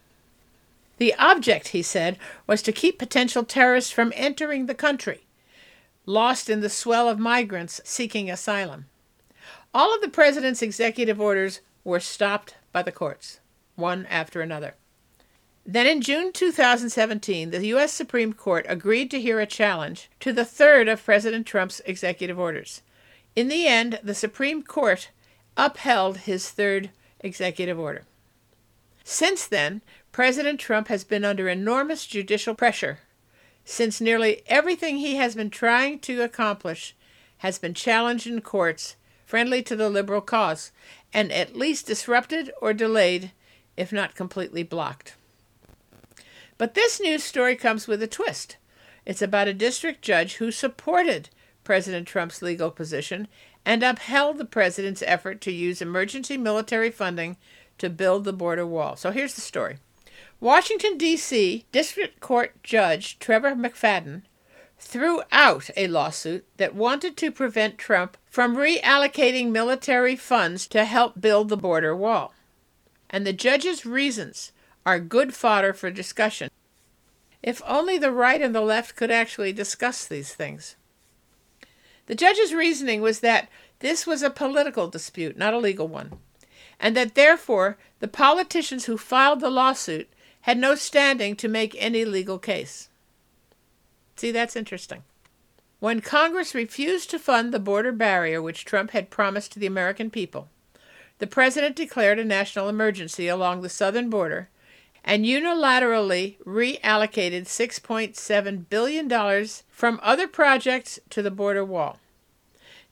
The 0.97 1.15
object, 1.15 1.69
he 1.69 1.81
said, 1.81 2.17
was 2.45 2.61
to 2.63 2.73
keep 2.73 2.99
potential 2.99 3.45
terrorists 3.45 3.91
from 3.91 4.11
entering 4.13 4.65
the 4.65 4.75
country, 4.75 5.21
lost 6.05 6.49
in 6.49 6.59
the 6.59 6.69
swell 6.69 7.07
of 7.07 7.17
migrants 7.17 7.79
seeking 7.85 8.29
asylum. 8.29 8.87
All 9.73 9.95
of 9.95 10.01
the 10.01 10.09
president's 10.09 10.61
executive 10.61 11.21
orders 11.21 11.61
were 11.85 12.01
stopped 12.01 12.55
by 12.73 12.83
the 12.83 12.91
courts, 12.91 13.39
one 13.77 14.05
after 14.07 14.41
another. 14.41 14.75
Then 15.65 15.87
in 15.87 16.01
June 16.01 16.33
2017, 16.33 17.51
the 17.51 17.67
U.S. 17.67 17.93
Supreme 17.93 18.33
Court 18.33 18.65
agreed 18.67 19.09
to 19.11 19.21
hear 19.21 19.39
a 19.39 19.45
challenge 19.45 20.09
to 20.19 20.33
the 20.33 20.43
third 20.43 20.89
of 20.89 21.05
President 21.05 21.47
Trump's 21.47 21.81
executive 21.85 22.37
orders. 22.37 22.81
In 23.33 23.47
the 23.47 23.65
end, 23.65 24.01
the 24.03 24.13
Supreme 24.13 24.61
Court 24.61 25.09
upheld 25.55 26.17
his 26.17 26.49
third 26.49 26.89
executive 27.21 27.79
order. 27.79 28.03
Since 29.03 29.47
then, 29.47 29.81
President 30.11 30.59
Trump 30.59 30.87
has 30.87 31.03
been 31.03 31.23
under 31.23 31.47
enormous 31.49 32.05
judicial 32.05 32.55
pressure, 32.55 32.99
since 33.65 34.01
nearly 34.01 34.41
everything 34.47 34.97
he 34.97 35.15
has 35.15 35.35
been 35.35 35.49
trying 35.49 35.99
to 35.99 36.21
accomplish 36.21 36.95
has 37.39 37.57
been 37.57 37.73
challenged 37.73 38.27
in 38.27 38.41
courts 38.41 38.95
friendly 39.25 39.63
to 39.63 39.77
the 39.77 39.89
liberal 39.89 40.19
cause, 40.19 40.71
and 41.13 41.31
at 41.31 41.55
least 41.55 41.87
disrupted 41.87 42.51
or 42.61 42.73
delayed, 42.73 43.31
if 43.77 43.93
not 43.93 44.13
completely 44.13 44.61
blocked. 44.61 45.15
But 46.57 46.73
this 46.73 46.99
news 46.99 47.23
story 47.23 47.55
comes 47.55 47.87
with 47.87 48.03
a 48.03 48.07
twist. 48.07 48.57
It's 49.05 49.21
about 49.21 49.47
a 49.47 49.53
district 49.53 50.01
judge 50.01 50.35
who 50.35 50.51
supported 50.51 51.29
President 51.63 52.07
Trump's 52.07 52.41
legal 52.41 52.71
position 52.71 53.29
and 53.65 53.83
upheld 53.83 54.37
the 54.37 54.45
president's 54.45 55.03
effort 55.07 55.39
to 55.41 55.51
use 55.51 55.81
emergency 55.81 56.37
military 56.37 56.91
funding 56.91 57.37
to 57.81 57.89
build 57.89 58.23
the 58.23 58.31
border 58.31 58.65
wall. 58.65 58.95
So 58.95 59.09
here's 59.11 59.33
the 59.33 59.41
story 59.41 59.77
Washington, 60.39 60.97
D.C. 60.97 61.65
District 61.71 62.19
Court 62.19 62.53
Judge 62.63 63.17
Trevor 63.17 63.55
McFadden 63.55 64.21
threw 64.77 65.21
out 65.31 65.69
a 65.75 65.87
lawsuit 65.87 66.45
that 66.57 66.75
wanted 66.75 67.17
to 67.17 67.31
prevent 67.31 67.79
Trump 67.79 68.17
from 68.25 68.55
reallocating 68.55 69.49
military 69.49 70.15
funds 70.15 70.67
to 70.67 70.85
help 70.85 71.19
build 71.19 71.49
the 71.49 71.57
border 71.57 71.95
wall. 71.95 72.33
And 73.09 73.25
the 73.25 73.33
judge's 73.33 73.83
reasons 73.83 74.51
are 74.85 74.99
good 74.99 75.33
fodder 75.33 75.73
for 75.73 75.89
discussion. 75.89 76.49
If 77.41 77.63
only 77.67 77.97
the 77.97 78.11
right 78.11 78.41
and 78.41 78.53
the 78.53 78.61
left 78.61 78.95
could 78.95 79.09
actually 79.09 79.53
discuss 79.53 80.05
these 80.05 80.35
things. 80.35 80.75
The 82.05 82.15
judge's 82.15 82.53
reasoning 82.53 83.01
was 83.01 83.21
that 83.21 83.49
this 83.79 84.05
was 84.05 84.21
a 84.21 84.29
political 84.29 84.87
dispute, 84.87 85.35
not 85.35 85.55
a 85.55 85.59
legal 85.59 85.87
one, 85.87 86.19
and 86.81 86.97
that 86.97 87.15
therefore 87.15 87.77
the 87.99 88.07
politicians 88.07 88.85
who 88.85 88.97
filed 88.97 89.39
the 89.39 89.49
lawsuit 89.49 90.09
had 90.41 90.57
no 90.57 90.75
standing 90.75 91.35
to 91.35 91.47
make 91.47 91.75
any 91.77 92.03
legal 92.03 92.39
case. 92.39 92.89
See, 94.17 94.31
that's 94.31 94.55
interesting. 94.55 95.03
When 95.79 96.01
Congress 96.01 96.53
refused 96.53 97.09
to 97.11 97.19
fund 97.19 97.53
the 97.53 97.59
border 97.59 97.91
barrier 97.91 98.41
which 98.41 98.65
Trump 98.65 98.91
had 98.91 99.09
promised 99.09 99.51
to 99.53 99.59
the 99.59 99.67
American 99.67 100.09
people, 100.09 100.49
the 101.19 101.27
president 101.27 101.75
declared 101.75 102.19
a 102.19 102.25
national 102.25 102.67
emergency 102.67 103.27
along 103.27 103.61
the 103.61 103.69
southern 103.69 104.09
border 104.09 104.49
and 105.03 105.25
unilaterally 105.25 106.37
reallocated 106.43 107.45
$6.7 107.45 108.69
billion 108.69 109.47
from 109.69 109.99
other 110.03 110.27
projects 110.27 110.99
to 111.09 111.21
the 111.21 111.31
border 111.31 111.65
wall. 111.65 111.99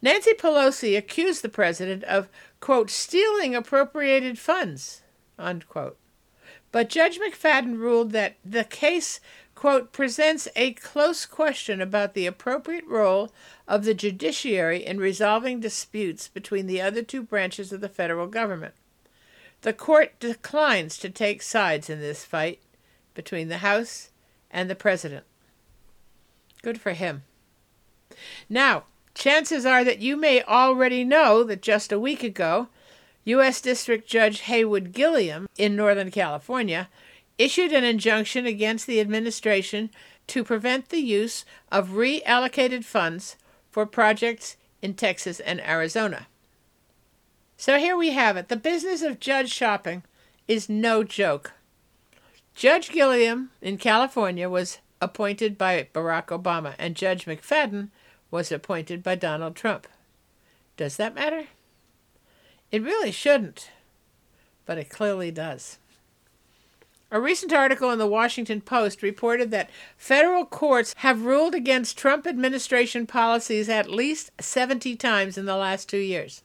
Nancy 0.01 0.31
Pelosi 0.33 0.97
accused 0.97 1.41
the 1.41 1.49
president 1.49 2.03
of, 2.05 2.29
quote, 2.59 2.89
stealing 2.89 3.55
appropriated 3.55 4.37
funds, 4.37 5.01
unquote. 5.37 5.97
But 6.71 6.89
Judge 6.89 7.19
McFadden 7.19 7.77
ruled 7.77 8.11
that 8.11 8.35
the 8.45 8.63
case, 8.63 9.19
quote, 9.55 9.91
presents 9.91 10.47
a 10.55 10.73
close 10.73 11.25
question 11.25 11.81
about 11.81 12.13
the 12.13 12.27
appropriate 12.27 12.85
role 12.85 13.31
of 13.67 13.85
the 13.85 13.93
judiciary 13.93 14.85
in 14.85 14.99
resolving 14.99 15.59
disputes 15.59 16.27
between 16.27 16.67
the 16.67 16.81
other 16.81 17.01
two 17.01 17.23
branches 17.23 17.71
of 17.71 17.81
the 17.81 17.89
federal 17.89 18.27
government. 18.27 18.75
The 19.61 19.73
court 19.73 20.19
declines 20.19 20.97
to 20.99 21.09
take 21.09 21.41
sides 21.41 21.89
in 21.89 21.99
this 21.99 22.23
fight 22.23 22.59
between 23.13 23.49
the 23.49 23.57
House 23.57 24.11
and 24.51 24.69
the 24.69 24.75
President. 24.75 25.25
Good 26.61 26.79
for 26.79 26.93
him. 26.93 27.23
Now, 28.47 28.85
chances 29.19 29.65
are 29.65 29.83
that 29.83 29.99
you 29.99 30.15
may 30.15 30.41
already 30.43 31.03
know 31.03 31.43
that 31.43 31.61
just 31.61 31.91
a 31.91 31.99
week 31.99 32.23
ago, 32.23 32.69
U.S. 33.25 33.59
District 33.59 34.07
Judge 34.07 34.39
Haywood 34.41 34.93
Gilliam 34.93 35.47
in 35.57 35.75
Northern 35.75 36.09
California 36.09 36.87
issued 37.37 37.73
an 37.73 37.83
injunction 37.83 38.45
against 38.45 38.87
the 38.87 39.01
administration 39.01 39.89
to 40.27 40.43
prevent 40.43 40.89
the 40.89 41.01
use 41.01 41.43
of 41.71 41.89
reallocated 41.89 42.85
funds 42.85 43.35
for 43.69 43.85
projects 43.85 44.55
in 44.81 44.93
Texas 44.93 45.41
and 45.41 45.59
Arizona. 45.61 46.27
So 47.57 47.77
here 47.77 47.97
we 47.97 48.11
have 48.11 48.37
it. 48.37 48.47
The 48.47 48.55
business 48.55 49.01
of 49.01 49.19
judge 49.19 49.51
shopping 49.51 50.03
is 50.47 50.69
no 50.69 51.03
joke. 51.03 51.51
Judge 52.55 52.89
Gilliam 52.89 53.51
in 53.61 53.77
California 53.77 54.49
was 54.49 54.79
appointed 55.01 55.57
by 55.57 55.87
Barack 55.93 56.27
Obama, 56.27 56.73
and 56.77 56.95
Judge 56.95 57.25
McFadden 57.25 57.89
was 58.31 58.51
appointed 58.51 59.03
by 59.03 59.15
Donald 59.15 59.55
Trump. 59.55 59.87
Does 60.77 60.97
that 60.97 61.15
matter? 61.15 61.45
It 62.71 62.83
really 62.83 63.11
shouldn't, 63.11 63.71
but 64.65 64.77
it 64.77 64.89
clearly 64.89 65.31
does. 65.31 65.77
A 67.11 67.19
recent 67.19 67.51
article 67.51 67.89
in 67.89 67.97
the 67.97 68.05
Washington 68.05 68.61
Post 68.61 69.01
reported 69.01 69.49
that 69.49 69.71
federal 69.97 70.45
courts 70.45 70.93
have 70.97 71.25
ruled 71.25 71.55
against 71.55 71.97
Trump 71.97 72.27
administration 72.27 73.07
policies 73.07 73.67
at 73.67 73.89
least 73.89 74.31
70 74.39 74.95
times 74.95 75.35
in 75.35 75.45
the 75.45 75.55
last 75.55 75.89
two 75.89 75.97
years. 75.97 76.43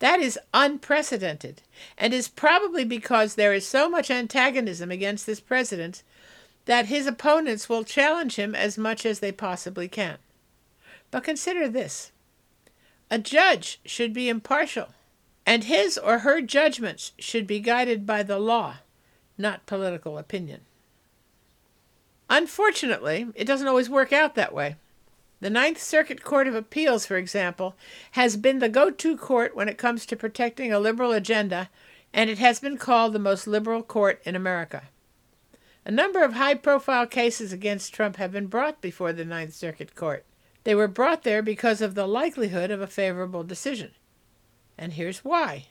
That 0.00 0.18
is 0.18 0.36
unprecedented, 0.52 1.62
and 1.96 2.12
is 2.12 2.26
probably 2.26 2.84
because 2.84 3.36
there 3.36 3.54
is 3.54 3.64
so 3.64 3.88
much 3.88 4.10
antagonism 4.10 4.90
against 4.90 5.26
this 5.26 5.38
president 5.38 6.02
that 6.64 6.86
his 6.86 7.06
opponents 7.06 7.68
will 7.68 7.84
challenge 7.84 8.34
him 8.34 8.56
as 8.56 8.76
much 8.76 9.06
as 9.06 9.20
they 9.20 9.30
possibly 9.30 9.86
can. 9.86 10.18
But 11.12 11.22
consider 11.22 11.68
this 11.68 12.10
a 13.08 13.18
judge 13.18 13.78
should 13.84 14.12
be 14.14 14.28
impartial, 14.28 14.88
and 15.46 15.64
his 15.64 15.98
or 15.98 16.20
her 16.20 16.40
judgments 16.40 17.12
should 17.18 17.46
be 17.46 17.60
guided 17.60 18.06
by 18.06 18.22
the 18.22 18.38
law, 18.38 18.78
not 19.36 19.66
political 19.66 20.16
opinion. 20.16 20.62
Unfortunately, 22.30 23.28
it 23.34 23.44
doesn't 23.44 23.68
always 23.68 23.90
work 23.90 24.12
out 24.12 24.34
that 24.34 24.54
way. 24.54 24.76
The 25.40 25.50
Ninth 25.50 25.82
Circuit 25.82 26.24
Court 26.24 26.46
of 26.46 26.54
Appeals, 26.54 27.04
for 27.04 27.18
example, 27.18 27.74
has 28.12 28.38
been 28.38 28.60
the 28.60 28.70
go 28.70 28.90
to 28.90 29.16
court 29.16 29.54
when 29.54 29.68
it 29.68 29.76
comes 29.76 30.06
to 30.06 30.16
protecting 30.16 30.72
a 30.72 30.80
liberal 30.80 31.12
agenda, 31.12 31.68
and 32.14 32.30
it 32.30 32.38
has 32.38 32.58
been 32.58 32.78
called 32.78 33.12
the 33.12 33.18
most 33.18 33.46
liberal 33.46 33.82
court 33.82 34.22
in 34.24 34.34
America. 34.34 34.84
A 35.84 35.90
number 35.90 36.24
of 36.24 36.32
high 36.34 36.54
profile 36.54 37.06
cases 37.06 37.52
against 37.52 37.92
Trump 37.92 38.16
have 38.16 38.32
been 38.32 38.46
brought 38.46 38.80
before 38.80 39.12
the 39.12 39.26
Ninth 39.26 39.52
Circuit 39.52 39.94
Court. 39.94 40.24
They 40.64 40.74
were 40.74 40.88
brought 40.88 41.22
there 41.22 41.42
because 41.42 41.80
of 41.80 41.94
the 41.94 42.06
likelihood 42.06 42.70
of 42.70 42.80
a 42.80 42.86
favorable 42.86 43.42
decision. 43.42 43.92
And 44.78 44.94
here's 44.94 45.24
why. 45.24 45.66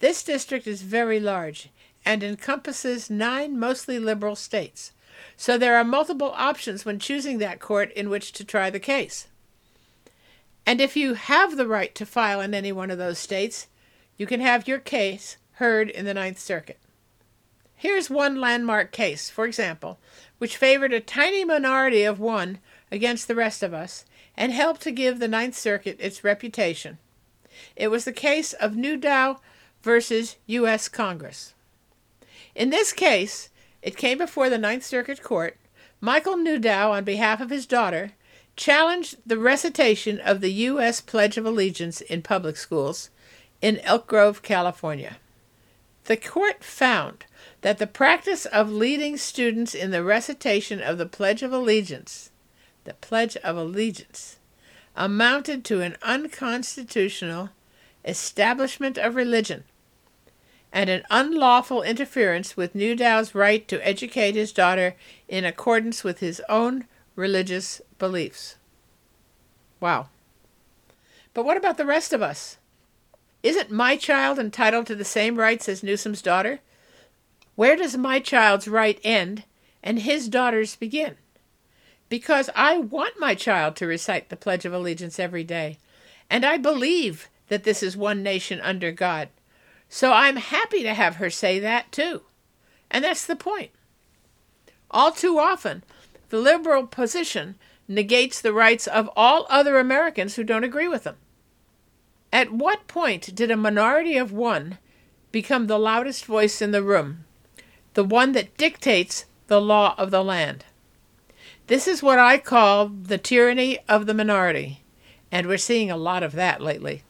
This 0.00 0.22
district 0.22 0.66
is 0.66 0.82
very 0.82 1.20
large 1.20 1.68
and 2.04 2.22
encompasses 2.22 3.10
nine 3.10 3.58
mostly 3.58 3.98
liberal 3.98 4.36
states. 4.36 4.92
So 5.36 5.58
there 5.58 5.76
are 5.76 5.84
multiple 5.84 6.32
options 6.34 6.84
when 6.84 6.98
choosing 6.98 7.38
that 7.38 7.60
court 7.60 7.92
in 7.92 8.08
which 8.08 8.32
to 8.32 8.44
try 8.44 8.70
the 8.70 8.80
case. 8.80 9.28
And 10.66 10.80
if 10.80 10.96
you 10.96 11.14
have 11.14 11.56
the 11.56 11.66
right 11.66 11.94
to 11.94 12.06
file 12.06 12.40
in 12.40 12.54
any 12.54 12.72
one 12.72 12.90
of 12.90 12.98
those 12.98 13.18
states, 13.18 13.66
you 14.16 14.26
can 14.26 14.40
have 14.40 14.68
your 14.68 14.78
case 14.78 15.36
heard 15.54 15.90
in 15.90 16.04
the 16.04 16.14
Ninth 16.14 16.38
Circuit. 16.38 16.78
Here's 17.74 18.10
one 18.10 18.40
landmark 18.40 18.92
case, 18.92 19.30
for 19.30 19.46
example, 19.46 19.98
which 20.38 20.56
favored 20.56 20.92
a 20.92 21.00
tiny 21.00 21.44
minority 21.44 22.02
of 22.02 22.20
one 22.20 22.58
against 22.90 23.28
the 23.28 23.34
rest 23.34 23.62
of 23.62 23.74
us 23.74 24.04
and 24.36 24.52
helped 24.52 24.82
to 24.82 24.90
give 24.90 25.18
the 25.18 25.28
Ninth 25.28 25.56
Circuit 25.56 25.96
its 26.00 26.24
reputation. 26.24 26.98
It 27.76 27.88
was 27.88 28.04
the 28.04 28.12
case 28.12 28.52
of 28.54 28.72
Newdow 28.72 29.38
versus 29.82 30.36
U.S. 30.46 30.88
Congress. 30.88 31.54
In 32.54 32.70
this 32.70 32.92
case, 32.92 33.48
it 33.82 33.96
came 33.96 34.18
before 34.18 34.50
the 34.50 34.58
Ninth 34.58 34.84
Circuit 34.84 35.22
Court. 35.22 35.56
Michael 36.00 36.36
Newdow, 36.36 36.90
on 36.90 37.04
behalf 37.04 37.40
of 37.40 37.50
his 37.50 37.66
daughter, 37.66 38.12
challenged 38.56 39.16
the 39.24 39.38
recitation 39.38 40.20
of 40.20 40.40
the 40.40 40.52
U.S. 40.52 41.00
Pledge 41.00 41.36
of 41.36 41.46
Allegiance 41.46 42.00
in 42.00 42.22
public 42.22 42.56
schools 42.56 43.10
in 43.62 43.78
Elk 43.80 44.06
Grove, 44.06 44.42
California. 44.42 45.16
The 46.04 46.16
court 46.16 46.64
found 46.64 47.24
that 47.60 47.78
the 47.78 47.86
practice 47.86 48.46
of 48.46 48.70
leading 48.70 49.16
students 49.16 49.74
in 49.74 49.90
the 49.90 50.02
recitation 50.02 50.80
of 50.80 50.98
the 50.98 51.06
Pledge 51.06 51.42
of 51.42 51.52
Allegiance, 51.52 52.29
the 52.90 53.06
Pledge 53.06 53.36
of 53.36 53.56
Allegiance, 53.56 54.38
amounted 54.96 55.64
to 55.64 55.80
an 55.80 55.96
unconstitutional 56.02 57.50
establishment 58.04 58.98
of 58.98 59.14
religion 59.14 59.62
and 60.72 60.90
an 60.90 61.04
unlawful 61.08 61.82
interference 61.82 62.56
with 62.56 62.74
Newdow's 62.74 63.32
right 63.32 63.68
to 63.68 63.86
educate 63.86 64.34
his 64.34 64.50
daughter 64.50 64.96
in 65.28 65.44
accordance 65.44 66.02
with 66.02 66.18
his 66.18 66.42
own 66.48 66.88
religious 67.14 67.80
beliefs. 68.00 68.56
Wow. 69.78 70.08
But 71.32 71.44
what 71.44 71.56
about 71.56 71.76
the 71.76 71.86
rest 71.86 72.12
of 72.12 72.22
us? 72.22 72.58
Isn't 73.44 73.70
my 73.70 73.96
child 73.96 74.36
entitled 74.40 74.88
to 74.88 74.96
the 74.96 75.04
same 75.04 75.36
rights 75.36 75.68
as 75.68 75.84
Newdow's 75.84 76.22
daughter? 76.22 76.58
Where 77.54 77.76
does 77.76 77.96
my 77.96 78.18
child's 78.18 78.66
right 78.66 79.00
end 79.04 79.44
and 79.80 80.00
his 80.00 80.28
daughter's 80.28 80.74
begin? 80.74 81.16
Because 82.10 82.50
I 82.54 82.76
want 82.76 83.18
my 83.18 83.34
child 83.34 83.76
to 83.76 83.86
recite 83.86 84.28
the 84.28 84.36
Pledge 84.36 84.66
of 84.66 84.74
Allegiance 84.74 85.18
every 85.18 85.44
day, 85.44 85.78
and 86.28 86.44
I 86.44 86.58
believe 86.58 87.30
that 87.48 87.64
this 87.64 87.82
is 87.82 87.96
one 87.96 88.22
nation 88.22 88.60
under 88.60 88.92
God 88.92 89.30
so 89.92 90.12
I'm 90.12 90.36
happy 90.36 90.84
to 90.84 90.94
have 90.94 91.16
her 91.16 91.28
say 91.28 91.58
that 91.58 91.90
too. 91.90 92.22
And 92.90 93.04
that's 93.04 93.26
the 93.26 93.36
point. 93.36 93.72
All 94.88 95.10
too 95.10 95.38
often, 95.38 95.82
the 96.28 96.38
liberal 96.38 96.86
position 96.86 97.56
negates 97.88 98.40
the 98.40 98.52
rights 98.52 98.86
of 98.86 99.10
all 99.16 99.46
other 99.50 99.78
Americans 99.78 100.36
who 100.36 100.44
don't 100.44 100.64
agree 100.64 100.86
with 100.86 101.02
them. 101.02 101.16
At 102.32 102.52
what 102.52 102.86
point 102.86 103.34
did 103.34 103.50
a 103.50 103.56
minority 103.56 104.16
of 104.16 104.30
one 104.30 104.78
become 105.32 105.66
the 105.66 105.78
loudest 105.78 106.24
voice 106.24 106.62
in 106.62 106.70
the 106.70 106.84
room, 106.84 107.24
the 107.94 108.04
one 108.04 108.30
that 108.32 108.56
dictates 108.56 109.24
the 109.48 109.60
law 109.60 109.96
of 109.98 110.12
the 110.12 110.22
land? 110.22 110.64
This 111.70 111.86
is 111.86 112.02
what 112.02 112.18
I 112.18 112.38
call 112.38 112.88
the 112.88 113.16
tyranny 113.16 113.78
of 113.88 114.06
the 114.06 114.12
minority, 114.12 114.82
and 115.30 115.46
we're 115.46 115.56
seeing 115.56 115.88
a 115.88 115.96
lot 115.96 116.24
of 116.24 116.32
that 116.32 116.60
lately. 116.60 117.04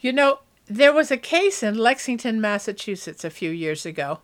You 0.00 0.12
know, 0.12 0.42
there 0.66 0.92
was 0.92 1.10
a 1.10 1.16
case 1.16 1.64
in 1.64 1.76
Lexington, 1.76 2.40
Massachusetts, 2.40 3.24
a 3.24 3.30
few 3.30 3.50
years 3.50 3.84
ago 3.84 4.20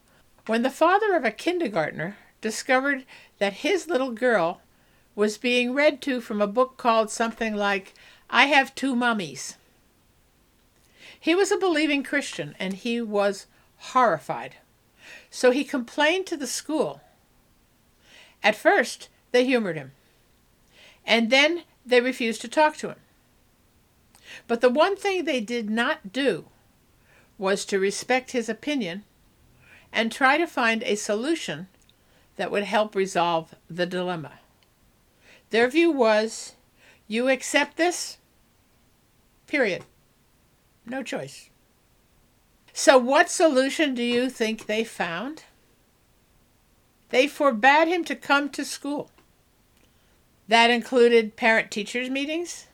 when 0.47 0.63
the 0.63 0.71
father 0.71 1.17
of 1.17 1.25
a 1.25 1.33
kindergartner 1.33 2.17
discovered 2.41 3.05
that 3.41 3.65
his 3.65 3.89
little 3.89 4.13
girl 4.13 4.61
was 5.17 5.37
being 5.37 5.75
read 5.75 6.01
to 6.03 6.21
from 6.21 6.41
a 6.41 6.47
book 6.47 6.77
called 6.77 7.11
something 7.11 7.57
like 7.57 7.93
I 8.31 8.47
Have 8.47 8.77
Two 8.77 8.95
Mummies. 8.95 9.57
He 11.19 11.35
was 11.35 11.51
a 11.51 11.57
believing 11.57 12.05
Christian 12.05 12.55
and 12.61 12.75
he 12.75 13.01
was 13.01 13.47
horrified. 13.79 14.59
So 15.29 15.51
he 15.51 15.65
complained 15.65 16.27
to 16.27 16.37
the 16.37 16.47
school. 16.47 17.01
At 18.43 18.57
first, 18.57 19.09
they 19.33 19.45
humored 19.45 19.77
him, 19.77 19.93
and 21.05 21.31
then 21.31 21.65
they 21.85 22.01
refused 22.01 22.41
to 22.43 22.49
talk 22.49 22.77
to 22.79 22.89
him. 22.89 22.99
But 24.47 24.61
the 24.61 24.71
one 24.71 24.97
thing 24.97 25.25
they 25.25 25.41
did 25.41 25.69
not 25.69 26.13
do 26.13 26.47
was 27.39 27.65
to 27.67 27.79
respect 27.79 28.33
his 28.33 28.49
opinion 28.49 29.05
and 29.93 30.13
try 30.13 30.39
to 30.39 30.47
find 30.47 30.83
a 30.83 30.95
solution 30.95 31.69
that 32.37 32.51
would 32.51 32.65
help 32.65 32.95
resolve 32.95 33.55
the 33.69 33.87
dilemma. 33.87 34.41
Their 35.51 35.69
view 35.69 35.91
was 35.91 36.55
you 37.09 37.29
accept 37.29 37.77
this, 37.77 38.19
period. 39.47 39.85
No 40.87 41.03
choice. 41.03 41.51
So, 42.73 42.97
what 42.99 43.29
solution 43.29 43.95
do 43.95 44.03
you 44.03 44.31
think 44.31 44.67
they 44.67 44.85
found? 44.85 45.45
They 47.11 47.27
forbade 47.27 47.89
him 47.89 48.05
to 48.05 48.17
come 48.17 48.49
to 48.51 48.65
school. 48.65 49.11
That 50.49 50.71
included 50.71 51.37
parent 51.37 51.71
teachers' 51.71 52.11
meetings, 52.11 52.67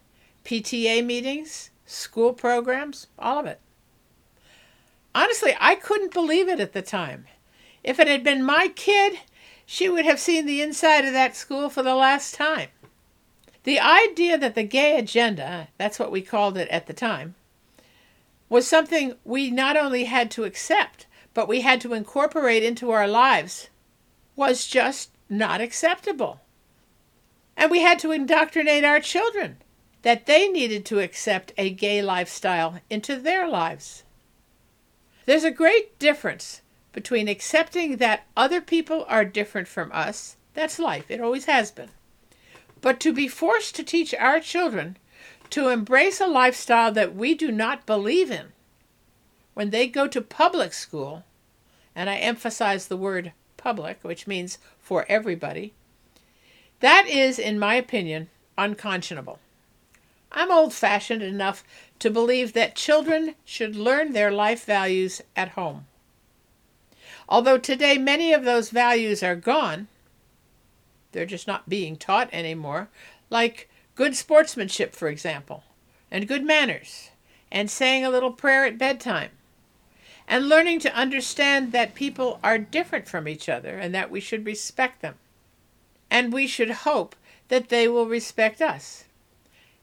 PTA 0.45 1.05
meetings, 1.05 1.71
school 1.85 2.33
programs, 2.33 3.07
all 3.19 3.41
of 3.41 3.47
it. 3.47 3.61
Honestly, 5.15 5.55
I 5.59 5.75
couldn't 5.75 6.13
believe 6.13 6.49
it 6.49 6.61
at 6.61 6.73
the 6.73 6.83
time. 6.83 7.27
If 7.83 7.99
it 7.99 8.09
had 8.09 8.23
been 8.23 8.43
my 8.43 8.69
kid, 8.69 9.21
she 9.65 9.89
would 9.89 10.05
have 10.05 10.21
seen 10.21 10.45
the 10.45 10.61
inside 10.61 11.05
of 11.05 11.13
that 11.13 11.37
school 11.37 11.71
for 11.71 11.83
the 11.83 11.95
last 11.95 12.35
time. 12.35 12.69
The 13.65 13.81
idea 13.81 14.39
that 14.39 14.55
the 14.55 14.63
gay 14.63 14.99
agenda, 14.99 15.69
that's 15.79 15.99
what 15.99 16.13
we 16.13 16.23
called 16.23 16.57
it 16.57 16.69
at 16.69 16.87
the 16.87 16.93
time, 16.93 17.35
was 18.49 18.67
something 18.67 19.15
we 19.25 19.51
not 19.51 19.77
only 19.77 20.05
had 20.05 20.31
to 20.33 20.45
accept, 20.45 21.07
but 21.35 21.49
we 21.49 21.63
had 21.63 21.81
to 21.81 21.95
incorporate 21.95 22.63
into 22.63 22.91
our 22.91 23.09
lives 23.09 23.69
was 24.37 24.67
just 24.67 25.11
not 25.29 25.61
acceptable. 25.61 26.41
And 27.57 27.71
we 27.71 27.81
had 27.81 27.99
to 28.01 28.13
indoctrinate 28.13 28.85
our 28.85 29.01
children 29.01 29.57
that 30.03 30.27
they 30.27 30.47
needed 30.47 30.85
to 30.87 31.01
accept 31.01 31.53
a 31.57 31.71
gay 31.71 32.01
lifestyle 32.01 32.79
into 32.89 33.17
their 33.17 33.49
lives. 33.49 34.05
There's 35.25 35.43
a 35.43 35.51
great 35.51 35.99
difference 35.99 36.61
between 36.93 37.29
accepting 37.29 37.97
that 37.97 38.27
other 38.37 38.61
people 38.61 39.05
are 39.09 39.25
different 39.25 39.67
from 39.67 39.91
us, 39.93 40.37
that's 40.55 40.79
life, 40.79 41.11
it 41.11 41.21
always 41.21 41.47
has 41.47 41.71
been, 41.71 41.91
but 42.81 43.01
to 43.01 43.13
be 43.13 43.27
forced 43.27 43.75
to 43.77 43.83
teach 43.83 44.15
our 44.15 44.39
children 44.39 44.97
to 45.51 45.69
embrace 45.69 46.21
a 46.21 46.27
lifestyle 46.27 46.93
that 46.93 47.15
we 47.15 47.35
do 47.35 47.51
not 47.51 47.87
believe 47.87 48.31
in 48.31 48.53
when 49.55 49.71
they 49.71 49.87
go 49.87 50.07
to 50.07 50.21
public 50.21 50.73
school, 50.73 51.25
and 51.95 52.09
I 52.09 52.17
emphasize 52.17 52.87
the 52.87 52.97
word 52.97 53.33
public, 53.67 53.99
which 54.03 54.29
means 54.29 54.59
for 54.79 55.05
everybody, 55.09 55.73
that 56.79 57.05
is, 57.09 57.37
in 57.37 57.59
my 57.59 57.75
opinion, 57.75 58.29
unconscionable. 58.57 59.41
I'm 60.31 60.53
old 60.53 60.73
fashioned 60.73 61.21
enough 61.21 61.65
to 61.99 62.09
believe 62.09 62.53
that 62.53 62.77
children 62.77 63.35
should 63.45 63.75
learn 63.75 64.13
their 64.13 64.31
life 64.31 64.65
values 64.65 65.21
at 65.35 65.59
home. 65.59 65.87
Although 67.29 67.59
today 67.59 67.99
many 67.99 68.33
of 68.33 68.45
those 68.45 68.71
values 68.71 69.21
are 69.25 69.35
gone, 69.35 69.89
they're 71.11 71.27
just 71.27 71.49
not 71.49 71.69
being 71.69 71.97
taught 71.97 72.33
anymore, 72.33 72.89
like 73.31 73.69
good 73.97 74.15
sportsmanship, 74.15 74.95
for 74.95 75.09
example, 75.09 75.65
and 76.09 76.29
good 76.29 76.45
manners, 76.45 77.11
and 77.51 77.69
saying 77.69 78.05
a 78.05 78.11
little 78.11 78.31
prayer 78.31 78.65
at 78.65 78.79
bedtime, 78.79 79.31
and 80.29 80.49
learning 80.49 80.81
to 80.81 80.95
understand 80.95 81.73
that 81.73 81.95
people 81.95 82.41
are 82.43 82.59
different 82.59 83.09
from 83.09 83.29
each 83.29 83.49
other 83.49 83.79
and 83.79 83.95
that 83.95 84.11
we 84.11 84.21
should 84.21 84.47
respect 84.47 85.03
them. 85.03 85.15
And 86.11 86.33
we 86.33 86.47
should 86.47 86.71
hope 86.71 87.15
that 87.49 87.69
they 87.69 87.89
will 87.89 88.07
respect 88.07 88.61
us. 88.61 89.05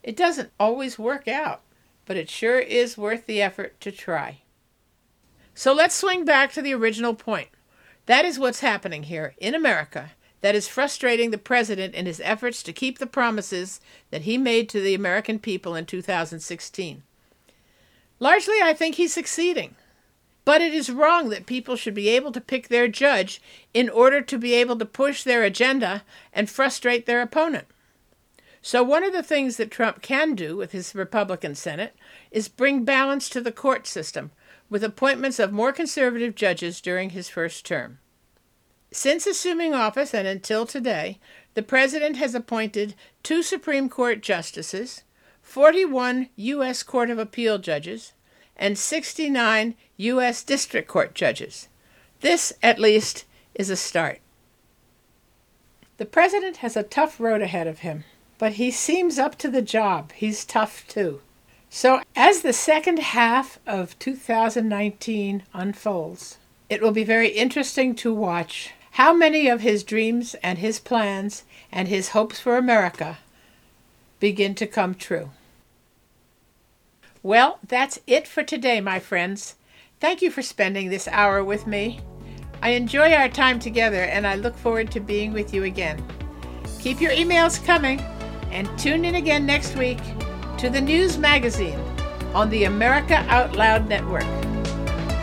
It 0.01 0.17
doesn't 0.17 0.51
always 0.59 0.99
work 0.99 1.27
out, 1.27 1.61
but 2.05 2.17
it 2.17 2.29
sure 2.29 2.59
is 2.59 2.97
worth 2.97 3.25
the 3.25 3.41
effort 3.41 3.79
to 3.81 3.91
try. 3.91 4.39
So 5.55 5.73
let's 5.73 5.95
swing 5.95 6.25
back 6.25 6.51
to 6.53 6.61
the 6.61 6.73
original 6.73 7.13
point. 7.13 7.49
That 8.05 8.25
is 8.25 8.39
what's 8.39 8.59
happening 8.59 9.03
here 9.03 9.33
in 9.37 9.55
America 9.55 10.11
that 10.43 10.55
is 10.55 10.67
frustrating 10.67 11.31
the 11.31 11.37
president 11.37 11.95
in 11.95 12.05
his 12.05 12.19
efforts 12.21 12.61
to 12.63 12.73
keep 12.73 12.99
the 12.99 13.07
promises 13.07 13.79
that 14.11 14.23
he 14.23 14.37
made 14.37 14.67
to 14.67 14.81
the 14.81 14.93
American 14.93 15.39
people 15.39 15.73
in 15.73 15.85
2016. 15.85 17.01
Largely, 18.19 18.55
I 18.61 18.73
think 18.73 18.95
he's 18.95 19.13
succeeding. 19.13 19.75
But 20.45 20.61
it 20.61 20.73
is 20.73 20.89
wrong 20.89 21.29
that 21.29 21.45
people 21.45 21.75
should 21.75 21.93
be 21.93 22.09
able 22.09 22.31
to 22.33 22.41
pick 22.41 22.67
their 22.67 22.87
judge 22.87 23.41
in 23.73 23.89
order 23.89 24.21
to 24.21 24.37
be 24.37 24.53
able 24.53 24.77
to 24.77 24.85
push 24.85 25.23
their 25.23 25.43
agenda 25.43 26.03
and 26.33 26.49
frustrate 26.49 27.05
their 27.05 27.21
opponent. 27.21 27.67
So, 28.61 28.81
one 28.81 29.03
of 29.03 29.11
the 29.11 29.23
things 29.23 29.57
that 29.57 29.71
Trump 29.71 30.01
can 30.01 30.35
do 30.35 30.55
with 30.55 30.71
his 30.71 30.95
Republican 30.95 31.53
Senate 31.55 31.95
is 32.31 32.47
bring 32.47 32.85
balance 32.85 33.27
to 33.29 33.41
the 33.41 33.51
court 33.51 33.87
system 33.87 34.31
with 34.69 34.83
appointments 34.83 35.37
of 35.37 35.51
more 35.51 35.73
conservative 35.73 36.33
judges 36.33 36.81
during 36.81 37.11
his 37.11 37.29
first 37.29 37.65
term. 37.65 37.99
Since 38.91 39.27
assuming 39.27 39.73
office 39.73 40.13
and 40.13 40.27
until 40.27 40.65
today, 40.65 41.19
the 41.55 41.63
President 41.63 42.15
has 42.17 42.33
appointed 42.33 42.95
two 43.21 43.43
Supreme 43.43 43.89
Court 43.89 44.21
justices, 44.21 45.03
41 45.41 46.29
U.S. 46.35 46.83
Court 46.83 47.09
of 47.09 47.19
Appeal 47.19 47.57
judges, 47.57 48.13
and 48.57 48.77
69 48.77 49.75
U.S. 49.97 50.43
District 50.43 50.87
Court 50.87 51.13
judges. 51.13 51.67
This, 52.21 52.53
at 52.61 52.79
least, 52.79 53.25
is 53.55 53.69
a 53.69 53.75
start. 53.75 54.19
The 55.97 56.05
President 56.05 56.57
has 56.57 56.75
a 56.75 56.83
tough 56.83 57.19
road 57.19 57.41
ahead 57.41 57.67
of 57.67 57.79
him, 57.79 58.03
but 58.37 58.53
he 58.53 58.71
seems 58.71 59.19
up 59.19 59.37
to 59.39 59.49
the 59.49 59.61
job. 59.61 60.11
He's 60.13 60.45
tough, 60.45 60.87
too. 60.87 61.21
So, 61.69 62.01
as 62.15 62.41
the 62.41 62.53
second 62.53 62.99
half 62.99 63.59
of 63.65 63.97
2019 63.99 65.43
unfolds, 65.53 66.37
it 66.69 66.81
will 66.81 66.91
be 66.91 67.03
very 67.03 67.29
interesting 67.29 67.95
to 67.95 68.13
watch 68.13 68.71
how 68.91 69.13
many 69.13 69.47
of 69.47 69.61
his 69.61 69.83
dreams 69.83 70.35
and 70.43 70.59
his 70.59 70.79
plans 70.79 71.43
and 71.71 71.87
his 71.87 72.09
hopes 72.09 72.39
for 72.39 72.57
America 72.57 73.17
begin 74.19 74.55
to 74.55 74.67
come 74.67 74.93
true. 74.93 75.31
Well, 77.23 77.59
that's 77.65 77.99
it 78.05 78.27
for 78.27 78.43
today, 78.43 78.81
my 78.81 78.99
friends. 78.99 79.55
Thank 80.01 80.21
you 80.21 80.29
for 80.29 80.41
spending 80.41 80.89
this 80.89 81.07
hour 81.07 81.41
with 81.41 81.65
me. 81.65 82.01
I 82.61 82.71
enjoy 82.71 83.13
our 83.13 83.29
time 83.29 83.59
together 83.59 84.01
and 84.03 84.27
I 84.27 84.35
look 84.35 84.57
forward 84.57 84.91
to 84.91 84.99
being 84.99 85.31
with 85.31 85.53
you 85.53 85.63
again. 85.63 86.05
Keep 86.79 86.99
your 86.99 87.11
emails 87.11 87.65
coming 87.65 88.01
and 88.51 88.67
tune 88.77 89.05
in 89.05 89.15
again 89.15 89.45
next 89.45 89.77
week 89.77 89.99
to 90.57 90.69
the 90.69 90.81
News 90.81 91.17
Magazine 91.17 91.79
on 92.33 92.49
the 92.49 92.65
America 92.65 93.15
Out 93.29 93.55
Loud 93.55 93.87
Network. 93.87 94.27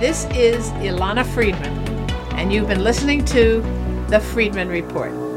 This 0.00 0.24
is 0.34 0.70
Ilana 0.80 1.26
Freedman, 1.26 1.86
and 2.32 2.50
you've 2.50 2.68
been 2.68 2.82
listening 2.82 3.26
to 3.26 3.60
The 4.08 4.20
Freedman 4.20 4.68
Report. 4.68 5.29